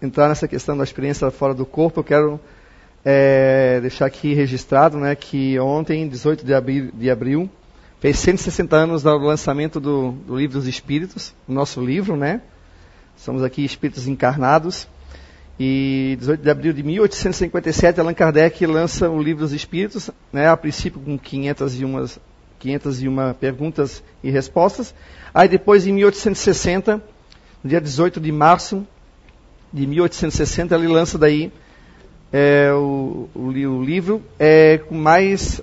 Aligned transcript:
entrar 0.00 0.28
nessa 0.28 0.48
questão 0.48 0.76
da 0.76 0.82
experiência 0.82 1.30
fora 1.30 1.54
do 1.54 1.64
corpo, 1.64 2.00
eu 2.00 2.04
quero 2.04 2.40
é, 3.04 3.78
deixar 3.80 4.06
aqui 4.06 4.34
registrado 4.34 4.98
né, 4.98 5.14
que 5.14 5.58
ontem, 5.60 6.08
18 6.08 6.44
de 6.44 6.54
abril, 6.54 6.90
de 6.92 7.10
abril, 7.10 7.50
fez 8.00 8.18
160 8.18 8.74
anos 8.74 9.02
do 9.02 9.16
lançamento 9.18 9.78
do, 9.78 10.12
do 10.26 10.36
Livro 10.36 10.58
dos 10.58 10.66
Espíritos, 10.66 11.32
o 11.46 11.52
nosso 11.52 11.80
livro, 11.80 12.16
né? 12.16 12.40
Somos 13.16 13.44
aqui 13.44 13.64
espíritos 13.64 14.08
encarnados. 14.08 14.88
E 15.60 16.16
18 16.18 16.42
de 16.42 16.50
abril 16.50 16.72
de 16.72 16.82
1857, 16.82 18.00
Allan 18.00 18.14
Kardec 18.14 18.66
lança 18.66 19.08
o 19.08 19.22
Livro 19.22 19.42
dos 19.42 19.52
Espíritos, 19.52 20.10
né, 20.32 20.48
a 20.48 20.56
princípio 20.56 20.98
com 20.98 21.16
501, 21.16 22.06
501 22.58 23.34
perguntas 23.34 24.02
e 24.24 24.30
respostas. 24.30 24.92
Aí 25.32 25.48
depois, 25.48 25.86
em 25.86 25.92
1860, 25.92 27.00
no 27.62 27.70
dia 27.70 27.80
18 27.80 28.18
de 28.18 28.32
março 28.32 28.84
de 29.72 29.86
1860, 29.86 30.74
ele 30.74 30.88
lança 30.88 31.16
daí 31.16 31.52
é, 32.32 32.72
o, 32.72 33.28
o, 33.34 33.48
o, 33.48 33.82
livro 33.82 34.22
é, 34.38 34.78
com 34.78 34.94
mais 34.94 35.60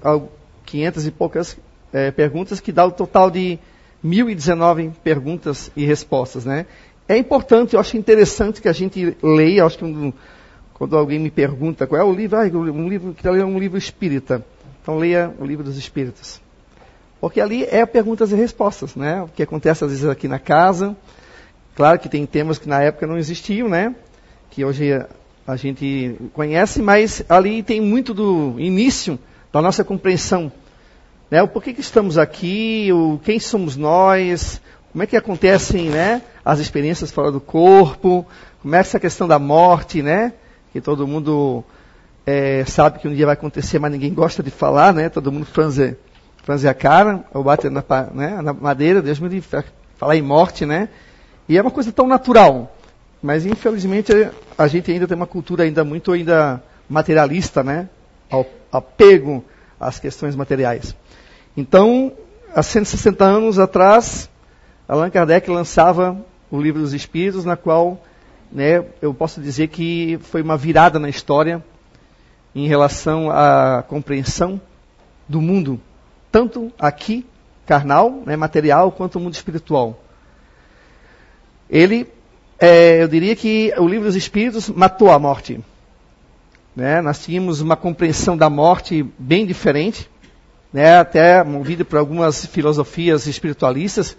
500 0.65 1.07
e 1.07 1.11
poucas 1.11 1.57
é, 1.91 2.11
perguntas, 2.11 2.59
que 2.59 2.71
dá 2.71 2.85
o 2.85 2.91
total 2.91 3.29
de 3.29 3.59
1.019 4.03 4.91
perguntas 5.03 5.71
e 5.75 5.85
respostas, 5.85 6.45
né? 6.45 6.65
É 7.07 7.17
importante, 7.17 7.73
eu 7.73 7.79
acho 7.79 7.97
interessante 7.97 8.61
que 8.61 8.67
a 8.67 8.73
gente 8.73 9.17
leia, 9.21 9.65
acho 9.65 9.79
que 9.79 9.85
um, 9.85 10.13
quando 10.75 10.95
alguém 10.95 11.19
me 11.19 11.31
pergunta 11.31 11.87
qual 11.87 11.99
é 11.99 12.03
o 12.03 12.13
livro, 12.13 12.37
ah, 12.37 12.43
um 12.43 12.87
livro 12.87 13.13
que 13.13 13.27
é 13.27 13.31
um 13.31 13.57
livro 13.57 13.77
espírita. 13.77 14.45
Então 14.81 14.97
leia 14.97 15.33
o 15.39 15.45
livro 15.45 15.63
dos 15.63 15.77
espíritos. 15.77 16.39
Porque 17.19 17.41
ali 17.41 17.65
é 17.65 17.85
perguntas 17.85 18.31
e 18.31 18.35
respostas, 18.35 18.95
né? 18.95 19.23
O 19.23 19.27
que 19.27 19.43
acontece 19.43 19.83
às 19.83 19.89
vezes 19.91 20.05
aqui 20.05 20.27
na 20.27 20.39
casa. 20.39 20.95
Claro 21.79 21.97
que 21.97 22.09
tem 22.09 22.25
temas 22.25 22.57
que 22.57 22.67
na 22.67 22.81
época 22.81 23.07
não 23.07 23.17
existiam, 23.17 23.69
né? 23.69 23.95
Que 24.49 24.65
hoje 24.65 25.01
a 25.47 25.55
gente 25.55 26.13
conhece, 26.33 26.81
mas 26.81 27.23
ali 27.29 27.63
tem 27.63 27.79
muito 27.79 28.13
do 28.13 28.55
início 28.59 29.17
da 29.49 29.61
nossa 29.61 29.81
compreensão. 29.81 30.51
Né? 31.31 31.41
O 31.41 31.47
porquê 31.47 31.71
que 31.71 31.79
estamos 31.79 32.17
aqui, 32.17 32.89
o 32.91 33.17
quem 33.23 33.39
somos 33.39 33.77
nós, 33.77 34.59
como 34.91 35.05
é 35.05 35.07
que 35.07 35.15
acontecem 35.15 35.89
né, 35.89 36.21
as 36.43 36.59
experiências 36.59 37.11
fora 37.11 37.31
do 37.31 37.39
corpo? 37.39 38.27
Como 38.61 38.75
é 38.75 38.79
essa 38.79 38.99
questão 38.99 39.25
da 39.25 39.39
morte, 39.39 40.01
né? 40.01 40.33
Que 40.73 40.81
todo 40.81 41.07
mundo 41.07 41.63
é, 42.25 42.65
sabe 42.65 42.99
que 42.99 43.07
um 43.07 43.15
dia 43.15 43.25
vai 43.25 43.35
acontecer, 43.35 43.79
mas 43.79 43.93
ninguém 43.93 44.13
gosta 44.13 44.43
de 44.43 44.51
falar, 44.51 44.93
né? 44.93 45.07
Todo 45.07 45.31
mundo 45.31 45.45
franze, 45.45 45.95
franze 46.43 46.67
a 46.67 46.73
cara, 46.73 47.23
ou 47.33 47.41
bate 47.41 47.69
na, 47.69 47.81
né, 48.13 48.41
na 48.41 48.51
madeira, 48.51 49.01
Deus 49.01 49.17
me 49.17 49.29
livre, 49.29 49.63
falar 49.97 50.17
em 50.17 50.21
morte, 50.21 50.65
né? 50.65 50.89
E 51.49 51.57
é 51.57 51.61
uma 51.61 51.71
coisa 51.71 51.91
tão 51.91 52.07
natural. 52.07 52.71
Mas 53.21 53.45
infelizmente 53.45 54.13
a 54.57 54.67
gente 54.67 54.91
ainda 54.91 55.07
tem 55.07 55.17
uma 55.17 55.27
cultura 55.27 55.63
ainda 55.63 55.83
muito 55.83 56.11
ainda 56.11 56.63
materialista, 56.87 57.63
né? 57.63 57.89
Ao 58.29 58.45
apego 58.71 59.43
às 59.79 59.99
questões 59.99 60.35
materiais. 60.35 60.95
Então, 61.57 62.13
há 62.53 62.61
160 62.61 63.25
anos 63.25 63.59
atrás, 63.59 64.29
Allan 64.87 65.09
Kardec 65.09 65.49
lançava 65.49 66.17
o 66.51 66.61
Livro 66.61 66.81
dos 66.81 66.93
Espíritos, 66.93 67.43
na 67.43 67.57
qual 67.57 67.99
né, 68.51 68.85
eu 69.01 69.13
posso 69.13 69.41
dizer 69.41 69.67
que 69.67 70.19
foi 70.23 70.41
uma 70.41 70.55
virada 70.57 70.99
na 70.99 71.09
história 71.09 71.63
em 72.55 72.67
relação 72.67 73.29
à 73.29 73.83
compreensão 73.87 74.59
do 75.27 75.41
mundo, 75.41 75.79
tanto 76.31 76.71
aqui, 76.79 77.25
carnal, 77.65 78.23
né, 78.25 78.35
material, 78.35 78.91
quanto 78.91 79.17
o 79.17 79.19
mundo 79.19 79.33
espiritual. 79.33 79.99
Ele, 81.69 82.07
é, 82.59 83.01
eu 83.01 83.07
diria 83.07 83.35
que 83.35 83.73
o 83.77 83.87
Livro 83.87 84.05
dos 84.05 84.15
Espíritos 84.15 84.69
matou 84.69 85.11
a 85.11 85.19
morte. 85.19 85.59
Né? 86.75 87.01
Nós 87.01 87.23
tínhamos 87.23 87.61
uma 87.61 87.75
compreensão 87.75 88.35
da 88.35 88.49
morte 88.49 89.05
bem 89.17 89.45
diferente, 89.45 90.09
né? 90.73 90.97
até 90.97 91.43
movida 91.43 91.85
por 91.85 91.97
algumas 91.97 92.45
filosofias 92.45 93.27
espiritualistas, 93.27 94.17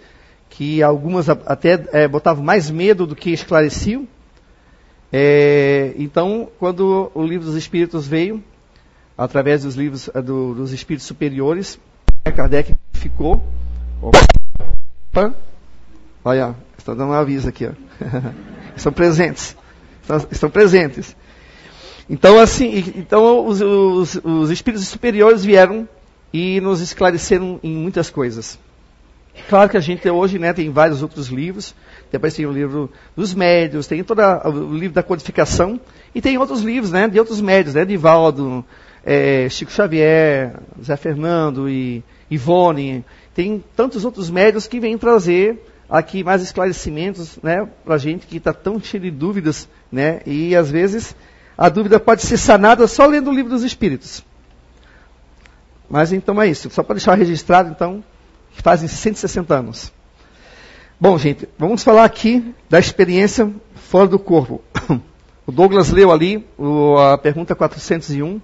que 0.49 0.83
algumas 0.83 1.29
até 1.29 1.83
é, 1.91 2.07
botavam 2.07 2.43
mais 2.43 2.69
medo 2.69 3.05
do 3.05 3.15
que 3.15 3.31
esclareciam. 3.31 4.07
É, 5.11 5.93
então, 5.97 6.49
quando 6.57 7.11
o 7.13 7.23
livro 7.23 7.45
dos 7.45 7.55
Espíritos 7.55 8.07
veio, 8.07 8.43
através 9.17 9.63
dos 9.63 9.75
livros 9.75 10.09
é, 10.13 10.21
do, 10.21 10.53
dos 10.53 10.71
Espíritos 10.71 11.07
Superiores, 11.07 11.79
Kardec 12.35 12.75
ficou. 12.93 13.41
Opa! 14.01 15.33
Olha, 16.23 16.55
está 16.81 16.93
dando 16.93 17.11
um 17.11 17.13
aviso 17.13 17.47
aqui. 17.47 17.65
Ó. 17.67 17.71
estão 18.75 18.91
presentes. 18.91 19.55
Estão, 20.31 20.49
presentes. 20.49 21.15
Então, 22.09 22.39
assim, 22.39 22.93
então 22.95 23.45
os, 23.45 23.61
os, 23.61 24.19
os 24.23 24.49
Espíritos 24.49 24.87
Superiores 24.87 25.45
vieram 25.45 25.87
e 26.33 26.59
nos 26.59 26.81
esclareceram 26.81 27.59
em 27.63 27.73
muitas 27.73 28.09
coisas. 28.09 28.59
Claro 29.47 29.69
que 29.69 29.77
a 29.77 29.81
gente 29.81 30.09
hoje 30.09 30.37
né, 30.37 30.51
tem 30.51 30.69
vários 30.69 31.01
outros 31.01 31.27
livros, 31.27 31.73
depois 32.11 32.33
tem 32.33 32.45
o 32.45 32.51
livro 32.51 32.91
dos 33.15 33.33
médios, 33.33 33.87
tem 33.87 34.03
todo 34.03 34.21
o 34.21 34.75
livro 34.75 34.93
da 34.93 35.03
codificação, 35.03 35.79
e 36.13 36.21
tem 36.21 36.37
outros 36.37 36.61
livros 36.61 36.91
né, 36.91 37.07
de 37.07 37.17
outros 37.17 37.39
médios, 37.39 37.75
né, 37.75 37.85
Divaldo, 37.85 38.65
é, 39.05 39.47
Chico 39.49 39.71
Xavier, 39.71 40.55
Zé 40.83 40.97
Fernando 40.97 41.69
e 41.69 42.03
Ivone. 42.29 43.05
Tem 43.33 43.63
tantos 43.75 44.03
outros 44.03 44.29
médios 44.29 44.67
que 44.67 44.79
vêm 44.79 44.97
trazer 44.97 45.70
aqui 45.91 46.23
mais 46.23 46.41
esclarecimentos 46.41 47.37
né, 47.43 47.67
para 47.83 47.95
a 47.95 47.97
gente 47.97 48.25
que 48.25 48.37
está 48.37 48.53
tão 48.53 48.79
cheio 48.79 49.03
de 49.03 49.11
dúvidas, 49.11 49.67
né, 49.91 50.21
e 50.25 50.55
às 50.55 50.71
vezes 50.71 51.13
a 51.57 51.67
dúvida 51.67 51.99
pode 51.99 52.21
ser 52.21 52.37
sanada 52.37 52.87
só 52.87 53.05
lendo 53.05 53.29
o 53.29 53.33
livro 53.33 53.51
dos 53.51 53.63
Espíritos. 53.63 54.23
Mas 55.89 56.13
então 56.13 56.41
é 56.41 56.47
isso, 56.47 56.69
só 56.69 56.81
para 56.81 56.95
deixar 56.95 57.15
registrado, 57.15 57.69
então, 57.69 58.01
que 58.53 58.61
fazem 58.61 58.87
160 58.87 59.53
anos. 59.53 59.91
Bom, 60.97 61.17
gente, 61.17 61.49
vamos 61.59 61.83
falar 61.83 62.05
aqui 62.05 62.55
da 62.69 62.79
experiência 62.79 63.51
fora 63.75 64.07
do 64.07 64.17
corpo. 64.17 64.61
O 65.43 65.51
Douglas 65.51 65.89
leu 65.89 66.11
ali 66.11 66.47
o, 66.55 66.95
a 66.97 67.17
pergunta 67.17 67.55
401, 67.55 68.39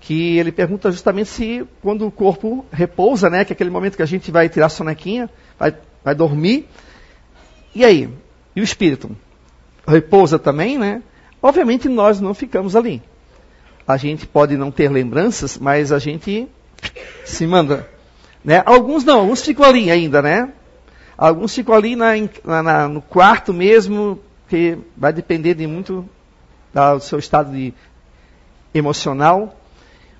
que 0.00 0.36
ele 0.36 0.50
pergunta 0.50 0.90
justamente 0.90 1.28
se 1.28 1.64
quando 1.80 2.04
o 2.04 2.10
corpo 2.10 2.66
repousa, 2.70 3.30
né, 3.30 3.44
que 3.44 3.52
é 3.52 3.54
aquele 3.54 3.70
momento 3.70 3.96
que 3.96 4.02
a 4.02 4.06
gente 4.06 4.28
vai 4.30 4.48
tirar 4.48 4.66
a 4.66 4.68
sonequinha, 4.68 5.30
vai, 5.56 5.72
vai 6.04 6.14
dormir, 6.14 6.68
e 7.74 7.84
aí? 7.84 8.08
E 8.54 8.60
o 8.60 8.64
espírito? 8.64 9.16
Repousa 9.86 10.38
também, 10.38 10.78
né? 10.78 11.02
Obviamente 11.42 11.88
nós 11.88 12.20
não 12.20 12.34
ficamos 12.34 12.76
ali. 12.76 13.02
A 13.86 13.96
gente 13.96 14.26
pode 14.26 14.56
não 14.56 14.70
ter 14.70 14.90
lembranças, 14.90 15.58
mas 15.58 15.92
a 15.92 15.98
gente 15.98 16.48
se 17.24 17.46
manda 17.46 17.88
né? 18.44 18.62
Alguns 18.64 19.04
não, 19.04 19.20
alguns 19.20 19.42
ficam 19.42 19.64
ali 19.64 19.90
ainda, 19.90 20.22
né? 20.22 20.50
Alguns 21.16 21.54
ficam 21.54 21.74
ali 21.74 21.94
na, 21.94 22.12
na, 22.44 22.88
no 22.88 23.02
quarto 23.02 23.52
mesmo, 23.52 24.18
que 24.48 24.78
vai 24.96 25.12
depender 25.12 25.54
de 25.54 25.66
muito 25.66 26.08
do 26.72 27.00
seu 27.00 27.18
estado 27.18 27.52
de 27.52 27.74
emocional. 28.72 29.54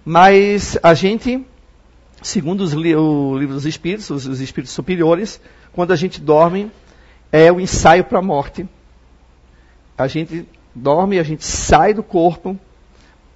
Mas 0.04 0.78
a 0.82 0.92
gente, 0.92 1.44
segundo 2.22 2.60
os, 2.62 2.74
o 2.74 3.38
livro 3.38 3.54
dos 3.54 3.66
espíritos, 3.66 4.10
os, 4.10 4.26
os 4.26 4.40
espíritos 4.40 4.74
superiores, 4.74 5.40
quando 5.72 5.92
a 5.92 5.96
gente 5.96 6.20
dorme, 6.20 6.70
é 7.32 7.50
o 7.50 7.60
ensaio 7.60 8.04
para 8.04 8.18
a 8.18 8.22
morte. 8.22 8.68
A 9.96 10.06
gente 10.06 10.46
dorme, 10.74 11.18
a 11.18 11.22
gente 11.22 11.44
sai 11.44 11.94
do 11.94 12.02
corpo. 12.02 12.58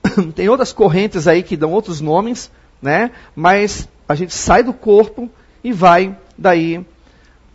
Tem 0.34 0.48
outras 0.48 0.72
correntes 0.72 1.28
aí 1.28 1.42
que 1.42 1.56
dão 1.56 1.72
outros 1.72 2.00
nomes, 2.00 2.50
né? 2.80 3.10
Mas 3.34 3.88
a 4.08 4.14
gente 4.14 4.34
sai 4.34 4.62
do 4.62 4.72
corpo 4.72 5.30
e 5.62 5.72
vai 5.72 6.16
daí 6.36 6.84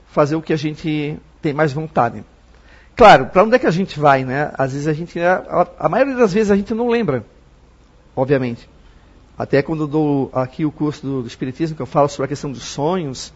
fazer 0.08 0.36
o 0.36 0.42
que 0.42 0.54
a 0.54 0.58
gente 0.58 1.18
tem 1.42 1.54
mais 1.54 1.72
vontade. 1.72 2.24
Claro, 2.96 3.28
para 3.28 3.44
onde 3.44 3.56
é 3.56 3.60
que 3.60 3.68
a 3.68 3.72
gente 3.72 4.00
vai, 4.00 4.26
né? 4.26 4.52
Às 4.58 4.74
vezes 4.74 4.88
a 4.88 4.94
gente, 4.94 5.20
a, 5.20 5.68
a, 5.80 5.88
maioria 5.88 6.16
das 6.16 6.34
vezes 6.34 6.52
a 6.52 6.56
gente 6.56 6.74
não 6.74 6.90
lembra, 6.90 7.24
obviamente. 8.16 8.68
Até 9.40 9.62
quando 9.62 9.88
dou 9.88 10.30
aqui 10.34 10.66
o 10.66 10.72
curso 10.72 11.02
do, 11.02 11.22
do 11.22 11.28
Espiritismo, 11.30 11.74
que 11.74 11.82
eu 11.82 11.86
falo 11.86 12.10
sobre 12.10 12.26
a 12.26 12.28
questão 12.28 12.52
dos 12.52 12.64
sonhos 12.64 13.32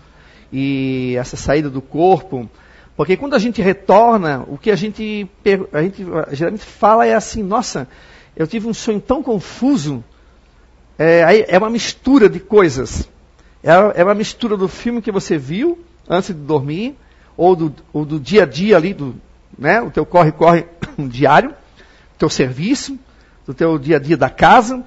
e 0.51 1.15
essa 1.17 1.37
saída 1.37 1.69
do 1.69 1.81
corpo, 1.81 2.49
porque 2.97 3.15
quando 3.15 3.35
a 3.35 3.39
gente 3.39 3.61
retorna, 3.61 4.43
o 4.49 4.57
que 4.57 4.69
a 4.69 4.75
gente, 4.75 5.25
a 5.71 5.81
gente 5.81 6.05
geralmente 6.33 6.65
fala 6.65 7.07
é 7.07 7.13
assim, 7.13 7.41
nossa, 7.41 7.87
eu 8.35 8.45
tive 8.45 8.67
um 8.67 8.73
sonho 8.73 8.99
tão 8.99 9.23
confuso 9.23 10.03
é, 10.99 11.55
é 11.55 11.57
uma 11.57 11.69
mistura 11.69 12.27
de 12.27 12.39
coisas. 12.41 13.09
É, 13.63 14.01
é 14.01 14.03
uma 14.03 14.13
mistura 14.13 14.57
do 14.57 14.67
filme 14.67 15.01
que 15.01 15.11
você 15.11 15.37
viu 15.37 15.79
antes 16.07 16.35
de 16.35 16.41
dormir, 16.41 16.97
ou 17.37 17.55
do, 17.55 17.73
ou 17.93 18.03
do 18.03 18.19
dia 18.19 18.43
a 18.43 18.45
dia 18.45 18.75
ali, 18.75 18.93
do, 18.93 19.15
né, 19.57 19.81
o 19.81 19.89
teu 19.89 20.05
corre-corre 20.05 20.65
diário, 20.99 21.51
do 21.51 22.17
teu 22.17 22.29
serviço, 22.29 22.99
do 23.45 23.53
teu 23.53 23.79
dia 23.79 23.95
a 23.95 23.99
dia 23.99 24.17
da 24.17 24.29
casa, 24.29 24.83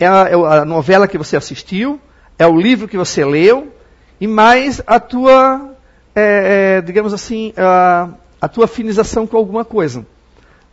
é 0.00 0.06
a, 0.06 0.28
é 0.28 0.34
a, 0.34 0.64
novela 0.64 1.06
que 1.06 1.18
você 1.18 1.36
assistiu, 1.36 2.00
é 2.38 2.46
o 2.46 2.58
livro 2.58 2.88
que 2.88 2.96
você 2.96 3.24
leu, 3.24 3.72
e 4.18 4.26
mais 4.26 4.82
a 4.86 4.98
tua, 4.98 5.76
é, 6.14 6.78
é, 6.78 6.80
digamos 6.80 7.12
assim, 7.12 7.52
a, 7.56 8.08
a 8.40 8.48
tua 8.48 8.64
afinização 8.64 9.26
com 9.26 9.36
alguma 9.36 9.64
coisa. 9.64 10.06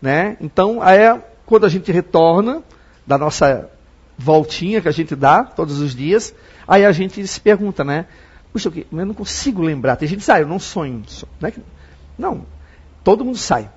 Né? 0.02 0.38
Então, 0.40 0.82
aí, 0.82 1.20
quando 1.46 1.66
a 1.66 1.70
gente 1.70 1.92
retorna 1.92 2.64
da 3.06 3.18
nossa 3.18 3.70
voltinha 4.18 4.82
que 4.82 4.88
a 4.88 4.92
gente 4.92 5.16
dá 5.16 5.44
todos 5.44 5.80
os 5.80 5.94
dias, 5.94 6.34
aí 6.68 6.86
a 6.86 6.92
gente 6.92 7.26
se 7.28 7.40
pergunta, 7.40 7.84
né? 7.84 8.06
Puxa, 8.52 8.72
eu 8.76 9.06
não 9.06 9.14
consigo 9.14 9.62
lembrar. 9.62 9.96
Tem 9.98 10.08
gente 10.08 10.18
que 10.18 10.22
diz, 10.22 10.30
ah, 10.30 10.40
eu 10.40 10.48
não 10.48 10.60
sonho. 10.60 11.04
Não, 11.40 11.48
é 11.48 11.52
que... 11.52 11.62
não, 12.18 12.46
todo 13.04 13.24
mundo 13.24 13.38
sai. 13.38 13.70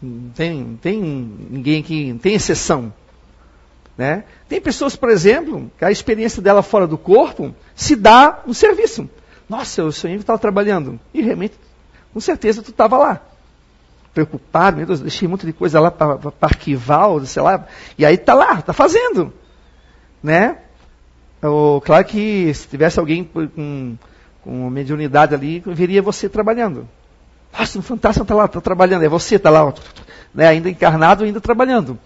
Não 0.00 0.30
tem, 0.30 0.78
tem 0.80 1.00
ninguém 1.00 2.12
não 2.12 2.18
tem 2.18 2.34
exceção. 2.34 2.92
Né? 3.96 4.24
Tem 4.48 4.60
pessoas, 4.60 4.96
por 4.96 5.10
exemplo, 5.10 5.70
que 5.78 5.84
a 5.84 5.90
experiência 5.90 6.40
dela 6.40 6.62
fora 6.62 6.86
do 6.86 6.96
corpo 6.96 7.54
se 7.74 7.94
dá 7.94 8.40
no 8.46 8.54
serviço. 8.54 9.08
Nossa, 9.48 9.82
eu 9.82 9.92
sonhei 9.92 10.16
que 10.16 10.22
estava 10.22 10.38
trabalhando. 10.38 10.98
E 11.12 11.20
realmente, 11.20 11.54
com 12.12 12.20
certeza, 12.20 12.62
tu 12.62 12.70
estava 12.70 12.96
lá. 12.96 13.20
Preocupado, 14.14 14.78
meu 14.78 14.86
Deus, 14.86 15.00
deixei 15.00 15.26
um 15.28 15.30
monte 15.30 15.46
de 15.46 15.52
coisa 15.52 15.80
lá 15.80 15.90
para 15.90 16.18
arquivar, 16.40 17.08
sei 17.26 17.42
lá. 17.42 17.66
E 17.98 18.04
aí 18.04 18.14
está 18.14 18.34
lá, 18.34 18.58
está 18.58 18.72
fazendo. 18.72 19.32
Né? 20.22 20.56
Ou, 21.42 21.80
claro 21.80 22.04
que 22.04 22.52
se 22.54 22.68
tivesse 22.68 22.98
alguém 22.98 23.24
com, 23.24 23.96
com 24.42 24.70
mediunidade 24.70 25.34
ali, 25.34 25.62
veria 25.66 26.00
você 26.00 26.28
trabalhando. 26.28 26.88
Nossa, 27.56 27.78
um 27.78 27.82
fantasma 27.82 28.22
está 28.22 28.34
lá, 28.34 28.46
está 28.46 28.60
trabalhando. 28.60 29.04
É 29.04 29.08
você, 29.08 29.36
está 29.36 29.50
lá, 29.50 29.72
né, 30.34 30.46
ainda 30.46 30.70
encarnado, 30.70 31.24
ainda 31.24 31.40
trabalhando. 31.40 31.98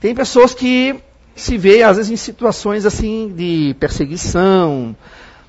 Tem 0.00 0.14
pessoas 0.14 0.54
que 0.54 1.02
se 1.40 1.56
vê, 1.58 1.82
às 1.82 1.96
vezes, 1.96 2.10
em 2.10 2.16
situações 2.16 2.84
assim 2.86 3.32
de 3.34 3.74
perseguição. 3.78 4.96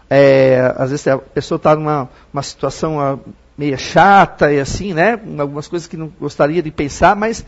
É, 0.09 0.74
às 0.75 0.89
vezes 0.89 1.07
a 1.07 1.18
pessoa 1.18 1.57
está 1.57 1.75
numa 1.75 2.09
uma 2.33 2.41
situação 2.41 3.00
ah, 3.00 3.19
meio 3.57 3.77
chata 3.77 4.51
e 4.51 4.59
assim, 4.59 4.94
né? 4.94 5.19
Algumas 5.38 5.68
coisas 5.68 5.88
que 5.88 5.97
não 5.97 6.12
gostaria 6.19 6.63
de 6.63 6.71
pensar, 6.71 7.15
mas 7.15 7.45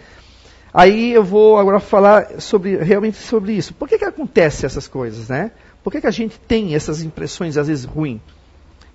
aí 0.73 1.13
eu 1.13 1.23
vou 1.23 1.57
agora 1.57 1.79
falar 1.79 2.39
sobre, 2.39 2.75
realmente 2.77 3.17
sobre 3.17 3.53
isso. 3.53 3.73
Por 3.73 3.87
que, 3.87 3.97
que 3.97 4.05
acontece 4.05 4.65
essas 4.65 4.87
coisas, 4.87 5.29
né? 5.29 5.51
Por 5.83 5.91
que, 5.91 6.01
que 6.01 6.07
a 6.07 6.11
gente 6.11 6.39
tem 6.39 6.75
essas 6.75 7.01
impressões, 7.01 7.57
às 7.57 7.67
vezes, 7.67 7.85
ruins? 7.85 8.21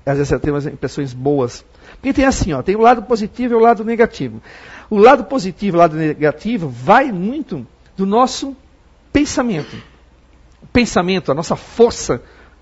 Às 0.05 0.19
vezes 0.19 0.41
tem 0.41 0.53
umas 0.53 0.67
impressões 0.67 1.13
boas. 1.13 1.65
Porque 1.95 2.13
tem 2.13 2.25
assim, 2.25 2.53
ó, 2.53 2.63
tem 2.63 2.77
o 2.77 2.81
lado 2.81 3.03
positivo 3.03 3.55
e 3.55 3.57
o 3.57 3.61
lado 3.61 3.85
negativo. 3.85 4.41
O 4.89 4.97
lado 4.99 5.25
positivo 5.25 5.77
e 5.77 5.79
o 5.79 5.81
lado 5.81 5.97
negativo 5.97 6.69
vai 6.69 7.11
muito 7.11 7.67
do 7.97 8.07
nosso 8.07 8.57
pensamento. 9.17 9.75
O 10.63 10.67
pensamento, 10.67 11.33
a 11.33 11.35
nossa 11.35 11.57
força 11.57 12.21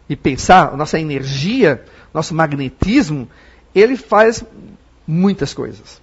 de 0.08 0.14
pensar, 0.14 0.72
a 0.72 0.76
nossa 0.76 1.00
energia, 1.00 1.84
nosso 2.12 2.32
magnetismo, 2.32 3.28
ele 3.74 3.96
faz 3.96 4.44
muitas 5.04 5.52
coisas. 5.52 6.00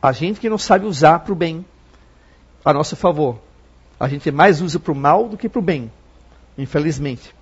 A 0.00 0.12
gente 0.12 0.38
que 0.38 0.48
não 0.48 0.58
sabe 0.58 0.86
usar 0.86 1.18
para 1.18 1.32
o 1.32 1.34
bem, 1.34 1.64
a 2.64 2.72
nosso 2.72 2.94
favor. 2.94 3.40
A 3.98 4.06
gente 4.06 4.30
mais 4.30 4.60
usa 4.60 4.78
para 4.78 4.92
o 4.92 4.94
mal 4.94 5.28
do 5.28 5.36
que 5.36 5.48
para 5.48 5.58
o 5.58 5.62
bem, 5.62 5.90
infelizmente. 6.56 7.34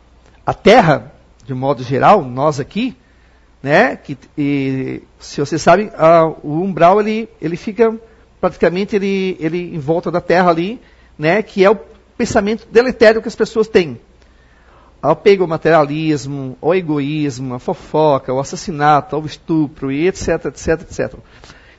A 0.46 0.55
Terra, 0.55 1.12
de 1.44 1.52
modo 1.52 1.82
geral, 1.82 2.23
nós 2.23 2.58
aqui, 2.58 2.96
né, 3.62 3.94
que, 3.94 4.17
e, 4.38 5.02
se 5.19 5.38
você 5.38 5.58
sabe, 5.58 5.93
a, 5.99 6.25
o 6.43 6.62
umbral 6.62 6.99
ele, 6.99 7.28
ele 7.43 7.58
fica 7.58 7.94
praticamente 8.40 8.96
ele, 8.96 9.37
ele 9.38 9.76
em 9.76 9.78
volta 9.78 10.11
da 10.11 10.20
Terra 10.23 10.49
ali, 10.49 10.81
né, 11.19 11.43
que 11.43 11.62
é 11.62 11.70
o 11.70 11.92
pensamento 12.17 12.67
deletério 12.70 13.23
que 13.23 13.29
as 13.29 13.37
pessoas 13.37 13.69
têm. 13.69 14.00
Ao 15.00 15.20
materialismo, 15.49 16.56
ao 16.62 16.75
egoísmo, 16.75 17.55
a 17.55 17.59
fofoca, 17.59 18.32
o 18.32 18.38
assassinato, 18.38 19.17
ao 19.17 19.26
estupro, 19.26 19.91
e 19.91 20.06
etc, 20.06 20.47
etc, 20.47 20.69
etc. 20.82 21.14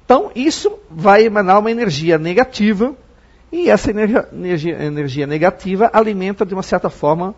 Então, 0.04 0.30
isso 0.36 0.78
vai 0.92 1.24
emanar 1.24 1.60
uma 1.60 1.72
energia 1.72 2.18
negativa, 2.18 2.94
e 3.52 3.70
essa 3.70 3.92
energia, 3.92 4.28
energia, 4.34 4.84
energia 4.84 5.28
negativa 5.28 5.90
alimenta, 5.94 6.46
de 6.46 6.54
uma 6.54 6.64
certa 6.64 6.90
forma, 6.90 7.34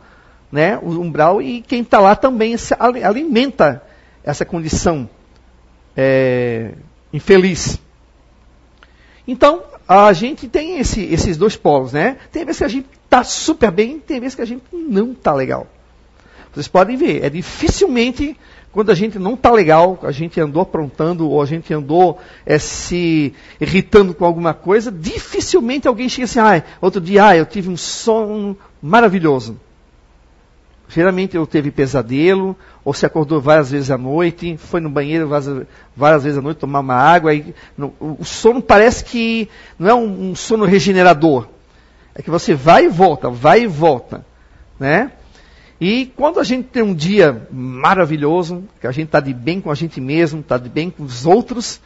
né, 0.51 0.80
o 0.81 0.89
umbral, 1.00 1.42
e 1.42 1.62
quem 1.62 1.81
está 1.81 2.00
lá 2.00 2.15
também 2.15 2.56
alimenta 3.03 3.83
essa 4.24 4.44
condição 4.44 5.07
é, 5.95 6.71
infeliz. 7.13 7.80
Então, 9.27 9.63
a 9.87 10.11
gente 10.13 10.47
tem 10.47 10.79
esse, 10.79 11.01
esses 11.03 11.37
dois 11.37 11.55
polos, 11.55 11.93
né? 11.93 12.17
Tem 12.31 12.43
vezes 12.43 12.59
que 12.59 12.63
a 12.63 12.69
gente 12.69 12.87
está 13.03 13.23
super 13.23 13.71
bem, 13.71 13.99
tem 13.99 14.19
vezes 14.19 14.35
que 14.35 14.41
a 14.41 14.45
gente 14.45 14.63
não 14.71 15.11
está 15.11 15.33
legal. 15.33 15.67
Vocês 16.53 16.67
podem 16.67 16.95
ver, 16.95 17.23
é 17.23 17.29
dificilmente 17.29 18.37
quando 18.71 18.91
a 18.91 18.95
gente 18.95 19.17
não 19.17 19.35
está 19.35 19.51
legal, 19.51 19.97
a 20.03 20.11
gente 20.11 20.37
andou 20.41 20.61
aprontando 20.61 21.29
ou 21.29 21.41
a 21.41 21.45
gente 21.45 21.73
andou 21.73 22.19
é, 22.45 22.59
se 22.59 23.33
irritando 23.59 24.13
com 24.13 24.25
alguma 24.25 24.53
coisa, 24.53 24.91
dificilmente 24.91 25.87
alguém 25.87 26.09
chega 26.09 26.25
assim, 26.25 26.39
ah, 26.39 26.61
outro 26.81 26.99
dia, 26.99 27.27
ah, 27.27 27.37
eu 27.37 27.45
tive 27.45 27.69
um 27.69 27.77
sono 27.77 28.57
maravilhoso. 28.81 29.57
Geralmente 30.87 31.35
eu 31.35 31.47
teve 31.47 31.71
pesadelo, 31.71 32.55
ou 32.83 32.93
se 32.93 33.05
acordou 33.05 33.41
várias 33.41 33.71
vezes 33.71 33.89
à 33.89 33.97
noite, 33.97 34.55
foi 34.57 34.79
no 34.79 34.89
banheiro 34.89 35.27
várias, 35.27 36.23
vezes 36.23 36.37
à 36.37 36.41
noite 36.41 36.57
tomar 36.57 36.79
uma 36.79 36.95
água. 36.95 37.33
E, 37.33 37.55
no, 37.77 37.93
o 37.99 38.23
sono 38.23 38.61
parece 38.61 39.03
que 39.03 39.49
não 39.79 39.89
é 39.89 39.93
um, 39.93 40.31
um, 40.31 40.35
sono 40.35 40.65
regenerador. 40.65 41.47
É 42.13 42.21
que 42.21 42.29
você 42.29 42.53
vai 42.53 42.85
e 42.85 42.87
volta, 42.87 43.29
vai 43.29 43.63
e 43.63 43.67
volta. 43.67 44.25
Né? 44.79 45.11
E 45.81 46.13
quando 46.15 46.39
a 46.39 46.43
gente 46.43 46.67
tem 46.67 46.83
um 46.83 46.93
dia 46.93 47.47
maravilhoso, 47.51 48.63
que 48.79 48.87
a 48.87 48.91
gente 48.91 49.07
está 49.07 49.19
de 49.19 49.33
bem 49.33 49.59
com 49.59 49.71
a 49.71 49.75
gente 49.75 49.99
mesmo, 49.99 50.39
está 50.39 50.57
de 50.57 50.69
bem 50.69 50.89
com 50.89 51.03
os 51.03 51.25
outros, 51.25 51.81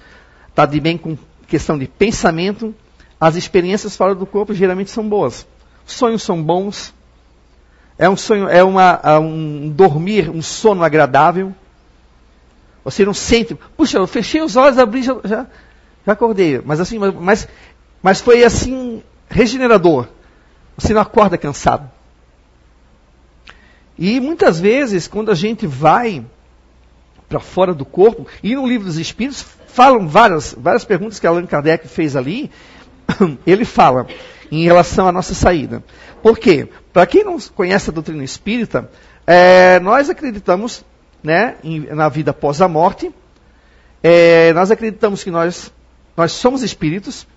está 0.49 0.65
de 0.65 0.79
bem 0.79 0.97
com 0.97 1.17
questão 1.47 1.77
de 1.77 1.87
pensamento, 1.87 2.75
as 3.19 3.35
experiências 3.35 3.95
fora 3.95 4.13
do 4.13 4.25
corpo 4.25 4.53
geralmente 4.53 4.91
são 4.91 5.07
boas. 5.07 5.47
Os 5.85 5.93
sonhos 5.93 6.21
são 6.21 6.41
bons, 6.41 6.93
é 7.99 8.07
um 8.09 8.15
sonho, 8.15 8.47
é 8.47 8.63
uma, 8.63 9.01
é 9.03 9.19
um 9.19 9.69
dormir, 9.69 10.29
um 10.29 10.41
sono 10.41 10.85
agradável. 10.85 11.53
Você 12.85 13.05
não 13.05 13.13
sente, 13.13 13.53
puxa, 13.75 13.97
eu 13.97 14.07
fechei 14.07 14.41
os 14.41 14.55
olhos, 14.55 14.77
abri, 14.77 15.03
já, 15.03 15.17
já, 15.25 15.45
já 16.05 16.13
acordei. 16.13 16.61
Mas 16.63 16.79
assim, 16.79 16.97
mas, 16.97 17.45
mas 18.01 18.21
foi 18.21 18.45
assim, 18.45 19.03
regenerador. 19.29 20.07
Você 20.77 20.93
não 20.93 21.01
acorda 21.01 21.37
cansado. 21.37 21.91
E 23.97 24.17
muitas 24.21 24.61
vezes, 24.61 25.05
quando 25.05 25.29
a 25.29 25.35
gente 25.35 25.67
vai 25.67 26.23
para 27.27 27.41
fora 27.41 27.73
do 27.73 27.83
corpo, 27.83 28.25
e 28.41 28.55
no 28.55 28.65
livro 28.65 28.87
dos 28.87 28.97
Espíritos, 28.97 29.45
falam 29.67 30.07
várias, 30.07 30.55
várias 30.57 30.85
perguntas 30.85 31.19
que 31.19 31.27
Allan 31.27 31.45
Kardec 31.45 31.85
fez 31.89 32.15
ali, 32.15 32.49
ele 33.45 33.65
fala 33.65 34.07
em 34.51 34.63
relação 34.63 35.07
à 35.07 35.11
nossa 35.11 35.33
saída. 35.33 35.83
Por 36.21 36.37
quê? 36.37 36.67
Para 36.91 37.05
quem 37.05 37.23
não 37.23 37.37
conhece 37.55 37.89
a 37.89 37.93
doutrina 37.93 38.23
espírita, 38.23 38.89
é, 39.25 39.79
nós 39.79 40.09
acreditamos 40.09 40.83
né, 41.23 41.55
em, 41.63 41.81
na 41.93 42.09
vida 42.09 42.31
após 42.31 42.61
a 42.61 42.67
morte, 42.67 43.13
é, 44.01 44.53
nós 44.53 44.71
acreditamos 44.71 45.23
que 45.23 45.31
nós, 45.31 45.71
nós 46.15 46.31
somos 46.31 46.63
espíritos, 46.63 47.27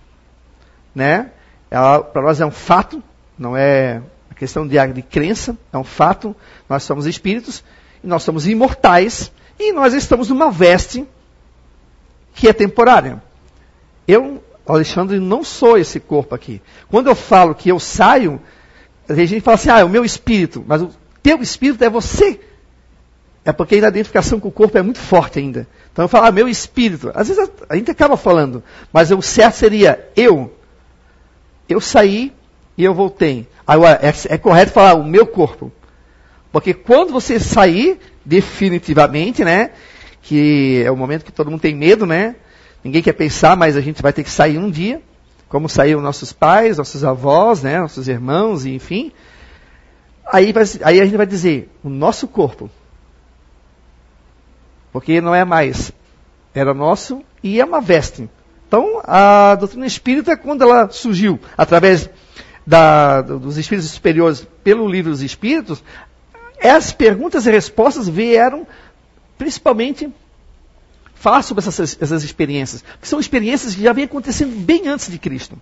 né? 0.94 1.30
Para 1.70 2.22
nós 2.22 2.40
é 2.40 2.46
um 2.46 2.50
fato, 2.50 3.02
não 3.38 3.56
é 3.56 4.02
a 4.30 4.34
questão 4.34 4.66
de, 4.66 4.76
de 4.92 5.02
crença, 5.02 5.56
é 5.72 5.78
um 5.78 5.84
fato. 5.84 6.36
Nós 6.68 6.82
somos 6.82 7.06
espíritos 7.06 7.64
e 8.04 8.06
nós 8.06 8.22
somos 8.22 8.46
imortais 8.46 9.32
e 9.58 9.72
nós 9.72 9.94
estamos 9.94 10.28
numa 10.28 10.50
veste 10.50 11.06
que 12.34 12.48
é 12.48 12.52
temporária. 12.52 13.22
Eu 14.06 14.42
Alexandre, 14.66 15.18
não 15.18 15.42
sou 15.42 15.76
esse 15.76 15.98
corpo 15.98 16.34
aqui. 16.34 16.62
Quando 16.88 17.08
eu 17.08 17.14
falo 17.14 17.54
que 17.54 17.68
eu 17.68 17.80
saio, 17.80 18.40
a 19.08 19.14
gente 19.14 19.40
fala 19.40 19.56
assim, 19.56 19.70
ah, 19.70 19.80
é 19.80 19.84
o 19.84 19.88
meu 19.88 20.04
espírito, 20.04 20.64
mas 20.66 20.82
o 20.82 20.90
teu 21.22 21.40
espírito 21.42 21.82
é 21.84 21.90
você. 21.90 22.40
É 23.44 23.52
porque 23.52 23.74
a 23.74 23.78
identificação 23.78 24.38
com 24.38 24.48
o 24.48 24.52
corpo 24.52 24.78
é 24.78 24.82
muito 24.82 25.00
forte 25.00 25.38
ainda. 25.38 25.66
Então 25.92 26.04
eu 26.04 26.08
falo, 26.08 26.26
ah, 26.26 26.32
meu 26.32 26.48
espírito. 26.48 27.10
Às 27.14 27.28
vezes 27.28 27.50
a, 27.68 27.76
gente 27.76 27.90
acaba 27.90 28.16
falando, 28.16 28.62
mas 28.92 29.10
o 29.10 29.20
certo 29.20 29.56
seria 29.56 30.08
eu. 30.14 30.56
Eu 31.68 31.80
saí 31.80 32.32
e 32.78 32.84
eu 32.84 32.94
voltei. 32.94 33.48
Agora, 33.66 33.98
é, 34.00 34.34
é 34.34 34.38
correto 34.38 34.72
falar 34.72 34.94
o 34.94 35.04
meu 35.04 35.26
corpo. 35.26 35.72
Porque 36.52 36.72
quando 36.72 37.12
você 37.12 37.40
sair, 37.40 37.98
definitivamente, 38.24 39.44
né? 39.44 39.70
Que 40.22 40.82
é 40.84 40.90
o 40.90 40.96
momento 40.96 41.24
que 41.24 41.32
todo 41.32 41.50
mundo 41.50 41.60
tem 41.60 41.74
medo, 41.74 42.06
né? 42.06 42.36
Ninguém 42.82 43.02
quer 43.02 43.12
pensar, 43.12 43.56
mas 43.56 43.76
a 43.76 43.80
gente 43.80 44.02
vai 44.02 44.12
ter 44.12 44.24
que 44.24 44.30
sair 44.30 44.58
um 44.58 44.70
dia, 44.70 45.00
como 45.48 45.68
saíram 45.68 46.00
nossos 46.00 46.32
pais, 46.32 46.78
nossos 46.78 47.04
avós, 47.04 47.62
né, 47.62 47.80
nossos 47.80 48.08
irmãos, 48.08 48.66
enfim. 48.66 49.12
Aí, 50.26 50.52
aí 50.82 51.00
a 51.00 51.04
gente 51.04 51.16
vai 51.16 51.26
dizer, 51.26 51.70
o 51.82 51.88
nosso 51.88 52.26
corpo. 52.26 52.70
Porque 54.92 55.20
não 55.20 55.34
é 55.34 55.44
mais, 55.44 55.92
era 56.54 56.74
nosso 56.74 57.22
e 57.42 57.60
é 57.60 57.64
uma 57.64 57.80
veste. 57.80 58.28
Então, 58.66 59.00
a 59.04 59.54
doutrina 59.54 59.86
espírita, 59.86 60.36
quando 60.36 60.62
ela 60.62 60.88
surgiu 60.90 61.38
através 61.56 62.08
da, 62.66 63.20
dos 63.20 63.58
espíritos 63.58 63.90
superiores 63.90 64.46
pelo 64.64 64.88
livro 64.88 65.10
dos 65.10 65.22
espíritos, 65.22 65.82
as 66.62 66.92
perguntas 66.92 67.46
e 67.46 67.50
respostas 67.50 68.08
vieram 68.08 68.66
principalmente 69.36 70.12
falar 71.22 71.42
sobre 71.42 71.64
essas, 71.64 71.96
essas 72.02 72.24
experiências, 72.24 72.84
que 73.00 73.06
são 73.06 73.20
experiências 73.20 73.76
que 73.76 73.82
já 73.82 73.92
vêm 73.92 74.06
acontecendo 74.06 74.56
bem 74.56 74.88
antes 74.88 75.08
de 75.08 75.20
Cristo. 75.20 75.56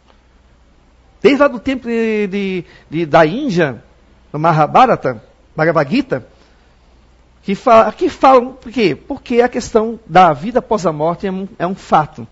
Desde 1.20 1.38
lá 1.38 1.48
do 1.48 1.60
tempo 1.60 1.86
de, 1.86 2.26
de, 2.28 2.64
de 2.88 3.04
da 3.04 3.26
Índia, 3.26 3.84
no 4.32 4.38
Mahabharata, 4.38 5.22
Bhagavad 5.54 5.86
que, 7.42 7.54
fala, 7.54 7.92
que 7.92 8.08
falam, 8.08 8.54
por 8.54 8.72
quê? 8.72 8.96
Porque 8.96 9.42
a 9.42 9.50
questão 9.50 10.00
da 10.06 10.32
vida 10.32 10.60
após 10.60 10.86
a 10.86 10.92
morte 10.94 11.26
é 11.26 11.30
um, 11.30 11.46
é 11.58 11.66
um 11.66 11.74
fato. 11.74 12.26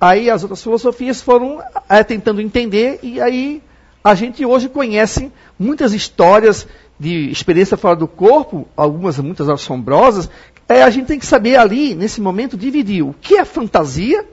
Aí 0.00 0.28
as 0.28 0.42
outras 0.42 0.60
filosofias 0.60 1.22
foram 1.22 1.62
é, 1.88 2.02
tentando 2.02 2.40
entender, 2.40 2.98
e 3.04 3.20
aí 3.20 3.62
a 4.06 4.14
gente 4.14 4.46
hoje 4.46 4.68
conhece 4.68 5.32
muitas 5.58 5.92
histórias 5.92 6.64
de 6.96 7.28
experiência 7.28 7.76
fora 7.76 7.96
do 7.96 8.06
corpo, 8.06 8.68
algumas 8.76 9.18
muitas 9.18 9.48
assombrosas. 9.48 10.30
É, 10.68 10.84
a 10.84 10.90
gente 10.90 11.06
tem 11.06 11.18
que 11.18 11.26
saber 11.26 11.56
ali, 11.56 11.92
nesse 11.92 12.20
momento, 12.20 12.56
dividir 12.56 13.02
o 13.02 13.12
que 13.20 13.34
é 13.34 13.44
fantasia, 13.44 14.24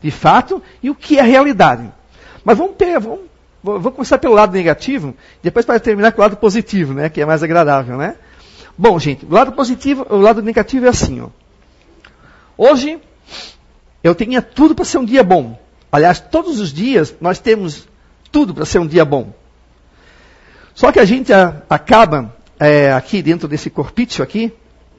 de 0.00 0.10
fato, 0.10 0.62
e 0.82 0.88
o 0.88 0.94
que 0.94 1.18
é 1.18 1.22
realidade. 1.22 1.92
Mas 2.42 2.56
vamos 2.56 2.76
ter, 2.76 2.98
vamos, 2.98 3.20
vou 3.62 3.92
começar 3.92 4.16
pelo 4.16 4.32
lado 4.32 4.54
negativo, 4.54 5.14
depois 5.42 5.66
para 5.66 5.78
terminar 5.78 6.12
com 6.12 6.22
o 6.22 6.24
lado 6.24 6.38
positivo, 6.38 6.94
né, 6.94 7.10
que 7.10 7.20
é 7.20 7.26
mais 7.26 7.42
agradável, 7.42 7.98
né? 7.98 8.16
Bom, 8.76 8.98
gente, 8.98 9.26
o 9.26 9.34
lado 9.34 9.52
positivo, 9.52 10.06
o 10.08 10.16
lado 10.16 10.40
negativo 10.40 10.86
é 10.86 10.88
assim, 10.88 11.20
ó. 11.20 11.28
Hoje, 12.56 12.98
eu 14.02 14.14
tinha 14.14 14.40
tudo 14.40 14.74
para 14.74 14.86
ser 14.86 14.96
um 14.96 15.04
dia 15.04 15.22
bom. 15.22 15.60
Aliás, 15.92 16.20
todos 16.20 16.58
os 16.58 16.72
dias 16.72 17.14
nós 17.20 17.38
temos 17.38 17.86
tudo 18.30 18.54
para 18.54 18.64
ser 18.64 18.78
um 18.78 18.86
dia 18.86 19.04
bom. 19.04 19.32
Só 20.74 20.90
que 20.92 20.98
a 20.98 21.04
gente 21.04 21.32
a, 21.32 21.62
acaba 21.68 22.34
é, 22.58 22.92
aqui 22.92 23.22
dentro 23.22 23.48
desse 23.48 23.70
corpício 23.70 24.22
aqui, 24.22 24.52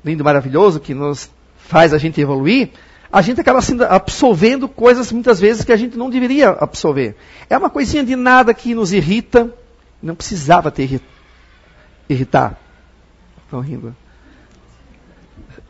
lindo, 0.03 0.23
maravilhoso, 0.23 0.79
que 0.79 0.93
nos 0.93 1.29
faz 1.57 1.93
a 1.93 1.97
gente 1.97 2.19
evoluir, 2.19 2.71
a 3.11 3.21
gente 3.21 3.41
acaba 3.41 3.61
sendo 3.61 3.83
absorvendo 3.83 4.67
coisas 4.67 5.11
muitas 5.11 5.39
vezes 5.39 5.65
que 5.65 5.71
a 5.71 5.77
gente 5.77 5.97
não 5.97 6.09
deveria 6.09 6.49
absorver. 6.49 7.15
É 7.49 7.57
uma 7.57 7.69
coisinha 7.69 8.03
de 8.03 8.15
nada 8.15 8.53
que 8.53 8.73
nos 8.73 8.93
irrita, 8.93 9.53
não 10.01 10.15
precisava 10.15 10.71
ter 10.71 11.01
irritar. 12.07 12.57
Estão 13.43 13.59
rindo. 13.59 13.95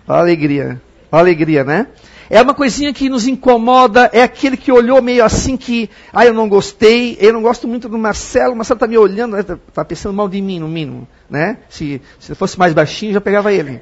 Olha 0.08 0.20
a 0.20 0.22
alegria. 0.22 0.82
Olha 1.12 1.20
a 1.20 1.20
alegria, 1.20 1.63
né? 1.63 1.88
É 2.34 2.42
uma 2.42 2.54
coisinha 2.54 2.94
que 2.94 3.10
nos 3.10 3.28
incomoda, 3.28 4.10
é 4.14 4.24
aquele 4.24 4.56
que 4.56 4.72
olhou 4.72 5.02
meio 5.02 5.22
assim 5.22 5.58
que, 5.58 5.90
ah, 6.14 6.26
eu 6.26 6.34
não 6.34 6.48
gostei, 6.48 7.18
eu 7.20 7.34
não 7.34 7.42
gosto 7.42 7.68
muito 7.68 7.90
do 7.90 7.98
Marcelo, 7.98 8.54
o 8.54 8.56
Marcelo 8.56 8.78
está 8.78 8.88
me 8.88 8.98
olhando, 8.98 9.38
está 9.38 9.58
tá 9.74 9.84
pensando 9.84 10.14
mal 10.14 10.30
de 10.30 10.42
mim, 10.42 10.58
no 10.58 10.68
mínimo, 10.70 11.06
né? 11.30 11.58
Se, 11.68 12.02
se 12.22 12.34
fosse 12.34 12.58
mais 12.58 12.74
baixinho, 12.74 13.12
já 13.12 13.20
pegava 13.20 13.52
ele, 13.52 13.82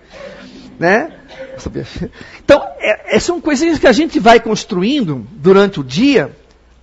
né? 0.79 1.13
Então, 2.43 2.67
é, 2.79 3.17
é, 3.17 3.19
são 3.19 3.39
coisinhas 3.39 3.77
que 3.77 3.85
a 3.85 3.91
gente 3.91 4.19
vai 4.19 4.39
construindo 4.39 5.27
durante 5.33 5.79
o 5.79 5.83
dia, 5.83 6.35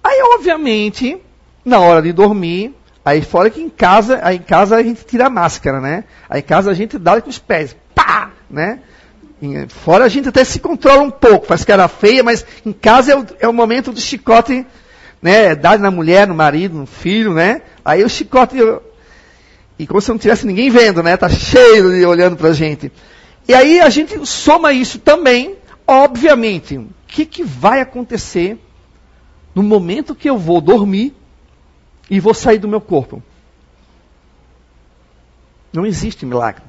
aí 0.05 0.21
obviamente, 0.37 1.21
na 1.65 1.81
hora 1.81 2.01
de 2.01 2.13
dormir, 2.13 2.77
Aí 3.05 3.23
fora 3.23 3.49
que 3.49 3.61
em 3.61 3.71
casa, 3.71 4.19
aí 4.21 4.37
em 4.37 4.43
casa 4.43 4.75
a 4.75 4.83
gente 4.83 5.05
tira 5.05 5.29
a 5.29 5.31
máscara, 5.31 5.81
né? 5.81 6.03
Aí 6.29 6.41
em 6.41 6.43
casa 6.43 6.73
a 6.73 6.75
gente 6.75 6.99
dá 6.99 7.21
com 7.21 7.31
os 7.31 7.39
pés. 7.39 7.77
Pá! 7.95 8.33
Né? 8.51 8.81
Fora 9.69 10.05
a 10.05 10.09
gente 10.09 10.29
até 10.29 10.43
se 10.45 10.59
controla 10.59 11.03
um 11.03 11.11
pouco, 11.11 11.47
faz 11.47 11.65
cara 11.65 11.87
feia, 11.89 12.23
mas 12.23 12.45
em 12.65 12.73
casa 12.73 13.13
é 13.13 13.17
o, 13.17 13.27
é 13.41 13.49
o 13.49 13.53
momento 13.53 13.93
do 13.93 14.01
chicote, 14.01 14.67
né? 15.21 15.55
Dado 15.55 15.83
na 15.83 15.91
mulher, 15.91 16.27
no 16.27 16.35
marido, 16.35 16.77
no 16.77 16.87
filho, 16.87 17.35
né? 17.35 17.63
Aí 17.85 18.03
o 18.03 18.09
chicote. 18.09 18.57
E 19.79 19.87
como 19.87 20.01
se 20.01 20.09
não 20.09 20.19
tivesse 20.19 20.47
ninguém 20.47 20.71
vendo, 20.71 21.03
né? 21.03 21.17
Tá 21.17 21.29
cheio 21.29 21.91
de 21.99 22.07
olhando 22.07 22.37
pra 22.37 22.53
gente. 22.53 22.91
E 23.47 23.53
aí 23.53 23.79
a 23.79 23.91
gente 23.91 24.27
soma 24.27 24.73
isso 24.73 24.99
também, 24.99 25.57
obviamente. 25.87 26.79
O 26.79 26.89
que, 27.07 27.27
que 27.27 27.45
vai 27.45 27.81
acontecer 27.81 28.59
no 29.55 29.63
momento 29.63 30.15
que 30.15 30.29
eu 30.29 30.37
vou 30.37 30.61
dormir 30.61 31.15
e 32.11 32.21
vou 32.21 32.35
sair 32.35 32.59
do 32.59 32.69
meu 32.69 32.81
corpo. 32.81 33.23
Não 35.73 35.85
existe 35.85 36.25
milagre. 36.25 36.63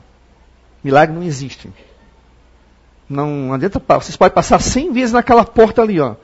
Milagre 0.83 1.15
não 1.15 1.23
existe. 1.23 1.69
Não 3.09 3.53
adianta, 3.53 3.79
vocês 3.79 4.17
podem 4.17 4.35
passar 4.35 4.59
100 4.59 4.91
vezes 4.91 5.13
naquela 5.13 5.45
porta 5.45 5.81
ali, 5.81 5.99
ó. 5.99 6.15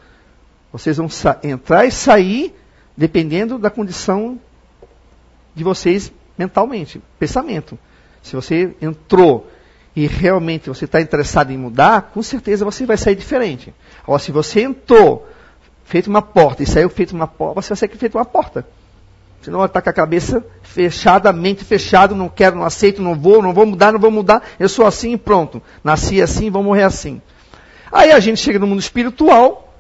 Vocês 0.72 0.98
vão 0.98 1.08
entrar 1.44 1.86
e 1.86 1.92
sair 1.92 2.54
dependendo 2.98 3.58
da 3.58 3.70
condição 3.70 4.40
de 5.56 5.64
vocês 5.64 6.12
mentalmente, 6.38 7.02
pensamento. 7.20 7.78
Se 8.22 8.36
você 8.36 8.76
entrou 8.82 9.48
e 9.96 10.08
realmente 10.08 10.70
você 10.70 10.86
está 10.86 11.00
interessado 11.00 11.52
em 11.52 11.58
mudar, 11.58 12.12
com 12.14 12.24
certeza 12.24 12.66
você 12.66 12.86
vai 12.86 12.98
sair 12.98 13.16
diferente. 13.16 13.74
Agora, 14.04 14.20
se 14.20 14.32
você 14.32 14.62
entrou, 14.64 15.28
feito 15.86 16.08
uma 16.08 16.22
porta 16.22 16.64
e 16.64 16.66
saiu 16.66 16.90
feito 16.90 17.12
uma 17.14 17.28
porta, 17.28 17.62
você 17.62 17.70
vai 17.70 17.78
sair 17.78 17.98
feito 17.98 18.18
uma 18.18 18.26
porta. 18.26 18.66
Senão 19.44 19.64
está 19.66 19.82
com 19.82 19.90
a 19.90 19.94
cabeça 19.94 20.42
fechada, 20.62 21.30
a 21.30 21.34
mente 21.34 21.66
fechada, 21.66 22.16
não 22.16 22.30
quero, 22.30 22.56
não 22.56 22.64
aceito, 22.64 23.02
não 23.02 23.14
vou, 23.14 23.42
não 23.42 23.54
vou 23.54 23.66
mudar, 23.66 23.92
não 23.92 24.00
vou 24.00 24.10
mudar, 24.10 24.42
eu 24.58 24.70
sou 24.70 24.86
assim 24.86 25.12
e 25.12 25.18
pronto. 25.18 25.62
Nasci 25.84 26.22
assim, 26.22 26.50
vou 26.50 26.64
morrer 26.64 26.84
assim. 26.84 27.22
Aí 27.92 28.14
a 28.14 28.22
gente 28.22 28.40
chega 28.40 28.58
no 28.58 28.66
mundo 28.66 28.80
espiritual, 28.80 29.76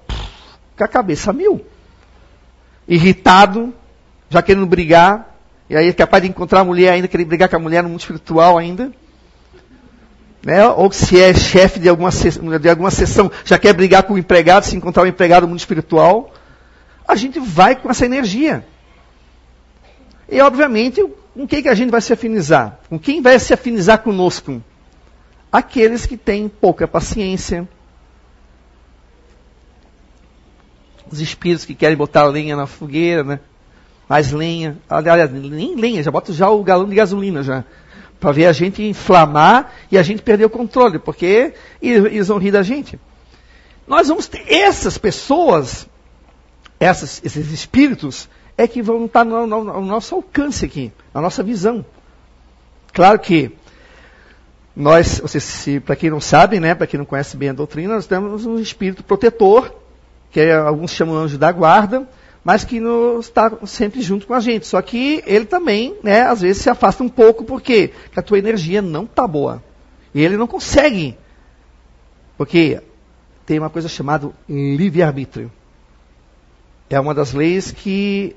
com 0.77 0.83
a 0.83 0.87
cabeça 0.87 1.31
mil. 1.31 1.65
Irritado, 2.85 3.73
já 4.29 4.41
querendo 4.41 4.65
brigar, 4.65 5.33
e 5.69 5.77
aí 5.77 5.87
é 5.87 5.93
capaz 5.93 6.21
de 6.21 6.27
encontrar 6.27 6.59
a 6.59 6.65
mulher 6.65 6.91
ainda, 6.91 7.07
querer 7.07 7.23
brigar 7.23 7.47
com 7.47 7.55
a 7.55 7.59
mulher 7.59 7.83
no 7.83 7.89
mundo 7.89 8.01
espiritual 8.01 8.57
ainda. 8.57 8.91
Né? 10.45 10.67
Ou 10.67 10.91
se 10.91 11.21
é 11.21 11.33
chefe 11.33 11.79
de 11.79 11.87
alguma, 11.87 12.09
de 12.11 12.69
alguma 12.69 12.91
sessão, 12.91 13.31
já 13.45 13.57
quer 13.57 13.71
brigar 13.71 14.03
com 14.03 14.15
o 14.15 14.17
empregado, 14.17 14.65
se 14.65 14.75
encontrar 14.75 15.03
o 15.03 15.05
um 15.05 15.09
empregado 15.09 15.43
no 15.43 15.47
mundo 15.47 15.59
espiritual. 15.59 16.33
A 17.07 17.15
gente 17.15 17.39
vai 17.39 17.77
com 17.77 17.89
essa 17.89 18.05
energia. 18.05 18.65
E, 20.29 20.39
obviamente, 20.41 21.03
com 21.33 21.47
quem 21.47 21.61
que 21.61 21.69
a 21.69 21.75
gente 21.75 21.89
vai 21.89 22.01
se 22.01 22.13
afinizar? 22.13 22.79
Com 22.89 22.99
quem 22.99 23.21
vai 23.21 23.37
se 23.39 23.53
afinizar 23.53 23.99
conosco? 23.99 24.61
Aqueles 25.51 26.05
que 26.05 26.17
têm 26.17 26.47
pouca 26.47 26.87
paciência. 26.87 27.67
Os 31.11 31.19
espíritos 31.19 31.65
que 31.65 31.75
querem 31.75 31.97
botar 31.97 32.25
lenha 32.25 32.55
na 32.55 32.65
fogueira, 32.65 33.23
né? 33.23 33.39
Mais 34.07 34.31
lenha. 34.31 34.77
Aliás, 34.89 35.31
nem 35.31 35.75
lenha, 35.75 36.03
já 36.03 36.11
bota 36.11 36.33
já 36.33 36.49
o 36.49 36.63
galão 36.63 36.87
de 36.87 36.95
gasolina 36.95 37.43
já. 37.43 37.63
Para 38.19 38.31
ver 38.31 38.45
a 38.45 38.53
gente 38.53 38.81
inflamar 38.81 39.73
e 39.91 39.97
a 39.97 40.03
gente 40.03 40.21
perder 40.21 40.45
o 40.45 40.49
controle, 40.49 40.97
porque 40.97 41.53
eles 41.81 42.27
vão 42.27 42.37
rir 42.37 42.51
da 42.51 42.63
gente. 42.63 42.99
Nós 43.85 44.07
vamos 44.07 44.27
ter 44.27 44.45
essas 44.47 44.97
pessoas, 44.97 45.87
essas, 46.79 47.21
esses 47.23 47.51
espíritos, 47.51 48.29
é 48.57 48.67
que 48.67 48.81
vão 48.81 49.05
estar 49.05 49.23
no, 49.25 49.47
no, 49.47 49.63
no 49.63 49.81
nosso 49.81 50.15
alcance 50.15 50.65
aqui, 50.65 50.91
na 51.13 51.21
nossa 51.21 51.41
visão. 51.41 51.85
Claro 52.93 53.19
que 53.19 53.51
nós, 54.75 55.21
para 55.85 55.95
quem 55.95 56.09
não 56.09 56.21
sabe, 56.21 56.59
né, 56.59 56.73
para 56.73 56.87
quem 56.87 56.97
não 56.97 57.05
conhece 57.05 57.37
bem 57.37 57.49
a 57.49 57.53
doutrina, 57.53 57.95
nós 57.95 58.07
temos 58.07 58.45
um 58.45 58.59
espírito 58.59 59.03
protetor, 59.03 59.73
que 60.31 60.39
é, 60.39 60.53
alguns 60.53 60.91
chamam 60.91 61.15
anjo 61.15 61.37
da 61.37 61.51
guarda, 61.51 62.07
mas 62.43 62.63
que 62.63 62.81
está 63.19 63.51
sempre 63.65 64.01
junto 64.01 64.27
com 64.27 64.33
a 64.33 64.39
gente. 64.39 64.67
Só 64.67 64.81
que 64.81 65.23
ele 65.25 65.45
também, 65.45 65.95
né, 66.03 66.23
às 66.23 66.41
vezes 66.41 66.61
se 66.61 66.69
afasta 66.69 67.03
um 67.03 67.09
pouco, 67.09 67.43
porque 67.43 67.91
a 68.15 68.21
tua 68.21 68.39
energia 68.39 68.81
não 68.81 69.03
está 69.03 69.27
boa. 69.27 69.63
E 70.13 70.21
ele 70.21 70.37
não 70.37 70.47
consegue. 70.47 71.17
Porque 72.37 72.81
tem 73.45 73.59
uma 73.59 73.69
coisa 73.69 73.87
chamada 73.87 74.29
livre-arbítrio. 74.49 75.51
É 76.89 76.99
uma 76.99 77.13
das 77.13 77.33
leis 77.33 77.71
que 77.71 78.35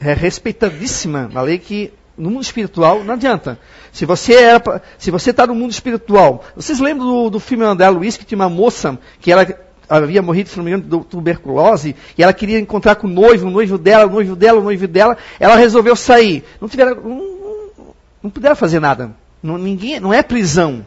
é 0.00 0.12
respeitadíssima, 0.12 1.28
uma 1.30 1.42
lei 1.42 1.58
que 1.58 1.92
no 2.16 2.30
mundo 2.30 2.42
espiritual 2.42 3.04
não 3.04 3.14
adianta. 3.14 3.58
Se 3.92 4.04
você 4.04 4.34
era 4.34 4.82
se 4.98 5.10
você 5.10 5.30
está 5.30 5.46
no 5.46 5.54
mundo 5.54 5.70
espiritual, 5.70 6.44
vocês 6.54 6.80
lembram 6.80 7.06
do, 7.06 7.30
do 7.30 7.40
filme 7.40 7.64
André 7.64 7.88
Luiz 7.88 8.16
que 8.16 8.24
tinha 8.24 8.38
uma 8.38 8.48
moça 8.48 8.98
que 9.20 9.30
ela 9.30 9.46
havia 9.88 10.22
morrido, 10.22 10.48
se 10.48 10.56
não 10.56 10.64
me 10.64 10.72
engano, 10.72 11.00
de 11.00 11.06
tuberculose, 11.06 11.94
e 12.18 12.22
ela 12.22 12.32
queria 12.32 12.58
encontrar 12.58 12.96
com 12.96 13.06
o 13.06 13.10
noivo, 13.10 13.46
o 13.46 13.50
noivo 13.50 13.78
dela, 13.78 14.06
o 14.06 14.10
noivo 14.10 14.34
dela, 14.34 14.60
o 14.60 14.62
noivo 14.62 14.88
dela, 14.88 15.16
ela 15.38 15.56
resolveu 15.56 15.94
sair. 15.94 16.44
Não 16.60 16.68
tiveram, 16.68 16.96
não, 16.96 17.94
não 18.22 18.30
puderam 18.30 18.56
fazer 18.56 18.80
nada. 18.80 19.14
Não, 19.42 19.56
ninguém, 19.56 20.00
não 20.00 20.12
é 20.12 20.22
prisão. 20.22 20.84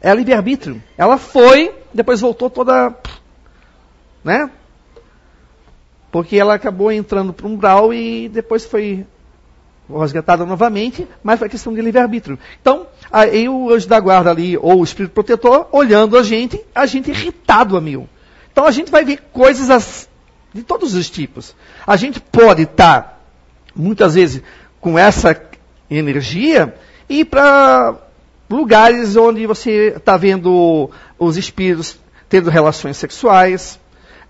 É 0.00 0.14
livre-arbítrio. 0.14 0.82
Ela 0.96 1.18
foi, 1.18 1.74
depois 1.92 2.20
voltou 2.20 2.48
toda, 2.48 2.94
né? 4.24 4.50
Porque 6.16 6.38
ela 6.38 6.54
acabou 6.54 6.90
entrando 6.90 7.30
para 7.30 7.46
um 7.46 7.52
umbral 7.52 7.92
e 7.92 8.26
depois 8.30 8.64
foi 8.64 9.04
resgatada 10.00 10.46
novamente, 10.46 11.06
mas 11.22 11.38
foi 11.38 11.46
questão 11.46 11.74
de 11.74 11.82
livre-arbítrio. 11.82 12.38
Então, 12.58 12.86
aí 13.12 13.46
o 13.50 13.70
anjo 13.70 13.86
da 13.86 14.00
guarda 14.00 14.30
ali, 14.30 14.56
ou 14.56 14.80
o 14.80 14.82
espírito 14.82 15.12
protetor, 15.12 15.68
olhando 15.70 16.16
a 16.16 16.22
gente, 16.22 16.58
a 16.74 16.86
gente 16.86 17.10
irritado 17.10 17.76
a 17.76 17.82
mil. 17.82 18.08
Então 18.50 18.64
a 18.64 18.70
gente 18.70 18.90
vai 18.90 19.04
ver 19.04 19.24
coisas 19.30 20.08
de 20.54 20.62
todos 20.62 20.94
os 20.94 21.10
tipos. 21.10 21.54
A 21.86 21.96
gente 21.96 22.18
pode 22.18 22.62
estar, 22.62 23.22
muitas 23.74 24.14
vezes, 24.14 24.42
com 24.80 24.98
essa 24.98 25.38
energia 25.90 26.74
e 27.10 27.26
para 27.26 27.94
lugares 28.48 29.16
onde 29.16 29.46
você 29.46 29.92
está 29.94 30.16
vendo 30.16 30.90
os 31.18 31.36
espíritos 31.36 31.98
tendo 32.26 32.48
relações 32.48 32.96
sexuais, 32.96 33.78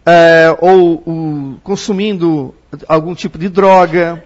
é, 0.06 0.56
ou, 0.60 1.58
consumindo 1.64 2.54
algum 2.86 3.14
tipo 3.14 3.36
de 3.36 3.48
droga, 3.48 4.22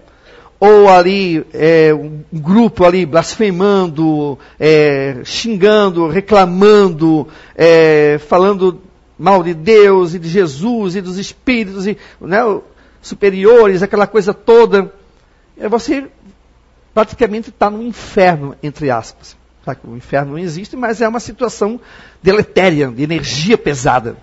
ou 0.59 0.87
ali 0.87 1.43
é, 1.53 1.91
um 1.91 2.21
grupo 2.31 2.85
ali 2.85 3.03
blasfemando, 3.03 4.37
é, 4.59 5.21
xingando, 5.23 6.07
reclamando, 6.07 7.27
é, 7.55 8.19
falando 8.27 8.79
mal 9.17 9.41
de 9.41 9.55
Deus 9.55 10.13
e 10.13 10.19
de 10.19 10.29
Jesus 10.29 10.95
e 10.95 11.01
dos 11.01 11.17
espíritos 11.17 11.87
e, 11.87 11.97
né, 12.21 12.41
superiores, 13.01 13.81
aquela 13.81 14.05
coisa 14.05 14.35
toda. 14.35 14.93
É, 15.57 15.67
você 15.67 16.05
praticamente 16.93 17.49
está 17.49 17.67
no 17.67 17.81
inferno, 17.81 18.55
entre 18.61 18.91
aspas. 18.91 19.35
Tá? 19.65 19.75
O 19.83 19.95
inferno 19.95 20.33
não 20.33 20.39
existe, 20.39 20.75
mas 20.75 21.01
é 21.01 21.07
uma 21.07 21.19
situação 21.19 21.79
deletéria, 22.21 22.87
de 22.87 23.01
energia 23.01 23.57
pesada. 23.57 24.15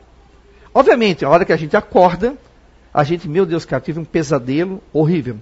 Obviamente, 0.75 1.25
a 1.25 1.29
hora 1.29 1.45
que 1.45 1.53
a 1.53 1.57
gente 1.57 1.77
acorda, 1.77 2.37
a 2.93 3.05
gente, 3.05 3.29
meu 3.29 3.47
Deus, 3.47 3.65
cara, 3.65 3.83
tive 3.83 3.99
um 3.99 4.05
pesadelo 4.05 4.83
horrível. 4.93 5.39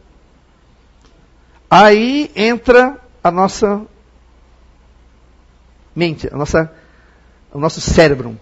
Aí 1.70 2.30
entra 2.34 2.98
a 3.22 3.30
nossa 3.30 3.82
mente, 5.94 6.28
a 6.32 6.36
nossa, 6.36 6.72
o 7.52 7.58
nosso 7.58 7.80
cérebro. 7.80 8.38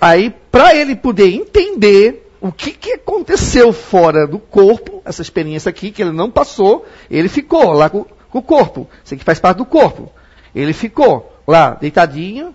Aí, 0.00 0.34
para 0.50 0.74
ele 0.74 0.96
poder 0.96 1.32
entender 1.32 2.30
o 2.40 2.52
que, 2.52 2.72
que 2.72 2.92
aconteceu 2.92 3.72
fora 3.72 4.26
do 4.26 4.38
corpo, 4.38 5.02
essa 5.04 5.22
experiência 5.22 5.68
aqui, 5.68 5.90
que 5.90 6.02
ele 6.02 6.12
não 6.12 6.30
passou, 6.30 6.86
ele 7.10 7.28
ficou 7.28 7.72
lá 7.72 7.88
com, 7.88 8.04
com 8.30 8.38
o 8.38 8.42
corpo. 8.42 8.88
Isso 9.04 9.14
aqui 9.14 9.24
faz 9.24 9.38
parte 9.38 9.58
do 9.58 9.64
corpo. 9.64 10.12
Ele 10.54 10.72
ficou 10.72 11.32
lá, 11.46 11.70
deitadinho, 11.74 12.54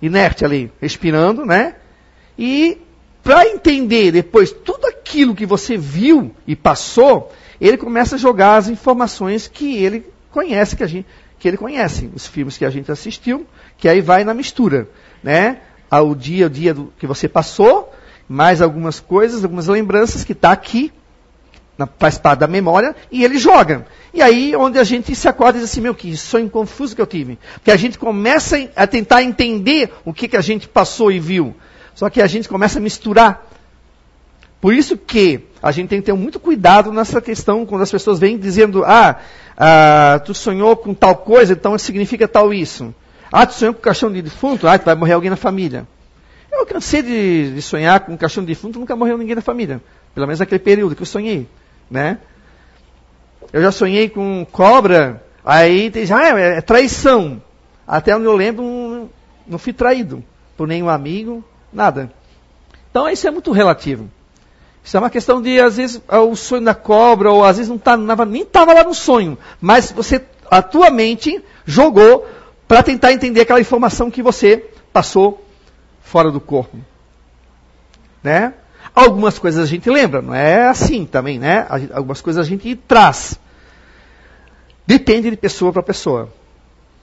inerte 0.00 0.44
ali, 0.44 0.70
respirando, 0.80 1.44
né? 1.44 1.76
E 2.38 2.78
para 3.22 3.46
entender 3.46 4.12
depois 4.12 4.52
tudo 4.52 4.86
aquilo 4.86 5.34
que 5.34 5.46
você 5.46 5.76
viu 5.76 6.30
e 6.46 6.54
passou, 6.54 7.32
ele 7.60 7.78
começa 7.78 8.16
a 8.16 8.18
jogar 8.18 8.56
as 8.56 8.68
informações 8.68 9.48
que 9.48 9.82
ele 9.82 10.04
conhece, 10.30 10.76
que, 10.76 10.82
a 10.82 10.86
gente, 10.86 11.06
que 11.38 11.48
ele 11.48 11.56
conhece, 11.56 12.10
os 12.14 12.26
filmes 12.26 12.58
que 12.58 12.64
a 12.64 12.70
gente 12.70 12.92
assistiu, 12.92 13.46
que 13.78 13.88
aí 13.88 14.00
vai 14.00 14.24
na 14.24 14.34
mistura, 14.34 14.88
né? 15.22 15.60
Ao 15.90 16.14
dia, 16.14 16.46
o 16.46 16.50
dia 16.50 16.74
do, 16.74 16.92
que 16.98 17.06
você 17.06 17.28
passou, 17.28 17.92
mais 18.28 18.60
algumas 18.60 19.00
coisas, 19.00 19.44
algumas 19.44 19.68
lembranças 19.68 20.24
que 20.24 20.32
está 20.32 20.52
aqui, 20.52 20.92
na, 21.78 21.86
faz 21.86 22.18
parte 22.18 22.40
da 22.40 22.46
memória, 22.46 22.94
e 23.10 23.24
ele 23.24 23.38
joga. 23.38 23.86
E 24.12 24.20
aí, 24.20 24.54
onde 24.56 24.78
a 24.78 24.84
gente 24.84 25.14
se 25.14 25.28
acorda 25.28 25.58
e 25.58 25.60
diz 25.60 25.70
assim, 25.70 25.80
meu, 25.80 25.94
que 25.94 26.16
sonho 26.16 26.50
confuso 26.50 26.94
que 26.94 27.00
eu 27.00 27.06
tive. 27.06 27.38
Porque 27.54 27.70
a 27.70 27.76
gente 27.76 27.98
começa 27.98 28.56
a 28.76 28.86
tentar 28.86 29.22
entender 29.22 29.92
o 30.04 30.12
que, 30.12 30.28
que 30.28 30.36
a 30.36 30.40
gente 30.40 30.68
passou 30.68 31.10
e 31.10 31.18
viu. 31.18 31.54
Só 31.94 32.10
que 32.10 32.20
a 32.20 32.26
gente 32.26 32.48
começa 32.48 32.78
a 32.78 32.82
misturar. 32.82 33.46
Por 34.60 34.72
isso 34.72 34.96
que 34.96 35.46
a 35.62 35.70
gente 35.70 35.88
tem 35.88 36.00
que 36.00 36.06
ter 36.06 36.14
muito 36.14 36.40
cuidado 36.40 36.92
nessa 36.92 37.20
questão, 37.20 37.66
quando 37.66 37.82
as 37.82 37.90
pessoas 37.90 38.18
vêm 38.18 38.38
dizendo, 38.38 38.82
ah, 38.84 39.20
ah 39.56 40.20
tu 40.24 40.32
sonhou 40.32 40.76
com 40.76 40.94
tal 40.94 41.16
coisa, 41.16 41.52
então 41.52 41.76
significa 41.78 42.26
tal 42.26 42.52
isso. 42.52 42.94
Ah, 43.30 43.46
tu 43.46 43.54
sonhou 43.54 43.74
com 43.74 43.80
caixão 43.80 44.12
de 44.12 44.22
defunto, 44.22 44.66
ah, 44.66 44.76
vai 44.78 44.94
morrer 44.94 45.12
alguém 45.12 45.30
na 45.30 45.36
família. 45.36 45.86
Eu 46.50 46.64
cansei 46.64 47.02
de, 47.02 47.54
de 47.54 47.62
sonhar 47.62 48.00
com 48.00 48.16
caixão 48.16 48.42
de 48.42 48.48
defunto, 48.48 48.78
nunca 48.78 48.96
morreu 48.96 49.18
ninguém 49.18 49.34
na 49.34 49.42
família. 49.42 49.82
Pelo 50.14 50.26
menos 50.26 50.40
naquele 50.40 50.60
período 50.60 50.94
que 50.94 51.02
eu 51.02 51.06
sonhei, 51.06 51.48
né? 51.90 52.18
Eu 53.52 53.60
já 53.60 53.70
sonhei 53.70 54.08
com 54.08 54.46
cobra, 54.50 55.22
aí 55.44 55.90
diz, 55.90 56.10
ah, 56.10 56.38
é, 56.38 56.58
é 56.58 56.60
traição. 56.60 57.42
Até 57.86 58.16
onde 58.16 58.24
eu 58.24 58.34
lembro, 58.34 59.10
não 59.46 59.58
fui 59.58 59.72
traído 59.72 60.24
por 60.56 60.66
nenhum 60.66 60.88
amigo, 60.88 61.44
nada. 61.74 62.10
Então 62.90 63.08
isso 63.08 63.26
é 63.26 63.30
muito 63.30 63.50
relativo. 63.52 64.08
Isso 64.84 64.96
é 64.96 65.00
uma 65.00 65.10
questão 65.10 65.40
de, 65.40 65.58
às 65.58 65.78
vezes, 65.78 66.00
é 66.08 66.18
o 66.18 66.36
sonho 66.36 66.62
da 66.62 66.74
cobra, 66.74 67.32
ou 67.32 67.42
às 67.42 67.56
vezes 67.56 67.70
não 67.70 67.78
tá, 67.78 67.96
nem 67.96 68.42
estava 68.42 68.74
lá 68.74 68.84
no 68.84 68.94
sonho, 68.94 69.38
mas 69.58 69.90
você, 69.90 70.22
a 70.50 70.60
tua 70.60 70.90
mente 70.90 71.42
jogou 71.64 72.28
para 72.68 72.82
tentar 72.82 73.12
entender 73.12 73.40
aquela 73.40 73.60
informação 73.60 74.10
que 74.10 74.22
você 74.22 74.68
passou 74.92 75.42
fora 76.02 76.30
do 76.30 76.40
corpo. 76.40 76.76
Né? 78.22 78.52
Algumas 78.94 79.38
coisas 79.38 79.64
a 79.64 79.66
gente 79.66 79.88
lembra, 79.88 80.20
não 80.22 80.34
é 80.34 80.68
assim 80.68 81.04
também, 81.04 81.38
né? 81.38 81.66
Algumas 81.92 82.20
coisas 82.20 82.44
a 82.44 82.48
gente 82.48 82.76
traz. 82.76 83.38
Depende 84.86 85.30
de 85.30 85.36
pessoa 85.36 85.72
para 85.72 85.82
pessoa. 85.82 86.32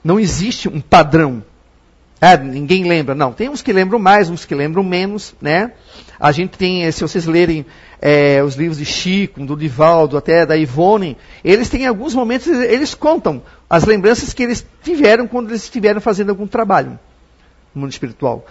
Não 0.03 0.19
existe 0.19 0.69
um 0.69 0.79
padrão. 0.79 1.43
É, 2.23 2.37
ninguém 2.37 2.83
lembra, 2.87 3.15
não. 3.15 3.33
Tem 3.33 3.49
uns 3.49 3.63
que 3.63 3.73
lembram 3.73 3.97
mais, 3.97 4.29
uns 4.29 4.45
que 4.45 4.53
lembram 4.53 4.83
menos, 4.83 5.33
né? 5.41 5.71
A 6.19 6.31
gente 6.31 6.55
tem, 6.55 6.89
se 6.91 7.01
vocês 7.01 7.25
lerem 7.25 7.65
é, 7.99 8.43
os 8.43 8.53
livros 8.53 8.77
de 8.77 8.85
Chico, 8.85 9.43
do 9.43 9.55
Divaldo, 9.55 10.15
até 10.15 10.45
da 10.45 10.55
Ivone, 10.55 11.17
eles 11.43 11.67
têm 11.67 11.87
alguns 11.87 12.13
momentos, 12.13 12.45
eles 12.47 12.93
contam 12.93 13.41
as 13.67 13.85
lembranças 13.85 14.33
que 14.33 14.43
eles 14.43 14.63
tiveram 14.83 15.27
quando 15.27 15.49
eles 15.49 15.63
estiveram 15.63 15.99
fazendo 15.99 16.29
algum 16.29 16.45
trabalho 16.45 16.99
no 17.73 17.81
mundo 17.81 17.91
espiritual. 17.91 18.45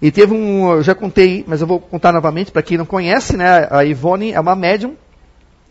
E 0.00 0.12
teve 0.12 0.32
um, 0.32 0.70
eu 0.70 0.82
já 0.84 0.94
contei, 0.94 1.44
mas 1.48 1.60
eu 1.60 1.66
vou 1.66 1.80
contar 1.80 2.12
novamente 2.12 2.52
para 2.52 2.62
quem 2.62 2.78
não 2.78 2.86
conhece, 2.86 3.36
né? 3.36 3.66
A 3.72 3.84
Ivone 3.84 4.30
é 4.30 4.38
uma 4.38 4.54
médium, 4.54 4.94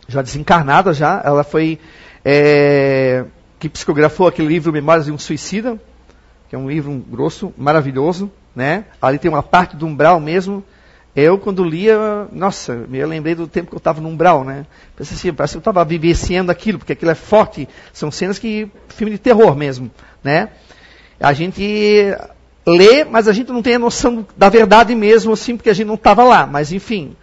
já 0.10 0.22
desencarnada 0.22 0.94
já. 0.94 1.22
Ela 1.24 1.46
foi 1.46 1.80
é, 2.26 3.24
que 3.58 3.70
psicografou 3.70 4.28
aquele 4.28 4.50
livro 4.50 4.74
Memórias 4.74 5.06
de 5.06 5.12
um 5.14 5.18
Suicida, 5.18 5.80
que 6.50 6.56
é 6.56 6.60
um 6.60 6.70
livro 6.70 6.92
grosso, 7.10 7.54
maravilhoso, 7.58 8.32
né? 8.56 8.86
Ali 9.02 9.18
tem 9.18 9.30
uma 9.30 9.44
parte 9.44 9.76
do 9.76 9.86
umbral 9.86 10.20
mesmo. 10.20 10.64
Eu, 11.16 11.38
quando 11.38 11.64
lia, 11.64 12.28
nossa, 12.32 12.76
me 12.76 13.04
lembrei 13.06 13.36
do 13.36 13.48
tempo 13.48 13.70
que 13.70 13.76
eu 13.76 13.80
estava 13.80 14.02
no 14.02 14.10
umbral, 14.10 14.44
né? 14.44 14.66
Pensei 14.98 15.16
assim, 15.16 15.34
parece 15.34 15.54
que 15.54 15.58
eu 15.58 15.62
estava 15.62 15.84
vivenciando 15.86 16.52
aquilo, 16.52 16.78
porque 16.78 16.92
aquilo 16.92 17.12
é 17.12 17.16
forte. 17.16 17.70
São 17.94 18.12
cenas 18.12 18.38
que, 18.38 18.70
filme 18.90 19.14
de 19.14 19.18
terror 19.18 19.56
mesmo, 19.56 19.90
né? 20.22 20.50
A 21.18 21.32
gente 21.32 22.14
lê, 22.68 23.06
mas 23.06 23.30
a 23.30 23.34
gente 23.34 23.52
não 23.52 23.62
tem 23.62 23.76
a 23.76 23.80
noção 23.80 24.28
da 24.36 24.50
verdade 24.50 24.94
mesmo, 24.94 25.32
assim, 25.32 25.56
porque 25.56 25.70
a 25.70 25.74
gente 25.74 25.88
não 25.88 25.96
estava 25.96 26.24
lá. 26.24 26.46
Mas, 26.46 26.74
enfim. 26.74 27.16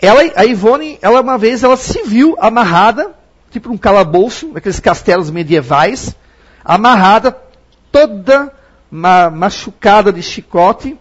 Ela, 0.00 0.22
a 0.34 0.44
Ivone, 0.44 0.98
ela 1.00 1.20
uma 1.20 1.38
vez, 1.38 1.62
ela 1.62 1.76
se 1.76 2.02
viu 2.02 2.34
amarrada, 2.40 3.12
tipo 3.52 3.70
um 3.70 3.78
calabouço, 3.78 4.48
naqueles 4.48 4.80
castelos 4.80 5.30
medievais, 5.30 6.16
amarrada, 6.64 7.36
toda 7.92 8.52
ma 8.90 9.30
machucada 9.30 10.12
de 10.12 10.22
chicote, 10.22 10.98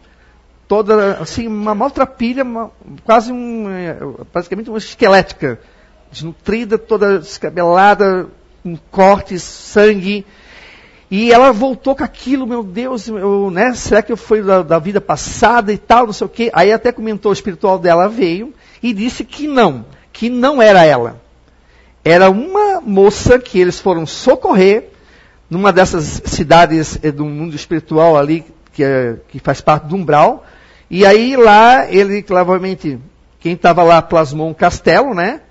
toda, 0.67 1.13
assim, 1.13 1.47
uma 1.47 1.73
maltrapilha, 1.73 2.43
uma, 2.43 2.71
quase 3.03 3.31
um, 3.31 3.69
é, 3.69 3.97
praticamente 4.31 4.69
uma 4.69 4.77
esquelética, 4.77 5.59
desnutrida, 6.11 6.77
toda 6.77 7.19
descabelada, 7.19 8.27
com 8.61 8.77
cortes, 8.91 9.41
sangue, 9.41 10.25
e 11.09 11.29
ela 11.29 11.51
voltou 11.51 11.93
com 11.93 12.05
aquilo, 12.05 12.47
meu 12.47 12.63
Deus, 12.63 13.09
eu, 13.09 13.51
né, 13.51 13.73
será 13.73 14.01
que 14.01 14.13
eu 14.13 14.17
fui 14.17 14.41
da, 14.41 14.61
da, 14.61 14.79
vida 14.79 15.01
passada 15.01 15.73
e 15.73 15.77
tal, 15.77 16.05
não 16.05 16.13
sei 16.13 16.25
o 16.25 16.29
quê. 16.29 16.49
Aí 16.53 16.71
até 16.71 16.93
comentou 16.93 17.31
o 17.31 17.33
espiritual 17.33 17.77
dela, 17.77 18.07
veio 18.07 18.53
e 18.81 18.93
disse 18.93 19.25
que 19.25 19.45
não, 19.45 19.85
que 20.13 20.29
não 20.29 20.61
era 20.61 20.85
ela. 20.85 21.21
Era 22.03 22.29
uma 22.29 22.79
moça 22.79 23.37
que 23.37 23.59
eles 23.59 23.77
foram 23.77 24.05
socorrer 24.05 24.90
numa 25.51 25.71
dessas 25.71 26.23
cidades 26.25 26.97
eh, 27.03 27.11
do 27.11 27.25
mundo 27.25 27.55
espiritual 27.55 28.17
ali, 28.17 28.43
que, 28.73 28.83
é, 28.83 29.17
que 29.27 29.37
faz 29.37 29.61
parte 29.61 29.85
do 29.85 29.95
umbral. 29.95 30.43
E 30.89 31.05
aí 31.05 31.35
lá, 31.35 31.85
ele, 31.91 32.23
claramente, 32.23 32.97
quem 33.39 33.53
estava 33.53 33.83
lá 33.83 34.01
plasmou 34.01 34.49
um 34.49 34.53
castelo, 34.53 35.13
né? 35.13 35.41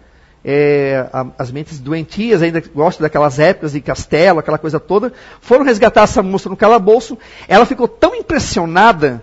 é, 0.45 1.07
a, 1.13 1.27
as 1.39 1.51
mentes 1.51 1.79
doentias, 1.79 2.43
ainda 2.43 2.63
gostam 2.75 3.03
daquelas 3.03 3.39
épocas 3.39 3.73
de 3.73 3.81
castelo, 3.81 4.39
aquela 4.39 4.59
coisa 4.59 4.81
toda, 4.81 5.13
foram 5.41 5.65
resgatar 5.65 6.03
essa 6.03 6.23
moça 6.23 6.49
no 6.49 6.57
calabouço. 6.57 7.19
Ela 7.47 7.67
ficou 7.67 7.87
tão 7.87 8.15
impressionada 8.15 9.23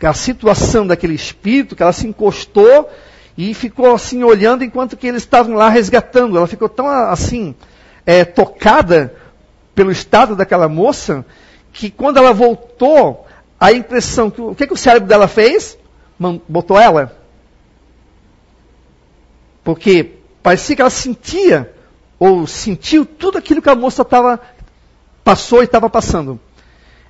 com 0.00 0.06
a 0.06 0.14
situação 0.14 0.86
daquele 0.86 1.14
espírito 1.14 1.76
que 1.76 1.82
ela 1.82 1.92
se 1.92 2.06
encostou 2.06 2.90
e 3.38 3.54
ficou 3.54 3.94
assim 3.94 4.22
olhando 4.24 4.64
enquanto 4.64 4.96
que 4.96 5.06
eles 5.06 5.22
estavam 5.22 5.54
lá 5.54 5.68
resgatando. 5.68 6.36
Ela 6.36 6.46
ficou 6.46 6.68
tão 6.68 6.88
assim 6.88 7.54
é, 8.04 8.24
tocada 8.24 9.14
pelo 9.76 9.92
estado 9.92 10.34
daquela 10.34 10.68
moça 10.68 11.24
que 11.72 11.88
quando 11.88 12.16
ela 12.16 12.32
voltou, 12.32 13.24
a 13.60 13.72
impressão 13.72 14.28
que 14.28 14.40
o 14.40 14.56
que, 14.56 14.66
que 14.66 14.72
o 14.72 14.76
cérebro 14.76 15.08
dela 15.08 15.28
fez? 15.28 15.78
Botou 16.48 16.80
ela. 16.80 17.16
Porque 19.62 20.16
Parecia 20.46 20.76
que 20.76 20.80
ela 20.80 20.90
sentia, 20.90 21.74
ou 22.20 22.46
sentiu 22.46 23.04
tudo 23.04 23.36
aquilo 23.36 23.60
que 23.60 23.68
a 23.68 23.74
moça 23.74 24.04
tava, 24.04 24.40
passou 25.24 25.60
e 25.60 25.64
estava 25.64 25.90
passando. 25.90 26.38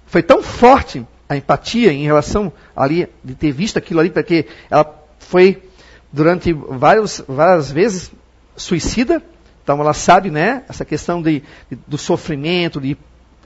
Foi 0.07 0.23
tão 0.23 0.43
forte 0.43 1.05
a 1.29 1.37
empatia 1.37 1.93
em 1.93 2.05
relação 2.05 2.51
ali, 2.75 3.07
de 3.23 3.35
ter 3.35 3.53
visto 3.53 3.77
aquilo 3.77 4.01
ali, 4.01 4.09
porque 4.09 4.47
ela 4.71 5.05
foi, 5.19 5.63
durante 6.11 6.51
vários, 6.55 7.23
várias 7.29 7.71
vezes, 7.71 8.11
suicida. 8.57 9.23
Então 9.67 9.81
ela 9.81 9.93
sabe, 9.93 10.31
né, 10.31 10.63
essa 10.69 10.85
questão 10.85 11.21
de, 11.21 11.43
de 11.69 11.77
do 11.89 11.99
sofrimento, 11.99 12.81
de 12.81 12.97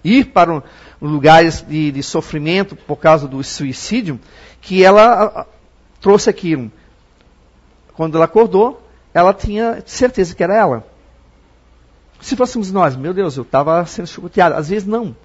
ir 0.04 0.26
para 0.26 0.52
um, 0.52 0.62
lugares 1.00 1.64
de, 1.66 1.90
de, 1.90 2.02
sofrimento 2.02 2.76
por 2.76 2.96
causa 2.96 3.26
do 3.26 3.42
suicídio, 3.42 4.20
que 4.60 4.84
ela 4.84 5.46
trouxe 5.98 6.28
aquilo. 6.28 6.70
Quando 7.94 8.16
ela 8.18 8.26
acordou, 8.26 8.86
ela 9.14 9.32
tinha 9.32 9.82
certeza 9.86 10.34
que 10.34 10.44
era 10.44 10.54
ela. 10.54 10.86
Se 12.20 12.36
fôssemos 12.36 12.70
nós, 12.70 12.94
meu 12.94 13.14
Deus, 13.14 13.38
eu 13.38 13.42
estava 13.42 13.86
sendo 13.86 14.06
chicoteado. 14.06 14.56
Às 14.56 14.68
vezes 14.68 14.86
não. 14.86 15.16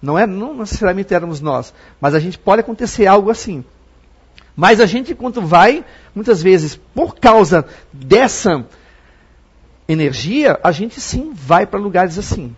Não, 0.00 0.16
é, 0.16 0.28
não 0.28 0.54
necessariamente 0.54 1.12
éramos 1.12 1.40
nós. 1.40 1.74
Mas 2.00 2.14
a 2.14 2.20
gente 2.20 2.38
pode 2.38 2.60
acontecer 2.60 3.08
algo 3.08 3.30
assim. 3.30 3.64
Mas 4.54 4.80
a 4.80 4.86
gente, 4.86 5.12
quando 5.12 5.42
vai, 5.42 5.84
muitas 6.14 6.40
vezes, 6.40 6.76
por 6.94 7.16
causa 7.16 7.66
dessa 7.92 8.64
energia, 9.88 10.58
a 10.62 10.72
gente 10.72 11.00
sim 11.00 11.32
vai 11.34 11.66
para 11.66 11.78
lugares 11.78 12.18
assim. 12.18 12.54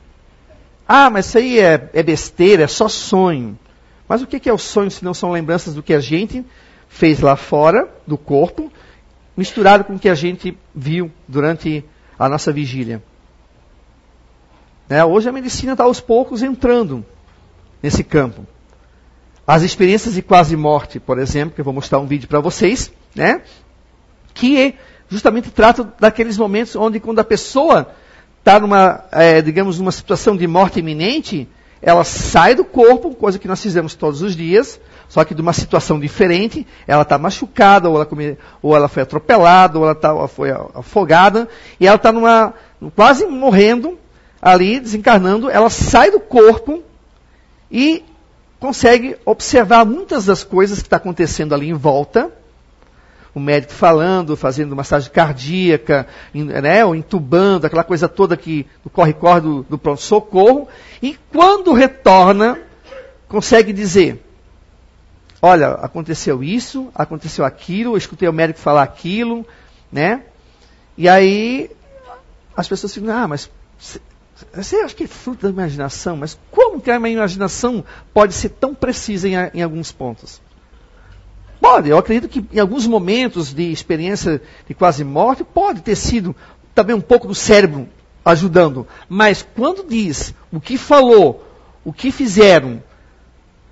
Ah, 0.86 1.10
mas 1.10 1.26
isso 1.26 1.38
aí 1.38 1.58
é, 1.58 1.90
é, 1.92 2.02
besteira, 2.02 2.64
é 2.64 2.66
só 2.66 2.88
sonho. 2.88 3.58
Mas 4.08 4.22
o 4.22 4.26
que 4.26 4.48
é 4.48 4.52
o 4.52 4.58
sonho 4.58 4.90
se 4.90 5.04
não 5.04 5.12
são 5.12 5.30
lembranças 5.30 5.74
do 5.74 5.82
que 5.82 5.92
a 5.92 6.00
gente 6.00 6.44
fez 6.88 7.20
lá 7.20 7.36
fora 7.36 7.88
do 8.06 8.16
corpo, 8.16 8.72
misturado 9.36 9.84
com 9.84 9.94
o 9.94 9.98
que 9.98 10.08
a 10.08 10.14
gente 10.14 10.56
viu 10.74 11.12
durante 11.26 11.84
a 12.18 12.28
nossa 12.28 12.50
vigília? 12.50 13.02
Né? 14.88 15.04
Hoje 15.04 15.28
a 15.28 15.32
medicina 15.32 15.72
está 15.72 15.84
aos 15.84 16.00
poucos 16.00 16.42
entrando 16.42 17.04
nesse 17.82 18.02
campo. 18.02 18.46
As 19.46 19.62
experiências 19.62 20.14
de 20.14 20.22
quase 20.22 20.56
morte, 20.56 20.98
por 20.98 21.18
exemplo, 21.18 21.54
que 21.54 21.60
eu 21.60 21.64
vou 21.64 21.74
mostrar 21.74 21.98
um 21.98 22.06
vídeo 22.06 22.28
para 22.28 22.40
vocês, 22.40 22.90
né? 23.14 23.42
que 24.32 24.74
justamente 25.08 25.50
trata 25.50 25.92
daqueles 25.98 26.36
momentos 26.36 26.76
onde 26.76 27.00
quando 27.00 27.18
a 27.18 27.24
pessoa 27.24 27.88
está 28.38 28.60
numa, 28.60 29.04
é, 29.12 29.42
digamos, 29.42 29.78
numa 29.78 29.92
situação 29.92 30.36
de 30.36 30.46
morte 30.46 30.80
iminente, 30.80 31.48
ela 31.80 32.04
sai 32.04 32.54
do 32.54 32.64
corpo, 32.64 33.14
coisa 33.14 33.38
que 33.38 33.48
nós 33.48 33.62
fizemos 33.62 33.94
todos 33.94 34.22
os 34.22 34.34
dias, 34.34 34.80
só 35.08 35.24
que 35.24 35.34
de 35.34 35.40
uma 35.40 35.52
situação 35.52 35.98
diferente, 35.98 36.66
ela 36.86 37.02
está 37.02 37.18
machucada, 37.18 37.88
ou 37.88 37.96
ela, 37.96 38.06
come, 38.06 38.36
ou 38.60 38.74
ela 38.74 38.88
foi 38.88 39.02
atropelada, 39.02 39.78
ou 39.78 39.84
ela 39.84 39.94
tá, 39.94 40.28
foi 40.28 40.50
afogada, 40.74 41.48
e 41.78 41.86
ela 41.86 41.96
está 41.96 42.12
numa, 42.12 42.52
quase 42.94 43.26
morrendo, 43.26 43.98
ali, 44.40 44.78
desencarnando, 44.80 45.50
ela 45.50 45.68
sai 45.68 46.10
do 46.10 46.20
corpo 46.20 46.82
e 47.70 48.04
consegue 48.58 49.16
observar 49.24 49.84
muitas 49.84 50.24
das 50.24 50.42
coisas 50.42 50.78
que 50.78 50.86
está 50.86 50.96
acontecendo 50.96 51.54
ali 51.54 51.68
em 51.68 51.74
volta. 51.74 52.32
O 53.34 53.40
médico 53.40 53.72
falando, 53.72 54.36
fazendo 54.36 54.74
massagem 54.74 55.10
cardíaca, 55.10 56.06
né, 56.34 56.84
ou 56.84 56.94
entubando, 56.94 57.66
aquela 57.66 57.84
coisa 57.84 58.08
toda 58.08 58.36
que 58.36 58.66
corre-corre 58.92 59.40
do, 59.40 59.62
do 59.64 59.78
pronto-socorro. 59.78 60.66
E 61.02 61.16
quando 61.30 61.72
retorna, 61.72 62.58
consegue 63.28 63.72
dizer: 63.72 64.24
Olha, 65.40 65.68
aconteceu 65.74 66.42
isso, 66.42 66.88
aconteceu 66.94 67.44
aquilo, 67.44 67.92
eu 67.92 67.96
escutei 67.96 68.28
o 68.28 68.32
médico 68.32 68.58
falar 68.58 68.82
aquilo, 68.82 69.46
né? 69.92 70.22
E 70.96 71.08
aí 71.08 71.70
as 72.56 72.66
pessoas 72.66 72.92
ficam, 72.92 73.14
ah, 73.14 73.28
mas 73.28 73.48
você 74.52 74.76
acha 74.76 74.94
que 74.94 75.04
é 75.04 75.06
fruto 75.06 75.42
da 75.42 75.50
imaginação, 75.50 76.16
mas 76.16 76.36
como 76.50 76.80
que 76.80 76.90
a 76.90 76.96
imaginação 76.96 77.84
pode 78.12 78.34
ser 78.34 78.48
tão 78.48 78.74
precisa 78.74 79.28
em, 79.28 79.34
em 79.54 79.62
alguns 79.62 79.92
pontos? 79.92 80.40
Pode, 81.68 81.90
eu 81.90 81.98
acredito 81.98 82.30
que 82.30 82.42
em 82.50 82.58
alguns 82.58 82.86
momentos 82.86 83.52
de 83.52 83.70
experiência 83.70 84.40
de 84.66 84.72
quase 84.72 85.04
morte, 85.04 85.44
pode 85.44 85.82
ter 85.82 85.96
sido 85.96 86.34
também 86.74 86.96
um 86.96 87.00
pouco 87.00 87.28
do 87.28 87.34
cérebro 87.34 87.86
ajudando. 88.24 88.86
Mas 89.06 89.46
quando 89.54 89.86
diz 89.86 90.32
o 90.50 90.62
que 90.62 90.78
falou, 90.78 91.46
o 91.84 91.92
que 91.92 92.10
fizeram, 92.10 92.82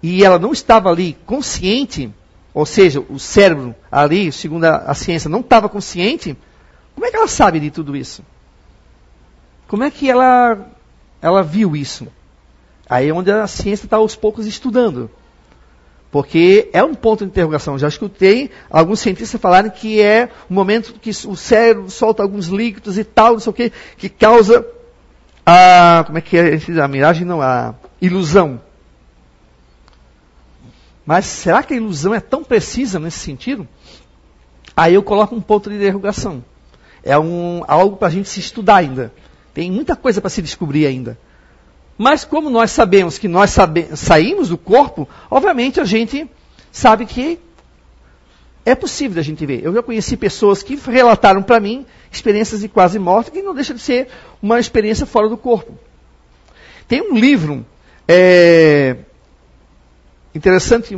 e 0.02 0.22
ela 0.22 0.38
não 0.38 0.52
estava 0.52 0.90
ali 0.90 1.16
consciente, 1.24 2.12
ou 2.52 2.66
seja, 2.66 3.00
o 3.00 3.18
cérebro 3.18 3.74
ali, 3.90 4.30
segundo 4.30 4.64
a, 4.64 4.76
a 4.76 4.94
ciência, 4.94 5.30
não 5.30 5.40
estava 5.40 5.66
consciente, 5.66 6.36
como 6.94 7.06
é 7.06 7.10
que 7.10 7.16
ela 7.16 7.28
sabe 7.28 7.58
de 7.58 7.70
tudo 7.70 7.96
isso? 7.96 8.22
Como 9.66 9.84
é 9.84 9.90
que 9.90 10.10
ela, 10.10 10.68
ela 11.22 11.42
viu 11.42 11.74
isso? 11.74 12.06
Aí 12.90 13.08
é 13.08 13.14
onde 13.14 13.32
a 13.32 13.46
ciência 13.46 13.86
está 13.86 13.96
aos 13.96 14.14
poucos 14.14 14.46
estudando. 14.46 15.10
Porque 16.16 16.70
é 16.72 16.82
um 16.82 16.94
ponto 16.94 17.26
de 17.26 17.30
interrogação. 17.30 17.78
Já 17.78 17.88
escutei 17.88 18.50
alguns 18.70 19.00
cientistas 19.00 19.38
falarem 19.38 19.70
que 19.70 20.00
é 20.00 20.30
o 20.48 20.54
momento 20.54 20.94
que 20.94 21.10
o 21.10 21.36
cérebro 21.36 21.90
solta 21.90 22.22
alguns 22.22 22.46
líquidos 22.46 22.96
e 22.96 23.04
tal, 23.04 23.34
não 23.34 23.38
sei 23.38 23.50
o 23.50 23.52
que, 23.52 23.70
que 23.98 24.08
causa 24.08 24.66
a. 25.44 26.04
Como 26.06 26.16
é 26.16 26.22
que 26.22 26.38
é? 26.38 26.58
A 26.82 26.88
miragem 26.88 27.26
não, 27.26 27.42
a 27.42 27.74
ilusão. 28.00 28.62
Mas 31.04 31.26
será 31.26 31.62
que 31.62 31.74
a 31.74 31.76
ilusão 31.76 32.14
é 32.14 32.20
tão 32.20 32.42
precisa 32.42 32.98
nesse 32.98 33.18
sentido? 33.18 33.68
Aí 34.74 34.94
eu 34.94 35.02
coloco 35.02 35.34
um 35.34 35.40
ponto 35.42 35.68
de 35.68 35.76
interrogação. 35.76 36.42
É 37.04 37.18
um, 37.18 37.62
algo 37.68 37.98
para 37.98 38.08
a 38.08 38.10
gente 38.10 38.30
se 38.30 38.40
estudar 38.40 38.76
ainda. 38.76 39.12
Tem 39.52 39.70
muita 39.70 39.94
coisa 39.94 40.22
para 40.22 40.30
se 40.30 40.40
descobrir 40.40 40.86
ainda. 40.86 41.18
Mas 41.98 42.24
como 42.24 42.50
nós 42.50 42.70
sabemos 42.70 43.18
que 43.18 43.28
nós 43.28 43.50
sabe, 43.50 43.88
saímos 43.96 44.48
do 44.50 44.58
corpo, 44.58 45.08
obviamente 45.30 45.80
a 45.80 45.84
gente 45.84 46.28
sabe 46.70 47.06
que 47.06 47.38
é 48.64 48.74
possível 48.74 49.20
a 49.20 49.22
gente 49.22 49.46
ver. 49.46 49.64
Eu 49.64 49.72
já 49.72 49.82
conheci 49.82 50.16
pessoas 50.16 50.62
que 50.62 50.76
relataram 50.76 51.42
para 51.42 51.60
mim 51.60 51.86
experiências 52.10 52.60
de 52.60 52.68
quase 52.68 52.98
morte 52.98 53.30
que 53.30 53.42
não 53.42 53.54
deixa 53.54 53.72
de 53.72 53.80
ser 53.80 54.08
uma 54.42 54.58
experiência 54.58 55.06
fora 55.06 55.28
do 55.28 55.36
corpo. 55.36 55.78
Tem 56.88 57.00
um 57.00 57.16
livro 57.16 57.64
é, 58.06 58.96
interessante 60.34 60.94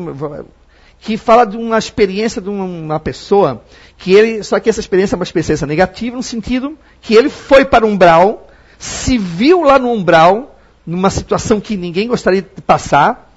que 1.01 1.17
fala 1.17 1.45
de 1.45 1.57
uma 1.57 1.79
experiência 1.79 2.43
de 2.43 2.49
uma 2.49 2.99
pessoa 2.99 3.63
que 3.97 4.13
ele, 4.13 4.43
só 4.43 4.59
que 4.59 4.69
essa 4.69 4.81
experiência 4.81 5.15
é 5.15 5.19
uma 5.19 5.25
experiência 5.25 5.67
negativa 5.67 6.17
no 6.17 6.23
sentido 6.23 6.77
que 7.01 7.15
ele 7.15 7.29
foi 7.29 7.65
para 7.65 7.87
um 7.87 7.91
umbral 7.91 8.49
se 8.79 9.19
viu 9.19 9.63
lá 9.63 9.79
no 9.79 9.91
umbral, 9.91 10.58
numa 10.89 11.11
situação 11.11 11.61
que 11.61 11.77
ninguém 11.77 12.09
gostaria 12.09 12.41
de 12.41 12.63
passar, 12.63 13.31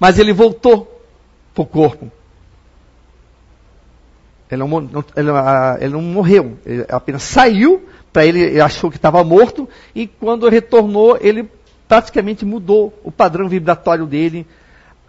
mas 0.00 0.18
ele 0.18 0.32
voltou 0.32 1.00
para 1.54 1.62
o 1.62 1.66
corpo. 1.66 2.10
Ele 4.50 4.64
não, 4.64 5.04
ele, 5.14 5.30
ah, 5.30 5.78
ele 5.80 5.92
não, 5.92 6.02
morreu, 6.02 6.58
ele 6.66 6.84
apenas 6.88 7.22
saiu, 7.22 7.86
para 8.12 8.26
ele, 8.26 8.40
ele 8.40 8.60
achou 8.60 8.90
que 8.90 8.96
estava 8.96 9.22
morto, 9.22 9.68
e 9.94 10.08
quando 10.08 10.48
retornou, 10.48 11.16
ele 11.20 11.48
praticamente 11.86 12.44
mudou 12.44 12.92
o 13.04 13.12
padrão 13.12 13.48
vibratório 13.48 14.04
dele, 14.04 14.44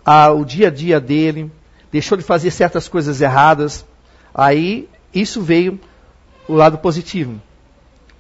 a, 0.05 0.29
o 0.31 0.45
dia 0.45 0.67
a 0.67 0.71
dia 0.71 0.99
dele, 0.99 1.51
deixou 1.91 2.15
de 2.15 2.23
fazer 2.23 2.51
certas 2.51 2.87
coisas 2.87 3.19
erradas. 3.19 3.83
Aí, 4.31 4.87
isso 5.11 5.41
veio 5.41 5.79
o 6.47 6.53
lado 6.53 6.77
positivo. 6.77 7.41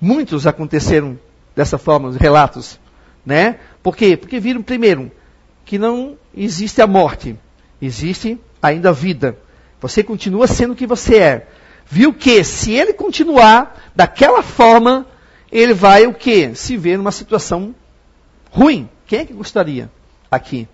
Muitos 0.01 0.47
aconteceram 0.47 1.19
dessa 1.55 1.77
forma, 1.77 2.09
os 2.09 2.15
relatos. 2.15 2.79
Né? 3.25 3.57
Por 3.83 3.95
quê? 3.95 4.17
Porque 4.17 4.39
viram, 4.39 4.61
primeiro, 4.61 5.11
que 5.65 5.77
não 5.77 6.17
existe 6.35 6.81
a 6.81 6.87
morte, 6.87 7.35
existe 7.81 8.39
ainda 8.61 8.89
a 8.89 8.93
vida. 8.93 9.37
Você 9.81 10.03
continua 10.03 10.47
sendo 10.47 10.73
o 10.73 10.75
que 10.75 10.87
você 10.87 11.17
é. 11.17 11.47
Viu 11.85 12.13
que 12.13 12.43
se 12.43 12.71
ele 12.71 12.93
continuar 12.93 13.91
daquela 13.95 14.43
forma, 14.43 15.05
ele 15.51 15.73
vai 15.73 16.05
o 16.05 16.13
quê? 16.13 16.51
Se 16.53 16.77
ver 16.77 16.97
numa 16.97 17.11
situação 17.11 17.73
ruim. 18.51 18.89
Quem 19.07 19.19
é 19.19 19.25
que 19.25 19.33
gostaria 19.33 19.89
aqui? 20.29 20.67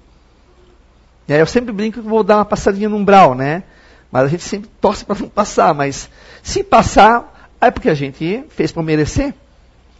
Eu 1.27 1.45
sempre 1.45 1.71
brinco 1.71 2.01
que 2.01 2.07
vou 2.07 2.23
dar 2.23 2.37
uma 2.37 2.45
passadinha 2.45 2.89
no 2.89 2.97
umbral, 2.97 3.33
né? 3.33 3.63
Mas 4.11 4.25
a 4.25 4.27
gente 4.27 4.43
sempre 4.43 4.69
torce 4.79 5.03
para 5.03 5.19
não 5.19 5.29
passar. 5.29 5.73
Mas 5.73 6.09
se 6.43 6.63
passar, 6.63 7.49
é 7.59 7.71
porque 7.71 7.89
a 7.89 7.95
gente 7.95 8.43
fez 8.49 8.71
para 8.71 8.83
merecer. 8.83 9.33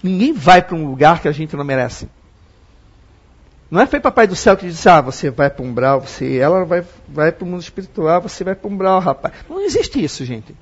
Ninguém 0.04 0.34
vai 0.34 0.62
para 0.62 0.76
um 0.76 0.86
lugar 0.86 1.22
que 1.22 1.28
a 1.28 1.32
gente 1.32 1.56
não 1.56 1.64
merece. 1.64 2.08
Não 3.70 3.82
é 3.82 3.88
foi 3.88 4.00
papai 4.00 4.28
do 4.28 4.36
céu 4.36 4.56
que 4.56 4.68
disse, 4.68 4.88
ah, 4.88 5.02
você 5.02 5.30
vai 5.30 5.50
para 5.50 5.64
um 5.64 5.70
umbral, 5.70 6.02
você, 6.02 6.38
ela 6.38 6.64
vai, 6.66 6.84
vai 7.08 7.32
para 7.32 7.44
o 7.44 7.48
mundo 7.48 7.62
espiritual, 7.62 8.22
você 8.22 8.44
vai 8.44 8.54
para 8.54 8.70
um 8.70 8.74
umbral, 8.74 9.00
rapaz. 9.00 9.34
Não 9.50 9.62
existe 9.62 10.04
isso, 10.04 10.24
gente. 10.24 10.56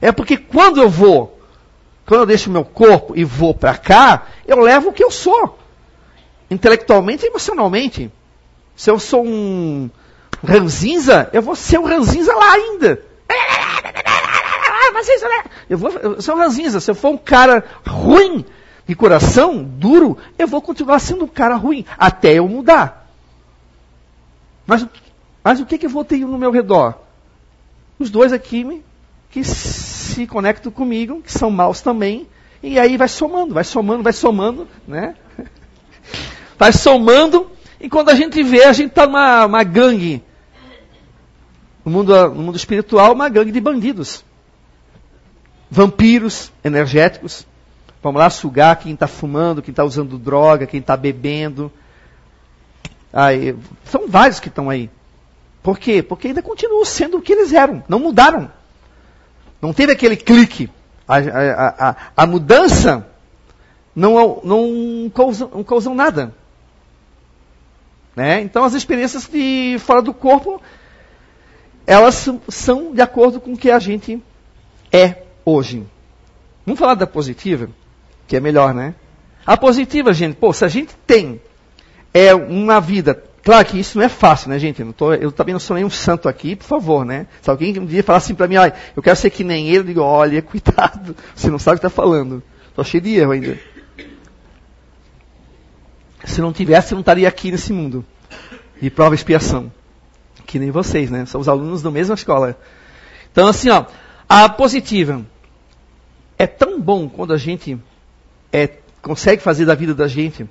É 0.00 0.10
porque 0.10 0.36
quando 0.36 0.80
eu 0.80 0.88
vou, 0.88 1.38
quando 2.06 2.22
eu 2.22 2.26
deixo 2.26 2.50
meu 2.50 2.64
corpo 2.64 3.12
e 3.16 3.24
vou 3.24 3.54
para 3.54 3.76
cá, 3.76 4.26
eu 4.46 4.60
levo 4.60 4.88
o 4.88 4.92
que 4.92 5.04
eu 5.04 5.10
sou. 5.10 5.58
Intelectualmente 6.50 7.24
e 7.24 7.28
emocionalmente. 7.28 8.10
Se 8.74 8.90
eu 8.90 8.98
sou 8.98 9.24
um 9.24 9.90
ranzinza, 10.42 11.28
eu 11.32 11.42
vou 11.42 11.54
ser 11.54 11.78
um 11.78 11.84
ranzinza 11.84 12.34
lá 12.34 12.52
ainda? 12.52 13.02
Eu 15.68 15.78
vou, 15.78 15.90
eu 15.90 16.22
sou 16.22 16.36
ranzinza. 16.36 16.80
Se 16.80 16.90
eu 16.90 16.94
for 16.94 17.10
um 17.10 17.18
cara 17.18 17.64
ruim 17.86 18.44
de 18.86 18.94
coração, 18.94 19.62
duro, 19.62 20.18
eu 20.38 20.46
vou 20.46 20.60
continuar 20.60 20.98
sendo 20.98 21.24
um 21.24 21.28
cara 21.28 21.56
ruim, 21.56 21.84
até 21.98 22.34
eu 22.34 22.48
mudar. 22.48 23.08
Mas, 24.66 24.86
mas 25.42 25.60
o 25.60 25.66
que, 25.66 25.78
que 25.78 25.86
eu 25.86 25.90
vou 25.90 26.04
ter 26.04 26.18
no 26.18 26.38
meu 26.38 26.50
redor? 26.50 26.94
Os 27.98 28.10
dois 28.10 28.32
aqui 28.32 28.82
que 29.30 29.42
se 29.42 30.26
conectam 30.26 30.70
comigo, 30.70 31.22
que 31.22 31.32
são 31.32 31.50
maus 31.50 31.80
também, 31.80 32.26
e 32.62 32.78
aí 32.78 32.96
vai 32.96 33.08
somando, 33.08 33.54
vai 33.54 33.64
somando, 33.64 34.02
vai 34.02 34.12
somando, 34.12 34.68
né? 34.86 35.16
vai 36.58 36.72
somando, 36.72 37.50
e 37.80 37.88
quando 37.88 38.10
a 38.10 38.14
gente 38.14 38.42
vê, 38.42 38.64
a 38.64 38.72
gente 38.72 38.90
está 38.90 39.06
numa 39.06 39.44
uma 39.44 39.62
gangue. 39.62 40.22
No 41.84 41.92
mundo, 41.92 42.30
no 42.30 42.42
mundo 42.42 42.56
espiritual, 42.56 43.12
uma 43.12 43.28
gangue 43.28 43.52
de 43.52 43.60
bandidos. 43.60 44.24
Vampiros 45.70 46.50
energéticos. 46.64 47.46
Vamos 48.04 48.20
lá 48.20 48.28
sugar 48.28 48.76
quem 48.76 48.92
está 48.92 49.06
fumando, 49.06 49.62
quem 49.62 49.72
está 49.72 49.82
usando 49.82 50.18
droga, 50.18 50.66
quem 50.66 50.78
está 50.78 50.94
bebendo. 50.94 51.72
Aí, 53.10 53.56
são 53.86 54.06
vários 54.06 54.38
que 54.38 54.48
estão 54.48 54.68
aí. 54.68 54.90
Por 55.62 55.78
quê? 55.78 56.02
Porque 56.02 56.28
ainda 56.28 56.42
continuam 56.42 56.84
sendo 56.84 57.16
o 57.16 57.22
que 57.22 57.32
eles 57.32 57.54
eram. 57.54 57.82
Não 57.88 57.98
mudaram. 57.98 58.50
Não 59.58 59.72
teve 59.72 59.92
aquele 59.92 60.16
clique. 60.16 60.68
A, 61.08 61.16
a, 61.16 61.90
a, 61.90 61.96
a 62.14 62.26
mudança 62.26 63.08
não, 63.96 64.42
não, 64.44 65.10
causam, 65.14 65.50
não 65.54 65.64
causam 65.64 65.94
nada. 65.94 66.34
Né? 68.14 68.42
Então 68.42 68.64
as 68.64 68.74
experiências 68.74 69.26
de 69.26 69.78
fora 69.78 70.02
do 70.02 70.12
corpo, 70.12 70.60
elas 71.86 72.28
são 72.50 72.92
de 72.92 73.00
acordo 73.00 73.40
com 73.40 73.54
o 73.54 73.56
que 73.56 73.70
a 73.70 73.78
gente 73.78 74.22
é 74.92 75.22
hoje. 75.42 75.86
Vamos 76.66 76.78
falar 76.78 76.96
da 76.96 77.06
positiva, 77.06 77.70
que 78.26 78.36
é 78.36 78.40
melhor, 78.40 78.74
né? 78.74 78.94
A 79.46 79.56
positiva, 79.56 80.12
gente, 80.12 80.36
pô, 80.36 80.52
se 80.52 80.64
a 80.64 80.68
gente 80.68 80.94
tem 81.06 81.40
é 82.12 82.34
uma 82.34 82.80
vida 82.80 83.22
Claro 83.44 83.66
que 83.66 83.78
isso 83.78 83.98
não 83.98 84.04
é 84.06 84.08
fácil, 84.08 84.48
né, 84.48 84.58
gente? 84.58 84.80
Eu, 84.80 84.92
tô, 84.94 85.12
eu 85.12 85.30
também 85.30 85.52
não 85.52 85.60
sou 85.60 85.76
nenhum 85.76 85.90
santo 85.90 86.30
aqui, 86.30 86.56
por 86.56 86.64
favor, 86.64 87.04
né? 87.04 87.26
Se 87.42 87.50
alguém 87.50 87.78
um 87.78 87.84
dia 87.84 88.02
falar 88.02 88.16
assim 88.16 88.34
para 88.34 88.48
mim, 88.48 88.56
olha, 88.56 88.74
eu 88.96 89.02
quero 89.02 89.16
ser 89.16 89.28
que 89.28 89.44
nem 89.44 89.68
ele, 89.68 89.78
eu 89.78 89.84
digo, 89.84 90.00
olha, 90.00 90.40
cuidado, 90.42 91.14
você 91.34 91.50
não 91.50 91.58
sabe 91.58 91.76
o 91.76 91.80
que 91.80 91.86
está 91.86 91.94
falando. 91.94 92.42
Estou 92.70 92.82
cheio 92.82 93.02
de 93.02 93.14
erro 93.16 93.32
ainda. 93.32 93.58
Se 96.24 96.40
não 96.40 96.54
tivesse, 96.54 96.94
eu 96.94 96.96
não 96.96 97.00
estaria 97.00 97.28
aqui 97.28 97.50
nesse 97.50 97.70
mundo. 97.70 98.02
De 98.80 98.88
prova 98.88 99.14
e 99.14 99.16
expiação. 99.16 99.70
Que 100.46 100.58
nem 100.58 100.70
vocês, 100.70 101.10
né? 101.10 101.26
Somos 101.26 101.46
alunos 101.46 101.82
da 101.82 101.90
mesma 101.90 102.14
escola. 102.14 102.58
Então, 103.30 103.46
assim, 103.46 103.68
ó, 103.68 103.84
a 104.26 104.48
positiva. 104.48 105.20
É 106.38 106.46
tão 106.46 106.80
bom 106.80 107.08
quando 107.10 107.34
a 107.34 107.36
gente 107.36 107.78
é, 108.54 108.70
consegue 109.02 109.42
fazer 109.42 109.66
da 109.66 109.74
vida 109.74 109.92
da 109.92 110.06
gente, 110.06 110.48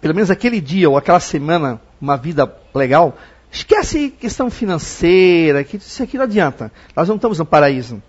pelo 0.00 0.14
menos 0.14 0.30
aquele 0.30 0.58
dia 0.58 0.88
ou 0.88 0.96
aquela 0.96 1.20
semana, 1.20 1.78
uma 2.00 2.16
vida 2.16 2.50
legal, 2.74 3.14
esquece 3.52 4.08
questão 4.08 4.50
financeira, 4.50 5.62
que 5.62 5.76
isso 5.76 6.02
aqui 6.02 6.16
não 6.16 6.24
adianta. 6.24 6.72
Nós 6.96 7.08
não 7.08 7.16
estamos 7.16 7.38
no 7.38 7.44
paraíso. 7.44 8.02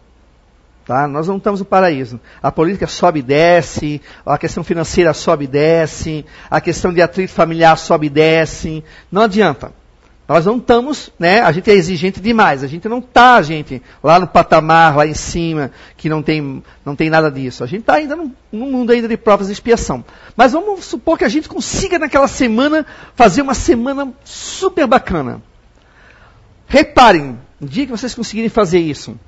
Tá? 0.86 1.10
Nós 1.10 1.28
não 1.28 1.36
estamos 1.36 1.60
no 1.60 1.65
paraíso. 1.65 2.21
A 2.41 2.54
política 2.54 2.88
sobe 2.88 3.19
e 3.19 3.24
desce, 3.24 4.02
a 4.26 4.38
questão 4.38 4.63
financeira 4.63 5.13
sobe 5.13 5.43
e 5.43 5.47
desce, 5.47 6.26
a 6.50 6.62
questão 6.62 6.93
de 6.93 7.02
atrito 7.02 7.34
familiar 7.34 7.78
sobe 7.78 8.08
e 8.08 8.10
desce. 8.10 8.82
Não 9.12 9.24
adianta. 9.24 9.74
Nós 10.32 10.46
não 10.46 10.56
estamos, 10.56 11.12
né? 11.20 11.41
A 11.41 11.52
gente 11.52 11.70
é 11.70 11.74
exigente 11.74 12.22
demais. 12.22 12.63
A 12.63 12.67
gente 12.67 12.88
não 12.88 13.00
está, 13.00 13.41
gente, 13.41 13.82
lá 14.02 14.17
no 14.17 14.26
patamar, 14.26 14.96
lá 14.96 15.06
em 15.06 15.13
cima, 15.13 15.72
que 15.98 16.08
não 16.08 16.24
tem, 16.24 16.63
não 16.86 16.96
tem 16.96 17.10
nada 17.10 17.30
disso. 17.30 17.65
A 17.65 17.67
gente 17.67 17.82
está 17.82 17.96
ainda 17.96 18.15
num, 18.15 18.32
mundo 18.50 18.94
ainda 18.94 19.10
de 19.10 19.17
provas 19.17 19.48
de 19.48 19.54
expiação. 19.54 20.06
Mas 20.34 20.54
vamos 20.54 20.86
supor 20.86 21.17
que 21.17 21.26
a 21.26 21.30
gente 21.30 21.50
consiga 21.50 22.00
naquela 22.00 22.30
semana 22.30 22.86
fazer 23.13 23.41
uma 23.41 23.54
semana 23.54 24.13
super 24.24 24.88
bacana. 24.88 25.41
Reparem, 26.65 27.38
no 27.60 27.67
dia 27.67 27.86
que 27.86 27.91
vocês 27.91 28.15
conseguirem 28.15 28.50
fazer 28.50 28.80
isso, 28.80 29.20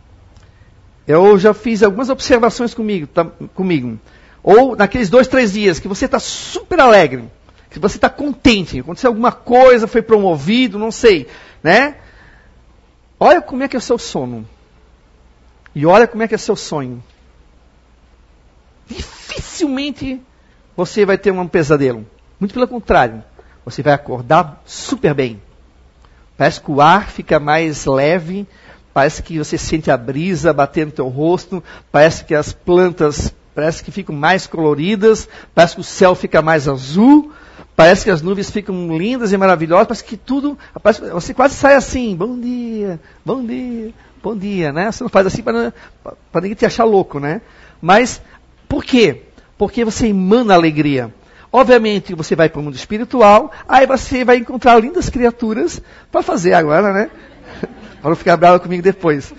eu 1.06 1.38
já 1.38 1.54
fiz 1.54 1.84
algumas 1.84 2.08
observações 2.08 2.74
comigo, 2.74 3.08
tá, 3.08 3.26
comigo. 3.54 4.00
Ou 4.42 4.74
naqueles 4.74 5.10
dois, 5.10 5.28
três 5.28 5.52
dias 5.52 5.82
que 5.82 5.88
você 5.89 6.06
está 6.06 6.18
super 6.18 6.80
alegre 6.80 7.30
se 7.74 7.80
você 7.80 7.98
está 7.98 8.08
contente, 8.08 8.80
aconteceu 8.80 9.10
alguma 9.10 9.32
coisa, 9.32 9.88
foi 9.88 10.04
promovido, 10.04 10.78
não 10.78 10.92
sei, 10.92 11.28
né? 11.64 11.96
Olha 13.20 13.42
como 13.42 13.64
é 13.64 13.68
que 13.68 13.76
é 13.76 13.80
o 13.80 13.82
seu 13.82 13.98
sono. 13.98 14.48
E 15.74 15.84
olha 15.84 16.06
como 16.06 16.22
é 16.22 16.28
que 16.28 16.36
é 16.36 16.38
o 16.38 16.40
seu 16.40 16.56
sonho. 16.56 17.04
Dificilmente 18.88 20.22
você 20.78 21.04
vai 21.04 21.18
ter 21.18 21.32
um 21.32 21.48
pesadelo. 21.48 22.06
Muito 22.40 22.54
pelo 22.54 22.68
contrário. 22.68 23.24
Você 23.66 23.82
vai 23.82 23.94
acordar 23.94 24.62
super 24.68 25.16
bem. 25.16 25.42
Parece 26.38 26.62
que 26.62 26.70
o 26.70 26.80
ar 26.80 27.10
fica 27.10 27.40
mais 27.40 27.88
leve, 27.88 28.48
parece 28.94 29.24
que 29.24 29.40
você 29.40 29.58
sente 29.58 29.90
a 29.90 29.98
brisa 29.98 30.54
batendo 30.54 30.90
no 30.90 30.92
teu 30.92 31.08
rosto, 31.08 31.64
parece 31.92 32.24
que 32.24 32.36
as 32.36 32.54
plantas 32.54 33.34
parece 33.56 33.84
que 33.84 33.92
ficam 33.92 34.16
mais 34.16 34.46
coloridas, 34.46 35.28
parece 35.56 35.76
que 35.76 35.82
o 35.82 35.84
céu 35.84 36.14
fica 36.14 36.42
mais 36.42 36.68
azul, 36.68 37.32
Parece 37.76 38.06
que 38.06 38.12
as 38.12 38.22
nuvens 38.22 38.52
ficam 38.52 38.96
lindas 38.96 39.32
e 39.32 39.38
maravilhosas, 39.38 39.88
parece 39.88 40.04
que 40.04 40.16
tudo. 40.16 40.58
Parece, 40.82 41.02
você 41.10 41.34
quase 41.34 41.56
sai 41.56 41.74
assim, 41.74 42.16
bom 42.16 42.40
dia, 42.40 43.00
bom 43.26 43.44
dia, 43.44 43.92
bom 44.22 44.38
dia, 44.38 44.72
né? 44.72 44.92
Você 44.92 45.04
não 45.04 45.10
faz 45.10 45.26
assim 45.26 45.42
para 45.42 45.74
ninguém 46.36 46.54
te 46.54 46.66
achar 46.66 46.84
louco, 46.84 47.20
né? 47.20 47.42
Mas, 47.82 48.22
por 48.70 48.84
quê? 48.84 49.24
Porque 49.58 49.84
você 49.84 50.08
emana 50.08 50.54
alegria. 50.54 51.12
Obviamente, 51.52 52.14
você 52.14 52.36
vai 52.36 52.48
para 52.48 52.60
o 52.60 52.64
mundo 52.64 52.76
espiritual, 52.76 53.52
aí 53.68 53.88
você 53.88 54.24
vai 54.24 54.38
encontrar 54.38 54.80
lindas 54.80 55.10
criaturas 55.10 55.82
para 56.12 56.22
fazer 56.22 56.54
agora, 56.54 56.94
né? 56.94 57.10
para 58.02 58.10
não 58.10 58.16
ficar 58.16 58.38
bravo 58.38 58.60
comigo 58.60 58.84
depois. 58.84 59.34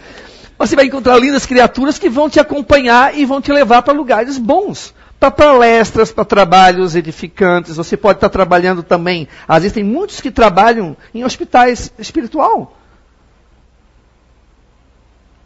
Você 0.58 0.74
vai 0.74 0.86
encontrar 0.86 1.18
lindas 1.18 1.46
criaturas 1.46 1.98
que 1.98 2.08
vão 2.08 2.28
te 2.28 2.40
acompanhar 2.40 3.16
e 3.16 3.24
vão 3.24 3.40
te 3.40 3.52
levar 3.52 3.82
para 3.82 3.92
lugares 3.92 4.38
bons 4.38 4.92
para 5.18 5.30
palestras, 5.30 6.12
para 6.12 6.24
trabalhos 6.24 6.94
edificantes. 6.94 7.76
Você 7.76 7.96
pode 7.96 8.18
estar 8.18 8.28
trabalhando 8.28 8.82
também. 8.82 9.28
Às 9.48 9.62
vezes 9.62 9.74
tem 9.74 9.84
muitos 9.84 10.20
que 10.20 10.30
trabalham 10.30 10.96
em 11.14 11.24
hospitais 11.24 11.92
espiritual. 11.98 12.76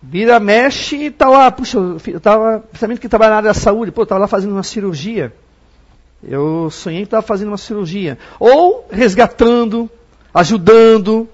Vira, 0.03 0.39
mexe 0.39 0.97
e 0.97 1.07
está 1.07 1.29
lá, 1.29 1.51
puxa, 1.51 1.79
eu 1.79 1.97
estava, 1.97 2.61
principalmente 2.61 3.01
que 3.01 3.09
trabalha 3.09 3.31
na 3.31 3.37
área 3.39 3.49
da 3.49 3.55
saúde, 3.55 3.91
pô, 3.91 4.05
estava 4.05 4.21
lá 4.21 4.29
fazendo 4.29 4.53
uma 4.53 4.63
cirurgia. 4.63 5.33
Eu 6.23 6.71
sonhei 6.71 7.01
que 7.01 7.07
estava 7.07 7.23
fazendo 7.23 7.49
uma 7.49 7.59
cirurgia. 7.59 8.19
Ou 8.39 8.87
resgatando, 8.91 9.91
ajudando, 10.33 11.29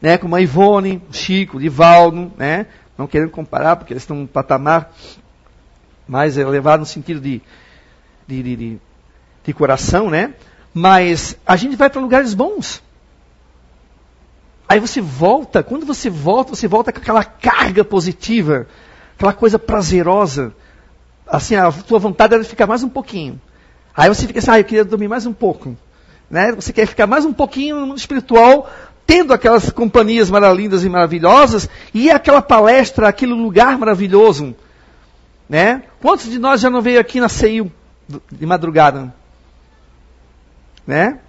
né, 0.00 0.18
como 0.18 0.36
a 0.36 0.40
Ivone, 0.40 1.02
o 1.08 1.12
Chico, 1.14 1.56
o 1.56 1.60
Divaldo, 1.60 2.32
né, 2.36 2.66
não 2.96 3.06
querendo 3.06 3.30
comparar, 3.30 3.76
porque 3.76 3.92
eles 3.92 4.02
estão 4.02 4.16
num 4.16 4.26
patamar 4.26 4.92
mais 6.06 6.36
elevado 6.36 6.80
no 6.80 6.86
sentido 6.86 7.20
de 7.20 7.40
de, 8.26 8.42
de, 8.42 8.56
de, 8.56 8.78
de 9.44 9.52
coração, 9.52 10.10
né? 10.10 10.34
Mas 10.74 11.36
a 11.46 11.56
gente 11.56 11.76
vai 11.76 11.90
para 11.90 12.00
lugares 12.00 12.34
bons. 12.34 12.82
Aí 14.68 14.80
você 14.80 15.00
volta, 15.00 15.62
quando 15.62 15.84
você 15.84 16.08
volta, 16.08 16.54
você 16.54 16.66
volta 16.66 16.92
com 16.92 16.98
aquela 16.98 17.24
carga 17.24 17.84
positiva, 17.84 18.66
aquela 19.14 19.32
coisa 19.34 19.58
prazerosa. 19.58 20.54
Assim, 21.26 21.56
a 21.56 21.70
tua 21.70 21.98
vontade 21.98 22.34
era 22.34 22.44
ficar 22.44 22.66
mais 22.66 22.82
um 22.82 22.88
pouquinho. 22.88 23.38
Aí 23.94 24.08
você 24.08 24.26
fica 24.26 24.38
assim, 24.38 24.50
ah, 24.50 24.60
eu 24.60 24.64
queria 24.64 24.84
dormir 24.84 25.08
mais 25.08 25.26
um 25.26 25.32
pouco. 25.32 25.76
Né? 26.30 26.52
Você 26.52 26.72
quer 26.72 26.86
ficar 26.86 27.06
mais 27.06 27.26
um 27.26 27.34
pouquinho 27.34 27.80
no 27.80 27.86
mundo 27.88 27.98
espiritual, 27.98 28.70
tendo 29.06 29.34
aquelas 29.34 29.68
companhias 29.70 30.30
maravilhosas 30.30 30.84
e 30.84 30.88
maravilhosas, 30.88 31.68
e 31.92 32.10
aquela 32.10 32.40
palestra, 32.40 33.08
aquele 33.08 33.34
lugar 33.34 33.76
maravilhoso. 33.76 34.56
Né? 35.48 35.82
Quantos 36.00 36.30
de 36.30 36.38
nós 36.38 36.62
já 36.62 36.70
não 36.70 36.80
veio 36.80 36.98
aqui 36.98 37.20
na 37.20 37.28
CEIU 37.28 37.70
de 38.30 38.46
madrugada. 38.46 39.14
Né? 40.86 41.20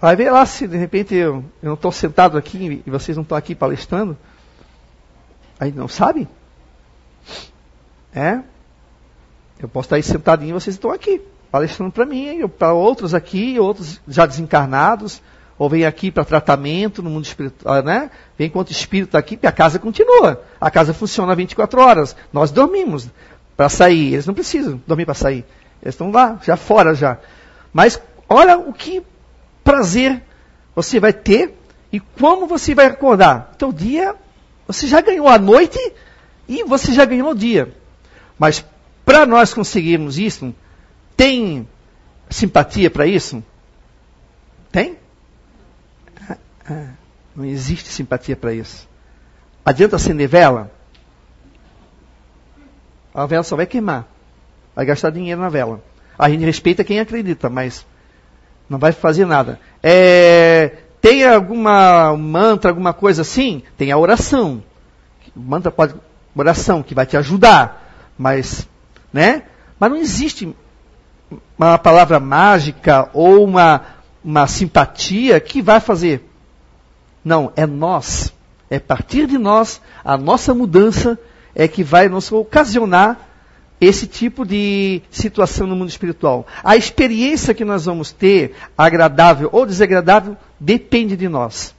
Vai 0.00 0.16
ver 0.16 0.30
lá 0.30 0.46
se 0.46 0.66
de 0.66 0.76
repente 0.76 1.14
eu, 1.14 1.44
eu 1.62 1.68
não 1.68 1.74
estou 1.74 1.92
sentado 1.92 2.38
aqui 2.38 2.82
e 2.86 2.90
vocês 2.90 3.16
não 3.16 3.22
estão 3.22 3.36
aqui 3.36 3.54
palestrando. 3.54 4.16
Aí 5.58 5.72
não 5.72 5.88
sabe? 5.88 6.28
É? 8.14 8.40
Eu 9.58 9.68
posso 9.68 9.86
estar 9.86 9.96
aí 9.96 10.02
sentadinho 10.02 10.50
e 10.50 10.52
vocês 10.52 10.76
estão 10.76 10.92
aqui, 10.92 11.20
palestrando 11.50 11.90
para 11.90 12.06
mim, 12.06 12.46
para 12.46 12.72
outros 12.72 13.12
aqui, 13.12 13.58
outros 13.58 14.00
já 14.06 14.24
desencarnados, 14.24 15.20
ou 15.58 15.68
vem 15.68 15.84
aqui 15.84 16.12
para 16.12 16.24
tratamento 16.24 17.02
no 17.02 17.10
mundo 17.10 17.24
espiritual, 17.24 17.82
né? 17.82 18.10
Vem 18.38 18.46
enquanto 18.46 18.70
espírito 18.70 19.16
aqui, 19.16 19.36
porque 19.36 19.48
a 19.48 19.52
casa 19.52 19.80
continua. 19.80 20.44
A 20.60 20.70
casa 20.70 20.94
funciona 20.94 21.34
24 21.34 21.80
horas. 21.80 22.14
Nós 22.32 22.52
dormimos 22.52 23.08
para 23.56 23.68
sair. 23.68 24.12
Eles 24.12 24.26
não 24.26 24.34
precisam 24.34 24.80
dormir 24.86 25.04
para 25.04 25.14
sair. 25.14 25.44
Eles 25.82 25.94
estão 25.94 26.10
lá, 26.10 26.38
já 26.42 26.56
fora 26.56 26.94
já. 26.94 27.18
Mas 27.72 28.00
olha 28.28 28.58
o 28.58 28.72
que 28.72 29.02
prazer 29.62 30.22
você 30.74 30.98
vai 30.98 31.12
ter 31.12 31.54
e 31.92 32.00
como 32.00 32.46
você 32.46 32.74
vai 32.74 32.86
acordar. 32.86 33.52
Então, 33.54 33.72
dia, 33.72 34.14
você 34.66 34.86
já 34.86 35.00
ganhou 35.00 35.28
a 35.28 35.38
noite 35.38 35.78
e 36.48 36.64
você 36.64 36.92
já 36.92 37.04
ganhou 37.04 37.30
o 37.30 37.34
dia. 37.34 37.72
Mas 38.38 38.64
para 39.04 39.24
nós 39.24 39.54
conseguirmos 39.54 40.18
isso, 40.18 40.54
tem 41.16 41.68
simpatia 42.28 42.90
para 42.90 43.06
isso? 43.06 43.42
Tem? 44.70 44.98
Ah, 46.28 46.36
ah, 46.68 46.88
não 47.34 47.44
existe 47.44 47.88
simpatia 47.88 48.36
para 48.36 48.52
isso. 48.52 48.88
Adianta 49.64 49.96
acender 49.96 50.28
vela? 50.28 50.70
A 53.14 53.26
vela 53.26 53.42
só 53.42 53.56
vai 53.56 53.66
queimar 53.66 54.17
vai 54.78 54.86
gastar 54.86 55.10
dinheiro 55.10 55.40
na 55.40 55.48
vela. 55.48 55.82
A 56.16 56.30
gente 56.30 56.44
respeita 56.44 56.84
quem 56.84 57.00
acredita, 57.00 57.50
mas 57.50 57.84
Não 58.70 58.78
vai 58.78 58.92
fazer 58.92 59.26
nada. 59.26 59.58
É, 59.82 60.70
tem 61.00 61.24
alguma 61.24 62.16
mantra, 62.16 62.70
alguma 62.70 62.92
coisa 62.92 63.22
assim? 63.22 63.64
Tem 63.76 63.90
a 63.90 63.98
oração. 63.98 64.62
Mantra 65.34 65.72
pode 65.72 65.96
oração 66.32 66.80
que 66.80 66.94
vai 66.94 67.04
te 67.06 67.16
ajudar, 67.16 68.12
mas, 68.16 68.68
né? 69.12 69.42
Mas 69.80 69.90
não 69.90 69.96
existe 69.96 70.54
uma 71.58 71.76
palavra 71.76 72.20
mágica 72.20 73.10
ou 73.12 73.42
uma, 73.42 73.80
uma 74.22 74.46
simpatia 74.46 75.40
que 75.40 75.60
vai 75.60 75.80
fazer. 75.80 76.24
Não, 77.24 77.52
é 77.56 77.66
nós. 77.66 78.32
É 78.70 78.78
partir 78.78 79.26
de 79.26 79.38
nós, 79.38 79.82
a 80.04 80.16
nossa 80.16 80.54
mudança 80.54 81.18
é 81.52 81.66
que 81.66 81.82
vai 81.82 82.08
nos 82.08 82.30
ocasionar 82.30 83.27
esse 83.80 84.06
tipo 84.06 84.44
de 84.44 85.02
situação 85.10 85.66
no 85.66 85.76
mundo 85.76 85.88
espiritual. 85.88 86.46
A 86.64 86.76
experiência 86.76 87.54
que 87.54 87.64
nós 87.64 87.84
vamos 87.84 88.10
ter, 88.10 88.54
agradável 88.76 89.48
ou 89.52 89.64
desagradável, 89.64 90.36
depende 90.58 91.16
de 91.16 91.28
nós. 91.28 91.74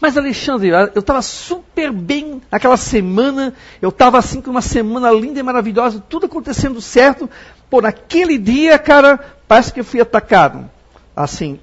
Mas 0.00 0.16
Alexandre, 0.16 0.70
eu 0.94 1.00
estava 1.00 1.22
super 1.22 1.92
bem 1.92 2.42
naquela 2.50 2.76
semana, 2.76 3.54
eu 3.80 3.90
estava 3.90 4.18
assim 4.18 4.40
com 4.40 4.50
uma 4.50 4.62
semana 4.62 5.10
linda 5.10 5.38
e 5.38 5.42
maravilhosa, 5.42 6.02
tudo 6.08 6.26
acontecendo 6.26 6.80
certo. 6.80 7.30
Pô, 7.70 7.80
naquele 7.80 8.36
dia, 8.38 8.78
cara, 8.78 9.18
parece 9.46 9.72
que 9.72 9.80
eu 9.80 9.84
fui 9.84 10.00
atacado. 10.00 10.68
Assim, 11.14 11.60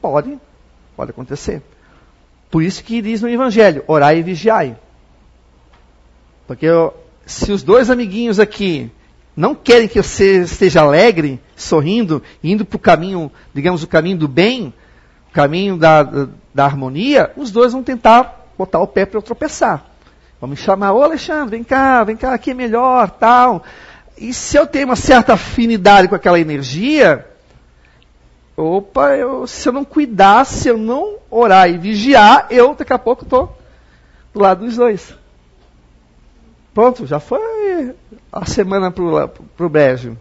pode, 0.00 0.38
pode 0.96 1.10
acontecer. 1.10 1.62
Por 2.50 2.62
isso 2.62 2.84
que 2.84 3.02
diz 3.02 3.22
no 3.22 3.28
Evangelho, 3.28 3.82
orai 3.86 4.18
e 4.18 4.22
vigiai. 4.22 4.76
Porque 6.46 6.66
se 7.32 7.52
os 7.52 7.62
dois 7.62 7.90
amiguinhos 7.90 8.38
aqui 8.38 8.90
não 9.36 9.54
querem 9.54 9.88
que 9.88 10.00
você 10.02 10.42
esteja 10.42 10.82
alegre, 10.82 11.40
sorrindo, 11.56 12.22
indo 12.44 12.64
para 12.64 12.76
o 12.76 12.80
caminho, 12.80 13.32
digamos, 13.54 13.82
o 13.82 13.86
caminho 13.86 14.18
do 14.18 14.28
bem, 14.28 14.74
o 15.30 15.32
caminho 15.32 15.76
da, 15.76 16.02
da, 16.02 16.28
da 16.54 16.64
harmonia, 16.64 17.32
os 17.36 17.50
dois 17.50 17.72
vão 17.72 17.82
tentar 17.82 18.50
botar 18.56 18.80
o 18.80 18.86
pé 18.86 19.06
para 19.06 19.18
eu 19.18 19.22
tropeçar. 19.22 19.84
Vão 20.40 20.50
me 20.50 20.56
chamar, 20.56 20.92
ô 20.92 21.02
Alexandre, 21.02 21.56
vem 21.56 21.64
cá, 21.64 22.04
vem 22.04 22.16
cá, 22.16 22.34
aqui 22.34 22.50
é 22.50 22.54
melhor, 22.54 23.10
tal. 23.10 23.62
E 24.18 24.34
se 24.34 24.56
eu 24.56 24.66
tenho 24.66 24.86
uma 24.86 24.96
certa 24.96 25.34
afinidade 25.34 26.08
com 26.08 26.14
aquela 26.14 26.38
energia, 26.38 27.26
opa, 28.56 29.16
eu, 29.16 29.46
se 29.46 29.68
eu 29.68 29.72
não 29.72 29.84
cuidar, 29.84 30.44
se 30.44 30.68
eu 30.68 30.76
não 30.76 31.16
orar 31.30 31.70
e 31.70 31.78
vigiar, 31.78 32.48
eu 32.50 32.74
daqui 32.74 32.92
a 32.92 32.98
pouco 32.98 33.24
estou 33.24 33.56
do 34.34 34.40
lado 34.40 34.64
dos 34.64 34.76
dois. 34.76 35.21
Pronto, 36.74 37.06
já 37.06 37.20
foi 37.20 37.94
a 38.32 38.46
semana 38.46 38.90
para 38.90 39.66
o 39.66 39.68
brejo. 39.68 40.16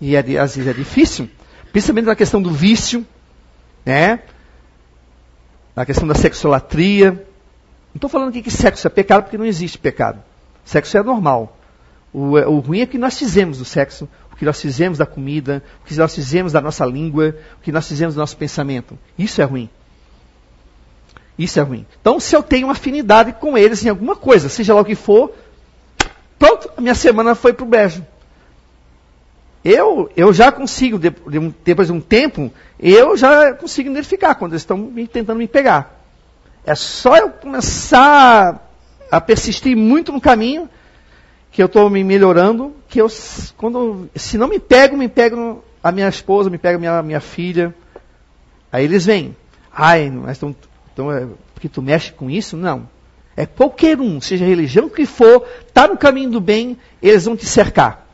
E 0.00 0.16
é, 0.16 0.18
às 0.38 0.56
vezes 0.56 0.66
é 0.66 0.72
difícil, 0.72 1.28
principalmente 1.72 2.06
na 2.06 2.16
questão 2.16 2.40
do 2.40 2.50
vício, 2.50 3.06
né? 3.84 4.20
Na 5.74 5.84
questão 5.84 6.06
da 6.06 6.14
sexolatria. 6.14 7.12
Não 7.12 7.96
estou 7.96 8.10
falando 8.10 8.30
aqui 8.30 8.42
que 8.42 8.50
sexo 8.50 8.86
é 8.86 8.90
pecado, 8.90 9.24
porque 9.24 9.38
não 9.38 9.44
existe 9.44 9.78
pecado. 9.78 10.22
Sexo 10.64 10.96
é 10.96 11.02
normal. 11.02 11.56
O, 12.12 12.36
o 12.36 12.58
ruim 12.60 12.80
é 12.80 12.86
que 12.86 12.98
nós 12.98 13.18
fizemos 13.18 13.58
do 13.58 13.64
sexo, 13.64 14.08
o 14.32 14.36
que 14.36 14.44
nós 14.44 14.60
fizemos 14.60 14.98
da 14.98 15.06
comida, 15.06 15.62
o 15.82 15.86
que 15.86 15.94
nós 15.94 16.14
fizemos 16.14 16.52
da 16.52 16.60
nossa 16.60 16.84
língua, 16.84 17.36
o 17.58 17.62
que 17.62 17.72
nós 17.72 17.88
fizemos 17.88 18.14
do 18.14 18.18
nosso 18.18 18.36
pensamento. 18.36 18.98
Isso 19.18 19.40
é 19.40 19.44
ruim. 19.44 19.68
Isso 21.38 21.58
é 21.58 21.62
ruim. 21.62 21.86
Então, 22.00 22.20
se 22.20 22.36
eu 22.36 22.42
tenho 22.42 22.70
afinidade 22.70 23.32
com 23.32 23.56
eles 23.56 23.84
em 23.84 23.88
alguma 23.88 24.14
coisa, 24.14 24.48
seja 24.48 24.74
lá 24.74 24.80
o 24.80 24.84
que 24.84 24.94
for, 24.94 25.32
pronto, 26.38 26.70
a 26.76 26.80
minha 26.80 26.94
semana 26.94 27.34
foi 27.34 27.52
para 27.52 27.64
o 27.64 27.68
brejo. 27.68 28.04
Eu, 29.64 30.10
eu 30.16 30.32
já 30.32 30.50
consigo, 30.50 30.98
depois 30.98 31.86
de 31.86 31.92
um 31.92 32.00
tempo, 32.00 32.52
eu 32.80 33.16
já 33.16 33.54
consigo 33.54 33.90
identificar 33.90 34.34
quando 34.34 34.52
eles 34.52 34.62
estão 34.62 34.92
tentando 35.12 35.38
me 35.38 35.46
pegar. 35.46 36.00
É 36.66 36.74
só 36.74 37.16
eu 37.16 37.30
começar 37.30 38.68
a 39.10 39.20
persistir 39.20 39.76
muito 39.76 40.12
no 40.12 40.20
caminho, 40.20 40.68
que 41.50 41.62
eu 41.62 41.66
estou 41.66 41.88
me 41.88 42.02
melhorando, 42.02 42.74
que 42.88 43.00
eu, 43.00 43.06
quando, 43.56 44.08
se 44.16 44.36
não 44.36 44.48
me 44.48 44.58
pego, 44.58 44.96
me 44.96 45.08
pego 45.08 45.62
a 45.82 45.92
minha 45.92 46.08
esposa, 46.08 46.50
me 46.50 46.58
pega 46.58 46.76
a 46.76 46.80
minha, 46.80 47.02
minha 47.02 47.20
filha. 47.20 47.74
Aí 48.70 48.84
eles 48.84 49.04
vêm. 49.06 49.36
Ai, 49.72 50.10
mas 50.10 50.32
estão 50.32 50.54
então, 50.92 51.10
é 51.10 51.26
porque 51.54 51.68
tu 51.68 51.80
mexe 51.80 52.12
com 52.12 52.28
isso? 52.28 52.56
Não. 52.56 52.88
É 53.36 53.46
qualquer 53.46 53.98
um, 53.98 54.20
seja 54.20 54.44
a 54.44 54.48
religião 54.48 54.88
que 54.88 55.06
for, 55.06 55.46
está 55.66 55.88
no 55.88 55.96
caminho 55.96 56.30
do 56.30 56.40
bem, 56.40 56.76
eles 57.02 57.24
vão 57.24 57.36
te 57.36 57.46
cercar. 57.46 58.06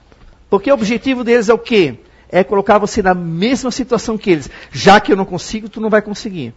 Porque 0.49 0.71
o 0.71 0.75
objetivo 0.75 1.25
deles 1.25 1.49
é 1.49 1.55
o 1.55 1.59
quê? 1.59 1.99
É 2.31 2.45
colocar 2.45 2.79
você 2.79 3.03
na 3.03 3.15
mesma 3.15 3.71
situação 3.71 4.17
que 4.17 4.31
eles. 4.31 4.51
Já 4.71 5.01
que 5.01 5.13
eu 5.13 5.17
não 5.17 5.25
consigo, 5.25 5.69
tu 5.69 5.81
não 5.81 5.91
vai 5.91 6.03
conseguir. 6.03 6.55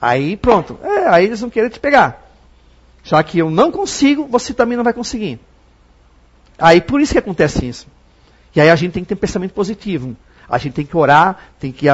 Aí 0.00 0.36
pronto. 0.36 0.78
É, 0.82 1.08
aí 1.08 1.24
eles 1.24 1.40
vão 1.40 1.50
querer 1.50 1.70
te 1.70 1.80
pegar. 1.80 2.26
Já 3.02 3.22
que 3.22 3.38
eu 3.38 3.50
não 3.50 3.72
consigo, 3.72 4.26
você 4.26 4.54
também 4.54 4.76
não 4.76 4.84
vai 4.84 4.92
conseguir. 4.92 5.40
Aí 6.58 6.80
por 6.80 7.00
isso 7.00 7.12
que 7.12 7.18
acontece 7.18 7.66
isso. 7.66 7.86
E 8.54 8.60
aí 8.60 8.70
a 8.70 8.76
gente 8.76 8.92
tem 8.92 9.02
que 9.02 9.08
ter 9.08 9.14
um 9.14 9.18
pensamento 9.18 9.52
positivo. 9.52 10.16
A 10.48 10.58
gente 10.58 10.74
tem 10.74 10.86
que 10.86 10.96
orar, 10.96 11.38
tem 11.58 11.72
que 11.72 11.86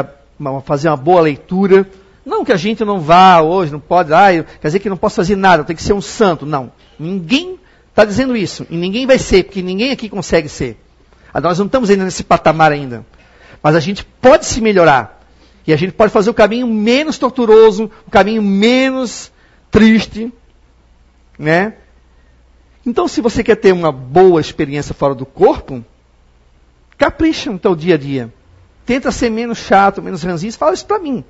fazer 0.65 0.89
uma 0.89 0.97
boa 0.97 1.21
leitura, 1.21 1.89
não 2.27 2.45
que 2.45 2.51
a 2.51 2.57
gente 2.57 2.85
não 2.85 2.99
vá 2.99 3.41
hoje, 3.41 3.71
não 3.71 3.79
pode, 3.79 4.13
ah, 4.13 4.27
quer 4.61 4.67
dizer 4.67 4.81
que 4.81 4.89
não 4.91 4.97
posso 4.97 5.15
fazer 5.15 5.37
nada, 5.37 5.63
tem 5.63 5.77
que 5.77 5.83
ser 5.83 5.93
um 5.93 6.01
santo. 6.01 6.45
Não. 6.45 6.73
Ninguém 6.99 7.57
está 7.89 8.05
dizendo 8.05 8.37
isso. 8.37 8.67
E 8.69 8.77
ninguém 8.77 9.07
vai 9.07 9.17
ser, 9.17 9.45
porque 9.45 9.63
ninguém 9.63 9.93
aqui 9.93 10.09
consegue 10.09 10.49
ser. 10.49 10.77
Ah, 11.33 11.41
nós 11.41 11.57
não 11.61 11.67
estamos 11.67 11.89
ainda 11.89 12.05
nesse 12.05 12.25
patamar 12.25 12.73
ainda. 12.73 13.07
Mas 13.63 13.77
a 13.77 13.81
gente 13.81 14.05
pode 14.05 14.45
se 14.45 14.61
melhorar. 14.61 15.23
E 15.65 15.73
a 15.73 15.77
gente 15.77 15.93
pode 15.93 16.13
fazer 16.13 16.29
o 16.29 16.35
caminho 16.35 16.67
menos 16.67 17.17
torturoso, 17.17 17.89
o 18.05 18.11
caminho 18.11 18.43
menos 18.43 19.31
triste. 19.71 20.33
Né? 21.39 21.75
Então, 22.85 23.07
se 23.07 23.21
você 23.21 23.45
quer 23.45 23.57
ter 23.57 23.71
uma 23.71 23.93
boa 23.93 24.41
experiência 24.41 24.93
fora 24.95 25.15
do 25.15 25.25
corpo, 25.25 25.85
capricha 26.99 27.53
no 27.53 27.59
teu 27.59 27.77
dia 27.77 27.95
a 27.95 27.99
dia. 27.99 28.35
Tenta 28.85 29.13
ser 29.13 29.31
menos 29.31 29.59
chato, 29.59 30.03
menos 30.03 30.25
ranzinho. 30.25 30.53
Fala 30.53 30.75
isso 30.75 30.87
para 30.87 30.99
mim 30.99 31.25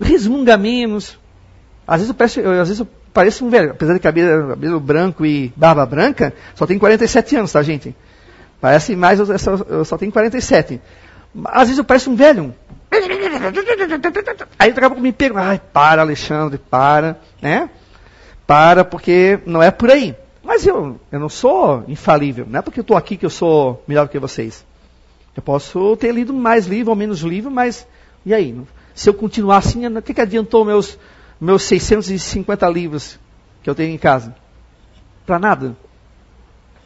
resmunga 0.00 0.56
menos. 0.56 1.18
Às 1.86 1.96
vezes 1.96 2.08
eu 2.08 2.14
pareço, 2.14 2.40
eu, 2.40 2.60
às 2.60 2.68
vezes 2.68 2.80
eu 2.80 2.88
pareço 3.12 3.44
um 3.44 3.50
velho, 3.50 3.70
apesar 3.70 3.94
de 3.94 4.00
cabelo, 4.00 4.48
cabelo 4.48 4.80
branco 4.80 5.24
e 5.24 5.52
barba 5.54 5.86
branca, 5.86 6.34
só 6.54 6.66
tenho 6.66 6.80
47 6.80 7.36
anos, 7.36 7.52
tá, 7.52 7.62
gente? 7.62 7.94
Parece 8.60 8.96
mais, 8.96 9.18
eu 9.18 9.38
só, 9.38 9.54
eu 9.68 9.84
só 9.84 9.98
tenho 9.98 10.10
47. 10.10 10.80
Às 11.44 11.62
vezes 11.64 11.78
eu 11.78 11.84
pareço 11.84 12.10
um 12.10 12.16
velho. 12.16 12.54
Aí 14.58 14.72
daqui 14.72 14.84
a 14.84 14.88
pouco 14.88 15.02
me 15.02 15.12
pego, 15.12 15.36
ai, 15.36 15.60
para, 15.72 16.02
Alexandre, 16.02 16.58
para, 16.58 17.18
né? 17.42 17.68
Para, 18.46 18.84
porque 18.84 19.38
não 19.44 19.62
é 19.62 19.70
por 19.70 19.90
aí. 19.90 20.14
Mas 20.42 20.66
eu, 20.66 21.00
eu 21.10 21.20
não 21.20 21.28
sou 21.28 21.84
infalível, 21.88 22.46
não 22.48 22.58
é 22.58 22.62
porque 22.62 22.80
eu 22.80 22.82
estou 22.82 22.96
aqui 22.96 23.16
que 23.16 23.26
eu 23.26 23.30
sou 23.30 23.82
melhor 23.86 24.06
do 24.06 24.10
que 24.10 24.18
vocês. 24.18 24.64
Eu 25.36 25.42
posso 25.42 25.96
ter 25.96 26.12
lido 26.12 26.32
mais 26.32 26.66
livro 26.66 26.90
ou 26.90 26.96
menos 26.96 27.20
livro, 27.20 27.50
mas 27.50 27.86
e 28.24 28.32
aí? 28.32 28.54
Se 28.94 29.10
eu 29.10 29.14
continuar 29.14 29.58
assim, 29.58 29.86
o 29.86 30.02
que, 30.02 30.14
que 30.14 30.20
adiantou 30.20 30.64
meus, 30.64 30.98
meus 31.40 31.64
650 31.64 32.68
livros 32.68 33.18
que 33.62 33.68
eu 33.68 33.74
tenho 33.74 33.92
em 33.92 33.98
casa? 33.98 34.34
Para 35.26 35.38
nada. 35.38 35.68
Não 35.68 35.76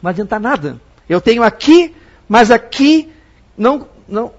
vai 0.01 0.11
adiantar 0.11 0.39
nada. 0.39 0.81
Eu 1.07 1.21
tenho 1.21 1.43
aqui, 1.43 1.95
mas 2.27 2.49
aqui 2.49 3.11
não, 3.57 3.87
não, 4.07 4.33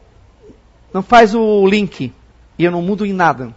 não 0.92 1.02
faz 1.02 1.34
o 1.34 1.66
link. 1.66 2.12
E 2.58 2.64
eu 2.64 2.72
não 2.72 2.82
mudo 2.82 3.06
em 3.06 3.12
nada. 3.12 3.54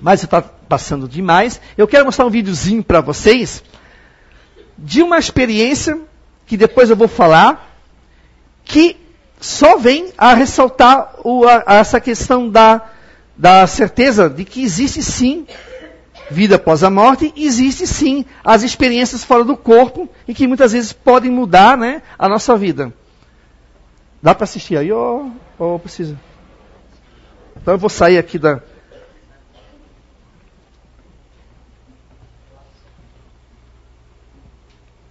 Mas 0.00 0.22
está 0.22 0.42
passando 0.42 1.08
demais. 1.08 1.60
Eu 1.76 1.88
quero 1.88 2.04
mostrar 2.04 2.26
um 2.26 2.30
videozinho 2.30 2.84
para 2.84 3.00
vocês 3.00 3.62
de 4.76 5.02
uma 5.02 5.18
experiência 5.18 6.00
que 6.46 6.56
depois 6.56 6.90
eu 6.90 6.96
vou 6.96 7.08
falar, 7.08 7.76
que 8.64 8.96
só 9.40 9.78
vem 9.78 10.12
a 10.18 10.34
ressaltar 10.34 11.14
o, 11.24 11.46
a, 11.46 11.64
essa 11.66 11.98
questão 11.98 12.48
da, 12.48 12.90
da 13.36 13.66
certeza 13.66 14.28
de 14.28 14.44
que 14.44 14.62
existe 14.62 15.02
sim 15.02 15.46
vida 16.30 16.56
após 16.56 16.84
a 16.84 16.90
morte, 16.90 17.32
existe 17.36 17.86
sim 17.86 18.24
as 18.44 18.62
experiências 18.62 19.24
fora 19.24 19.42
do 19.42 19.56
corpo 19.56 20.08
e 20.28 20.34
que 20.34 20.46
muitas 20.46 20.72
vezes 20.72 20.92
podem 20.92 21.30
mudar 21.30 21.76
né, 21.76 22.02
a 22.18 22.28
nossa 22.28 22.56
vida. 22.56 22.92
Dá 24.22 24.34
para 24.34 24.44
assistir 24.44 24.76
aí 24.76 24.92
ou, 24.92 25.32
ou 25.58 25.78
precisa? 25.78 26.16
Então 27.56 27.74
eu 27.74 27.78
vou 27.78 27.90
sair 27.90 28.18
aqui 28.18 28.38
da. 28.38 28.60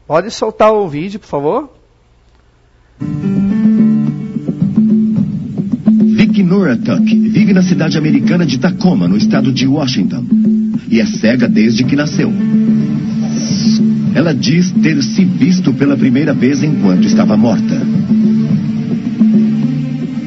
Pode 0.05 0.31
soltar 0.31 0.71
o 0.71 0.87
vídeo, 0.87 1.19
por 1.19 1.27
favor. 1.27 1.78
Nuratuk 6.49 7.05
vive 7.29 7.53
na 7.53 7.61
cidade 7.61 7.95
americana 7.95 8.43
de 8.43 8.57
Tacoma, 8.57 9.07
no 9.07 9.15
estado 9.15 9.51
de 9.51 9.67
Washington, 9.67 10.25
e 10.89 10.99
é 10.99 11.05
cega 11.05 11.47
desde 11.47 11.83
que 11.83 11.95
nasceu. 11.95 12.33
Ela 14.15 14.33
diz 14.33 14.71
ter 14.71 14.99
se 15.03 15.23
visto 15.23 15.71
pela 15.71 15.95
primeira 15.95 16.33
vez 16.33 16.63
enquanto 16.63 17.05
estava 17.05 17.37
morta. 17.37 17.79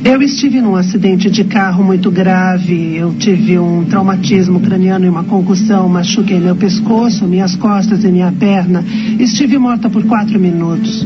Eu 0.04 0.22
estive 0.22 0.60
num 0.60 0.76
acidente 0.76 1.28
de 1.28 1.42
carro 1.42 1.82
muito 1.82 2.10
grave. 2.10 2.96
Eu 2.96 3.14
tive 3.14 3.58
um 3.58 3.84
traumatismo 3.84 4.60
craniano 4.60 5.04
e 5.04 5.08
uma 5.08 5.24
concussão. 5.24 5.88
Machuquei 5.88 6.38
meu 6.38 6.54
pescoço, 6.54 7.26
minhas 7.26 7.56
costas 7.56 8.04
e 8.04 8.08
minha 8.08 8.30
perna. 8.30 8.84
Estive 9.18 9.58
morta 9.58 9.90
por 9.90 10.04
quatro 10.04 10.38
minutos. 10.38 11.04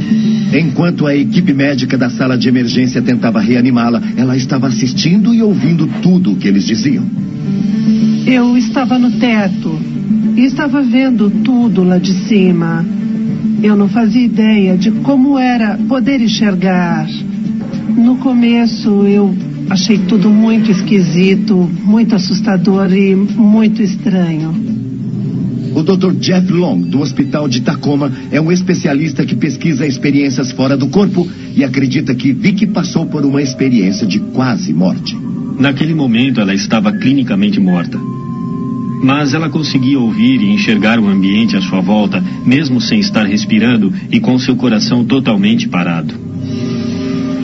Enquanto 0.53 1.07
a 1.07 1.15
equipe 1.15 1.53
médica 1.53 1.99
da 1.99 2.09
sala 2.09 2.37
de 2.39 2.49
emergência 2.49 3.03
tentava 3.03 3.41
reanimá-la, 3.41 4.01
ela 4.17 4.37
estava 4.37 4.69
assistindo 4.69 5.35
e 5.35 5.43
ouvindo 5.43 5.87
tudo 6.01 6.33
o 6.33 6.37
que 6.37 6.47
eles 6.47 6.65
diziam. 6.65 7.05
Eu 8.27 8.57
estava 8.57 8.99
no 8.99 9.13
teto 9.13 9.79
e 10.37 10.45
estava 10.45 10.83
vendo 10.83 11.31
tudo 11.45 11.83
lá 11.83 11.99
de 11.99 12.13
cima. 12.27 12.85
Eu 13.63 13.77
não 13.77 13.89
fazia 13.89 14.25
ideia 14.25 14.77
de 14.77 14.91
como 14.91 15.39
era 15.39 15.79
poder 15.89 16.21
enxergar. 16.21 17.09
No 17.97 18.17
começo 18.17 18.89
eu 19.07 19.35
achei 19.71 19.99
tudo 19.99 20.29
muito 20.31 20.71
esquisito, 20.71 21.71
muito 21.83 22.15
assustador 22.15 22.93
e 22.93 23.15
muito 23.15 23.83
estranho. 23.83 24.86
O 25.77 25.83
Dr. 25.83 26.15
Jeff 26.15 26.51
Long, 26.51 26.81
do 26.81 27.03
Hospital 27.03 27.47
de 27.47 27.61
Tacoma, 27.61 28.11
é 28.31 28.41
um 28.41 28.51
especialista 28.51 29.27
que 29.27 29.35
pesquisa 29.35 29.87
experiências 29.87 30.51
fora 30.51 30.75
do 30.75 30.89
corpo 30.89 31.29
e 31.55 31.63
acredita 31.63 32.15
que 32.15 32.33
Vicky 32.33 32.67
passou 32.67 33.05
por 33.05 33.27
uma 33.27 33.43
experiência 33.43 34.07
de 34.07 34.19
quase 34.19 34.73
morte. 34.73 35.15
Naquele 35.59 35.93
momento 35.93 36.41
ela 36.41 36.55
estava 36.55 36.91
clinicamente 36.93 37.61
morta. 37.61 37.99
Mas 39.03 39.35
ela 39.35 39.51
conseguia 39.51 40.01
ouvir 40.01 40.41
e 40.41 40.51
enxergar 40.51 40.99
o 40.99 41.09
ambiente 41.09 41.59
à 41.59 41.61
sua 41.61 41.83
volta, 41.83 42.25
mesmo 42.47 42.81
sem 42.81 42.99
estar 42.99 43.27
respirando 43.27 43.93
e 44.11 44.19
com 44.19 44.39
seu 44.39 44.57
coração 44.57 45.05
totalmente 45.05 45.69
parado. 45.69 46.15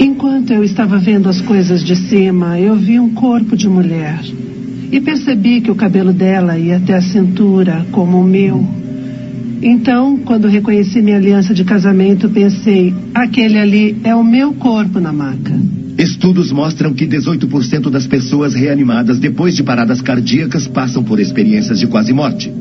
Enquanto 0.01 0.55
eu 0.55 0.65
estava 0.65 0.97
vendo 0.97 1.29
as 1.29 1.43
coisas 1.43 1.85
de 1.85 1.95
cima, 1.95 2.59
eu 2.59 2.77
vi 2.77 2.99
um 2.99 3.11
corpo 3.11 3.55
de 3.55 3.69
mulher. 3.69 4.21
E 4.93 5.01
percebi 5.01 5.63
que 5.63 5.71
o 5.71 5.75
cabelo 5.75 6.13
dela 6.13 6.59
ia 6.59 6.77
até 6.77 6.93
a 6.93 7.01
cintura, 7.01 7.87
como 7.91 8.21
o 8.21 8.25
meu. 8.25 8.63
Então, 9.63 10.19
quando 10.19 10.47
reconheci 10.47 11.01
minha 11.01 11.17
aliança 11.17 11.55
de 11.55 11.65
casamento, 11.65 12.29
pensei: 12.29 12.93
aquele 13.15 13.59
ali 13.59 13.97
é 14.05 14.15
o 14.15 14.23
meu 14.23 14.53
corpo 14.53 15.01
na 15.01 15.11
maca. 15.11 15.59
Estudos 15.97 16.53
mostram 16.53 16.93
que 16.93 17.07
18% 17.07 17.89
das 17.89 18.07
pessoas 18.07 18.53
reanimadas 18.53 19.19
depois 19.19 19.57
de 19.57 19.63
paradas 19.63 20.03
cardíacas 20.03 20.67
passam 20.67 21.03
por 21.03 21.19
experiências 21.19 21.79
de 21.79 21.87
quase 21.87 22.13
morte. 22.13 22.53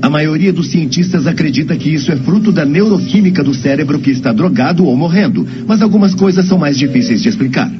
A 0.00 0.08
maioria 0.08 0.52
dos 0.52 0.70
cientistas 0.70 1.26
acredita 1.26 1.76
que 1.76 1.92
isso 1.92 2.10
é 2.10 2.16
fruto 2.16 2.50
da 2.50 2.64
neuroquímica 2.64 3.44
do 3.44 3.52
cérebro 3.52 3.98
que 3.98 4.10
está 4.10 4.32
drogado 4.32 4.86
ou 4.86 4.96
morrendo, 4.96 5.46
mas 5.66 5.82
algumas 5.82 6.14
coisas 6.14 6.46
são 6.46 6.56
mais 6.56 6.78
difíceis 6.78 7.20
de 7.20 7.28
explicar. 7.28 7.70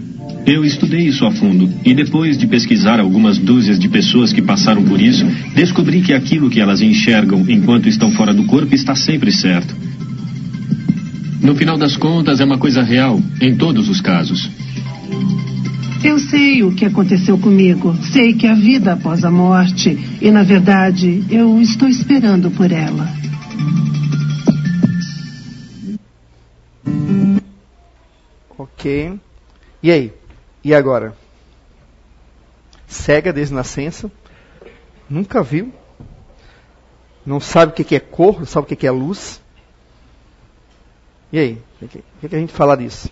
Eu 0.47 0.63
estudei 0.63 1.07
isso 1.07 1.25
a 1.25 1.31
fundo 1.31 1.73
e 1.85 1.95
depois 1.95 2.37
de 2.37 2.47
pesquisar 2.47 3.01
algumas 3.01 3.39
dúzias 3.39 3.79
de 3.79 3.89
pessoas 3.89 4.33
que 4.33 4.43
passaram 4.43 4.85
por 4.85 5.01
isso, 5.01 5.25
descobri 5.55 6.03
que 6.03 6.13
aquilo 6.13 6.51
que 6.51 6.61
elas 6.61 6.83
enxergam 6.83 7.45
enquanto 7.49 7.89
estão 7.89 8.13
fora 8.13 8.35
do 8.35 8.45
corpo 8.45 8.75
está 8.75 8.95
sempre 8.95 9.33
certo. 9.33 9.75
No 11.41 11.55
final 11.55 11.79
das 11.79 11.97
contas, 11.97 12.41
é 12.41 12.45
uma 12.45 12.59
coisa 12.59 12.83
real, 12.83 13.21
em 13.41 13.55
todos 13.55 13.89
os 13.89 14.01
casos. 14.01 14.51
Eu 16.03 16.19
sei 16.19 16.63
o 16.63 16.75
que 16.75 16.85
aconteceu 16.85 17.39
comigo. 17.39 17.97
Sei 18.13 18.35
que 18.35 18.47
a 18.47 18.55
vida 18.55 18.93
após 18.93 19.25
a 19.25 19.31
morte. 19.31 19.99
E, 20.21 20.31
na 20.31 20.43
verdade, 20.43 21.25
eu 21.31 21.61
estou 21.63 21.89
esperando 21.89 22.51
por 22.51 22.71
ela. 22.71 23.11
Ok. 28.59 29.15
E 29.83 29.91
aí? 29.91 30.13
E 30.65 30.75
agora? 30.75 31.15
Cega 32.87 33.33
desde 33.33 33.55
nascença. 33.55 34.11
Nunca 35.09 35.43
viu. 35.43 35.73
Não 37.25 37.41
sabe 37.41 37.73
o 37.73 37.85
que 37.85 37.95
é 37.95 38.01
cor, 38.01 38.39
não 38.39 38.47
sabe 38.47 38.73
o 38.73 38.77
que 38.77 38.87
é 38.87 38.91
luz. 38.91 39.41
E 41.33 41.39
aí? 41.39 41.63
O 41.83 41.89
que 42.29 42.35
a 42.35 42.39
gente 42.39 42.53
fala 42.53 42.77
disso? 42.77 43.11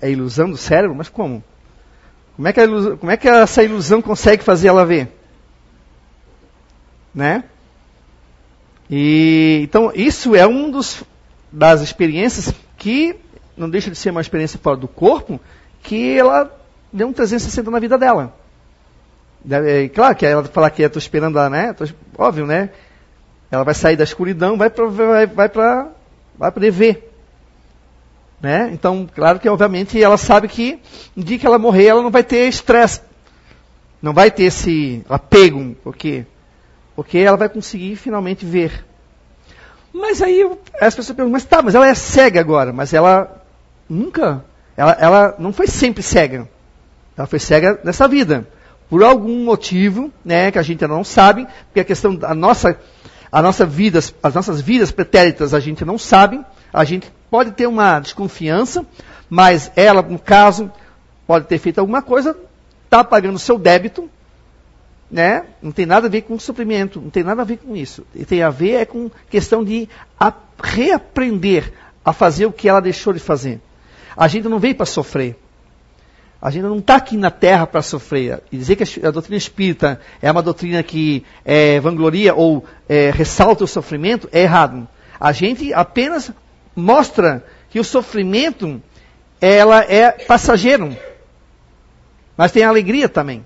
é 0.00 0.10
ilusão 0.10 0.50
do 0.50 0.56
cérebro? 0.56 0.96
Mas 0.96 1.08
como? 1.08 1.42
Como 2.36 2.48
é 2.48 2.52
que, 2.52 2.60
ilusão, 2.60 2.96
como 2.96 3.12
é 3.12 3.16
que 3.16 3.28
essa 3.28 3.62
ilusão 3.62 4.02
consegue 4.02 4.42
fazer 4.42 4.68
ela 4.68 4.84
ver? 4.84 5.08
Né? 7.14 7.44
E, 8.90 9.60
então, 9.62 9.92
isso 9.94 10.34
é 10.34 10.46
um 10.46 10.70
dos, 10.70 11.02
das 11.50 11.80
experiências 11.80 12.52
que 12.76 13.16
não 13.56 13.70
deixa 13.70 13.90
de 13.90 13.96
ser 13.96 14.10
uma 14.10 14.20
experiência 14.20 14.58
fora 14.58 14.76
do 14.76 14.88
corpo, 14.88 15.40
que 15.84 16.18
ela 16.18 16.50
deu 16.92 17.06
um 17.06 17.12
360 17.12 17.70
na 17.70 17.78
vida 17.78 17.96
dela. 17.96 18.34
É, 19.48 19.88
claro 19.88 20.16
que 20.16 20.26
ela 20.26 20.42
falar 20.44 20.70
que 20.70 20.82
estou 20.82 20.98
esperando 20.98 21.38
ela, 21.38 21.50
né? 21.50 21.72
Tô, 21.74 21.84
óbvio, 22.18 22.46
né? 22.46 22.70
Ela 23.50 23.62
vai 23.62 23.74
sair 23.74 23.96
da 23.96 24.02
escuridão, 24.02 24.56
vai 24.56 24.70
para 24.70 24.86
vai, 24.86 25.26
vai 25.26 25.48
vai 26.36 26.50
poder 26.50 26.70
ver. 26.70 27.12
Né? 28.40 28.70
Então, 28.72 29.08
claro 29.14 29.38
que 29.38 29.48
obviamente 29.48 30.02
ela 30.02 30.16
sabe 30.16 30.48
que 30.48 30.80
no 31.14 31.22
dia 31.22 31.38
que 31.38 31.46
ela 31.46 31.58
morrer, 31.58 31.86
ela 31.86 32.02
não 32.02 32.10
vai 32.10 32.22
ter 32.22 32.48
estresse. 32.48 33.00
Não 34.02 34.12
vai 34.12 34.30
ter 34.30 34.44
esse 34.44 35.04
apego. 35.08 35.74
Por 35.82 35.96
quê? 35.96 36.26
Porque 36.96 37.18
ela 37.18 37.36
vai 37.36 37.48
conseguir 37.48 37.96
finalmente 37.96 38.44
ver. 38.44 38.84
Mas 39.92 40.20
aí 40.20 40.42
as 40.80 40.94
pessoas 40.94 41.16
perguntam, 41.16 41.32
mas 41.32 41.44
tá, 41.44 41.62
mas 41.62 41.74
ela 41.74 41.88
é 41.88 41.94
cega 41.94 42.40
agora. 42.40 42.72
Mas 42.72 42.92
ela 42.92 43.42
nunca, 43.88 44.44
ela, 44.76 44.92
ela 44.92 45.34
não 45.38 45.52
foi 45.52 45.66
sempre 45.66 46.02
cega. 46.02 46.48
Ela 47.16 47.26
foi 47.26 47.38
cega 47.38 47.80
nessa 47.84 48.08
vida. 48.08 48.46
Por 48.88 49.02
algum 49.02 49.44
motivo, 49.44 50.12
né, 50.24 50.50
que 50.50 50.58
a 50.58 50.62
gente 50.62 50.86
não 50.86 51.04
sabe, 51.04 51.46
porque 51.66 51.80
a 51.80 51.84
questão 51.84 52.14
da 52.14 52.34
nossa, 52.34 52.78
a 53.30 53.40
nossa 53.40 53.64
vida, 53.64 53.98
as 54.22 54.34
nossas 54.34 54.60
vidas 54.60 54.90
pretéritas 54.90 55.54
a 55.54 55.60
gente 55.60 55.84
não 55.84 55.98
sabe, 55.98 56.44
a 56.72 56.84
gente 56.84 57.10
pode 57.30 57.52
ter 57.52 57.66
uma 57.66 57.98
desconfiança, 58.00 58.84
mas 59.28 59.70
ela, 59.74 60.02
no 60.02 60.18
caso, 60.18 60.70
pode 61.26 61.46
ter 61.46 61.58
feito 61.58 61.78
alguma 61.78 62.02
coisa, 62.02 62.36
está 62.84 63.02
pagando 63.02 63.38
seu 63.38 63.58
débito, 63.58 64.08
né? 65.10 65.44
Não 65.62 65.72
tem 65.72 65.86
nada 65.86 66.06
a 66.06 66.10
ver 66.10 66.22
com 66.22 66.38
sofrimento, 66.38 67.00
não 67.00 67.10
tem 67.10 67.22
nada 67.22 67.42
a 67.42 67.44
ver 67.44 67.58
com 67.58 67.76
isso. 67.76 68.04
E 68.14 68.24
tem 68.24 68.42
a 68.42 68.50
ver 68.50 68.72
é 68.74 68.84
com 68.84 69.10
questão 69.30 69.64
de 69.64 69.88
a, 70.18 70.32
reaprender 70.62 71.72
a 72.04 72.12
fazer 72.12 72.46
o 72.46 72.52
que 72.52 72.68
ela 72.68 72.80
deixou 72.80 73.12
de 73.12 73.20
fazer. 73.20 73.60
A 74.16 74.28
gente 74.28 74.48
não 74.48 74.58
veio 74.58 74.74
para 74.74 74.86
sofrer. 74.86 75.36
A 76.40 76.50
gente 76.50 76.64
não 76.64 76.78
está 76.78 76.96
aqui 76.96 77.16
na 77.16 77.30
Terra 77.30 77.66
para 77.66 77.80
sofrer. 77.80 78.42
E 78.52 78.56
dizer 78.58 78.76
que 78.76 79.06
a 79.06 79.10
doutrina 79.10 79.36
espírita 79.36 80.00
é 80.20 80.30
uma 80.30 80.42
doutrina 80.42 80.82
que 80.82 81.24
é, 81.44 81.80
vangloria 81.80 82.34
ou 82.34 82.64
é, 82.88 83.10
ressalta 83.10 83.64
o 83.64 83.66
sofrimento 83.66 84.28
é 84.30 84.42
errado. 84.42 84.86
A 85.18 85.32
gente 85.32 85.72
apenas 85.72 86.30
mostra 86.76 87.44
que 87.70 87.80
o 87.80 87.84
sofrimento 87.84 88.82
ela 89.40 89.80
é 89.80 90.10
passageiro, 90.10 90.96
mas 92.36 92.52
tem 92.52 92.62
alegria 92.62 93.08
também. 93.08 93.44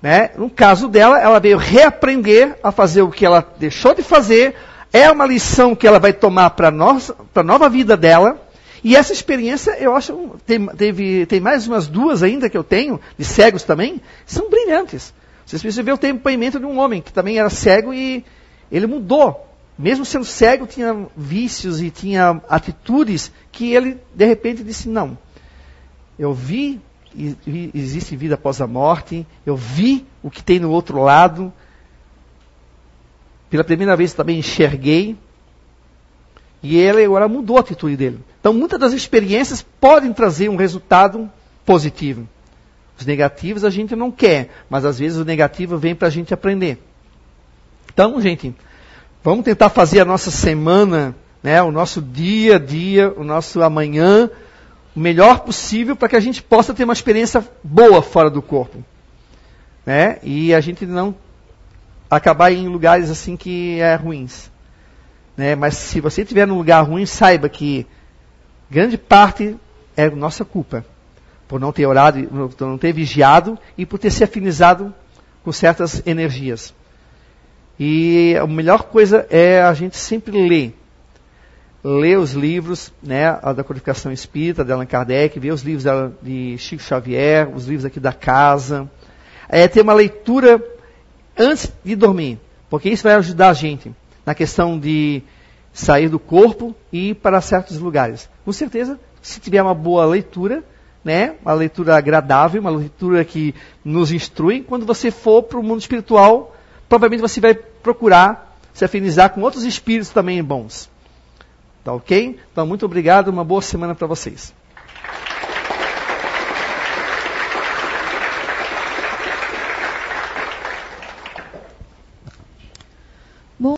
Né? 0.00 0.30
No 0.36 0.50
caso 0.50 0.88
dela, 0.88 1.20
ela 1.20 1.38
veio 1.38 1.56
reaprender 1.56 2.58
a 2.62 2.70
fazer 2.70 3.02
o 3.02 3.10
que 3.10 3.24
ela 3.24 3.46
deixou 3.58 3.94
de 3.94 4.02
fazer. 4.02 4.54
É 4.92 5.10
uma 5.10 5.26
lição 5.26 5.74
que 5.74 5.86
ela 5.86 5.98
vai 5.98 6.12
tomar 6.12 6.50
para 6.50 6.68
a 6.68 7.42
nova 7.42 7.68
vida 7.68 7.96
dela. 7.96 8.38
E 8.84 8.94
essa 8.94 9.12
experiência, 9.12 9.76
eu 9.80 9.96
acho, 9.96 10.36
tem, 10.46 10.66
teve, 10.66 11.26
tem 11.26 11.40
mais 11.40 11.66
umas 11.66 11.88
duas 11.88 12.22
ainda 12.22 12.50
que 12.50 12.56
eu 12.56 12.62
tenho, 12.62 13.00
de 13.18 13.24
cegos 13.24 13.62
também, 13.62 14.00
são 14.26 14.50
brilhantes. 14.50 15.12
Vocês 15.44 15.60
precisam 15.62 15.84
ver 15.84 15.92
o 15.92 15.96
depoimento 15.96 16.60
de 16.60 16.66
um 16.66 16.78
homem 16.78 17.00
que 17.00 17.12
também 17.12 17.38
era 17.38 17.48
cego 17.48 17.92
e 17.94 18.24
ele 18.70 18.86
mudou 18.86 19.44
mesmo 19.76 20.04
sendo 20.04 20.24
cego, 20.24 20.66
tinha 20.66 21.06
vícios 21.16 21.82
e 21.82 21.90
tinha 21.90 22.40
atitudes 22.48 23.32
que 23.50 23.72
ele, 23.72 23.98
de 24.14 24.24
repente, 24.24 24.62
disse: 24.62 24.88
Não, 24.88 25.18
eu 26.18 26.32
vi, 26.32 26.80
existe 27.74 28.14
vida 28.14 28.36
após 28.36 28.60
a 28.60 28.66
morte, 28.66 29.26
eu 29.44 29.56
vi 29.56 30.06
o 30.22 30.30
que 30.30 30.42
tem 30.42 30.60
no 30.60 30.70
outro 30.70 31.02
lado. 31.02 31.52
Pela 33.50 33.64
primeira 33.64 33.96
vez 33.96 34.12
também 34.12 34.38
enxerguei. 34.38 35.16
E 36.62 36.76
ele 36.76 37.04
agora 37.04 37.28
mudou 37.28 37.56
a 37.56 37.60
atitude 37.60 37.96
dele. 37.96 38.20
Então, 38.44 38.52
muitas 38.52 38.78
das 38.78 38.92
experiências 38.92 39.64
podem 39.80 40.12
trazer 40.12 40.50
um 40.50 40.56
resultado 40.56 41.30
positivo. 41.64 42.28
Os 42.98 43.06
negativos 43.06 43.64
a 43.64 43.70
gente 43.70 43.96
não 43.96 44.10
quer, 44.10 44.50
mas 44.68 44.84
às 44.84 44.98
vezes 44.98 45.16
o 45.16 45.24
negativo 45.24 45.78
vem 45.78 45.94
para 45.94 46.08
a 46.08 46.10
gente 46.10 46.34
aprender. 46.34 46.78
Então, 47.90 48.20
gente, 48.20 48.54
Vamos 49.24 49.46
tentar 49.46 49.70
fazer 49.70 50.00
a 50.00 50.04
nossa 50.04 50.30
semana, 50.30 51.16
né, 51.42 51.62
o 51.62 51.70
nosso 51.70 52.02
dia 52.02 52.56
a 52.56 52.58
dia, 52.58 53.10
o 53.16 53.24
nosso 53.24 53.62
amanhã, 53.62 54.28
o 54.94 55.00
melhor 55.00 55.40
possível 55.40 55.96
para 55.96 56.10
que 56.10 56.16
a 56.16 56.20
gente 56.20 56.42
possa 56.42 56.74
ter 56.74 56.84
uma 56.84 56.92
experiência 56.92 57.42
boa 57.62 58.02
fora 58.02 58.28
do 58.28 58.42
corpo. 58.42 58.84
Né? 59.86 60.18
E 60.22 60.52
a 60.54 60.60
gente 60.60 60.84
não 60.84 61.14
acabar 62.10 62.52
em 62.52 62.68
lugares 62.68 63.08
assim 63.08 63.34
que 63.34 63.80
é 63.80 63.94
ruins. 63.94 64.50
Né? 65.38 65.54
Mas 65.54 65.74
se 65.74 66.02
você 66.02 66.20
estiver 66.20 66.46
num 66.46 66.58
lugar 66.58 66.82
ruim, 66.82 67.06
saiba 67.06 67.48
que 67.48 67.86
grande 68.74 68.98
parte 68.98 69.56
é 69.96 70.10
nossa 70.10 70.44
culpa. 70.44 70.84
por 71.46 71.60
não 71.60 71.70
ter 71.70 71.86
orado, 71.86 72.24
por 72.56 72.66
não 72.66 72.78
ter 72.78 72.92
vigiado 72.92 73.56
e 73.78 73.86
por 73.86 73.98
ter 73.98 74.10
se 74.10 74.24
afinizado 74.24 74.92
com 75.44 75.52
certas 75.52 76.02
energias. 76.06 76.74
E 77.78 78.34
a 78.40 78.46
melhor 78.46 78.84
coisa 78.84 79.26
é 79.30 79.62
a 79.62 79.72
gente 79.74 79.96
sempre 79.96 80.32
ler. 80.32 80.74
Ler 81.84 82.18
os 82.18 82.32
livros, 82.32 82.90
né, 83.02 83.30
da 83.54 83.62
Codificação 83.62 84.10
Espírita, 84.10 84.64
de 84.64 84.72
Allan 84.72 84.86
Kardec, 84.86 85.38
ver 85.38 85.52
os 85.52 85.62
livros 85.62 85.84
de 86.22 86.56
Chico 86.58 86.82
Xavier, 86.82 87.48
os 87.54 87.66
livros 87.66 87.84
aqui 87.84 88.00
da 88.00 88.12
casa. 88.12 88.90
É 89.48 89.68
ter 89.68 89.82
uma 89.82 89.92
leitura 89.92 90.60
antes 91.38 91.70
de 91.84 91.94
dormir, 91.94 92.40
porque 92.70 92.88
isso 92.88 93.02
vai 93.04 93.14
ajudar 93.14 93.50
a 93.50 93.54
gente 93.54 93.94
na 94.24 94.34
questão 94.34 94.78
de 94.78 95.22
sair 95.74 96.08
do 96.08 96.20
corpo 96.20 96.74
e 96.92 97.10
ir 97.10 97.14
para 97.16 97.40
certos 97.40 97.78
lugares. 97.78 98.30
Com 98.44 98.52
certeza, 98.52 98.98
se 99.20 99.40
tiver 99.40 99.60
uma 99.60 99.74
boa 99.74 100.06
leitura, 100.06 100.62
né, 101.04 101.34
uma 101.42 101.52
leitura 101.52 101.96
agradável, 101.96 102.60
uma 102.60 102.70
leitura 102.70 103.24
que 103.24 103.52
nos 103.84 104.12
instrui, 104.12 104.62
quando 104.62 104.86
você 104.86 105.10
for 105.10 105.42
para 105.42 105.58
o 105.58 105.62
mundo 105.62 105.80
espiritual, 105.80 106.56
provavelmente 106.88 107.20
você 107.20 107.40
vai 107.40 107.54
procurar 107.54 108.56
se 108.72 108.84
afinizar 108.84 109.30
com 109.30 109.42
outros 109.42 109.64
espíritos 109.64 110.10
também 110.10 110.42
bons. 110.42 110.88
Tá 111.82 111.92
ok? 111.92 112.38
Então, 112.52 112.64
muito 112.64 112.86
obrigado, 112.86 113.28
uma 113.28 113.44
boa 113.44 113.60
semana 113.60 113.94
para 113.94 114.06
vocês. 114.06 114.54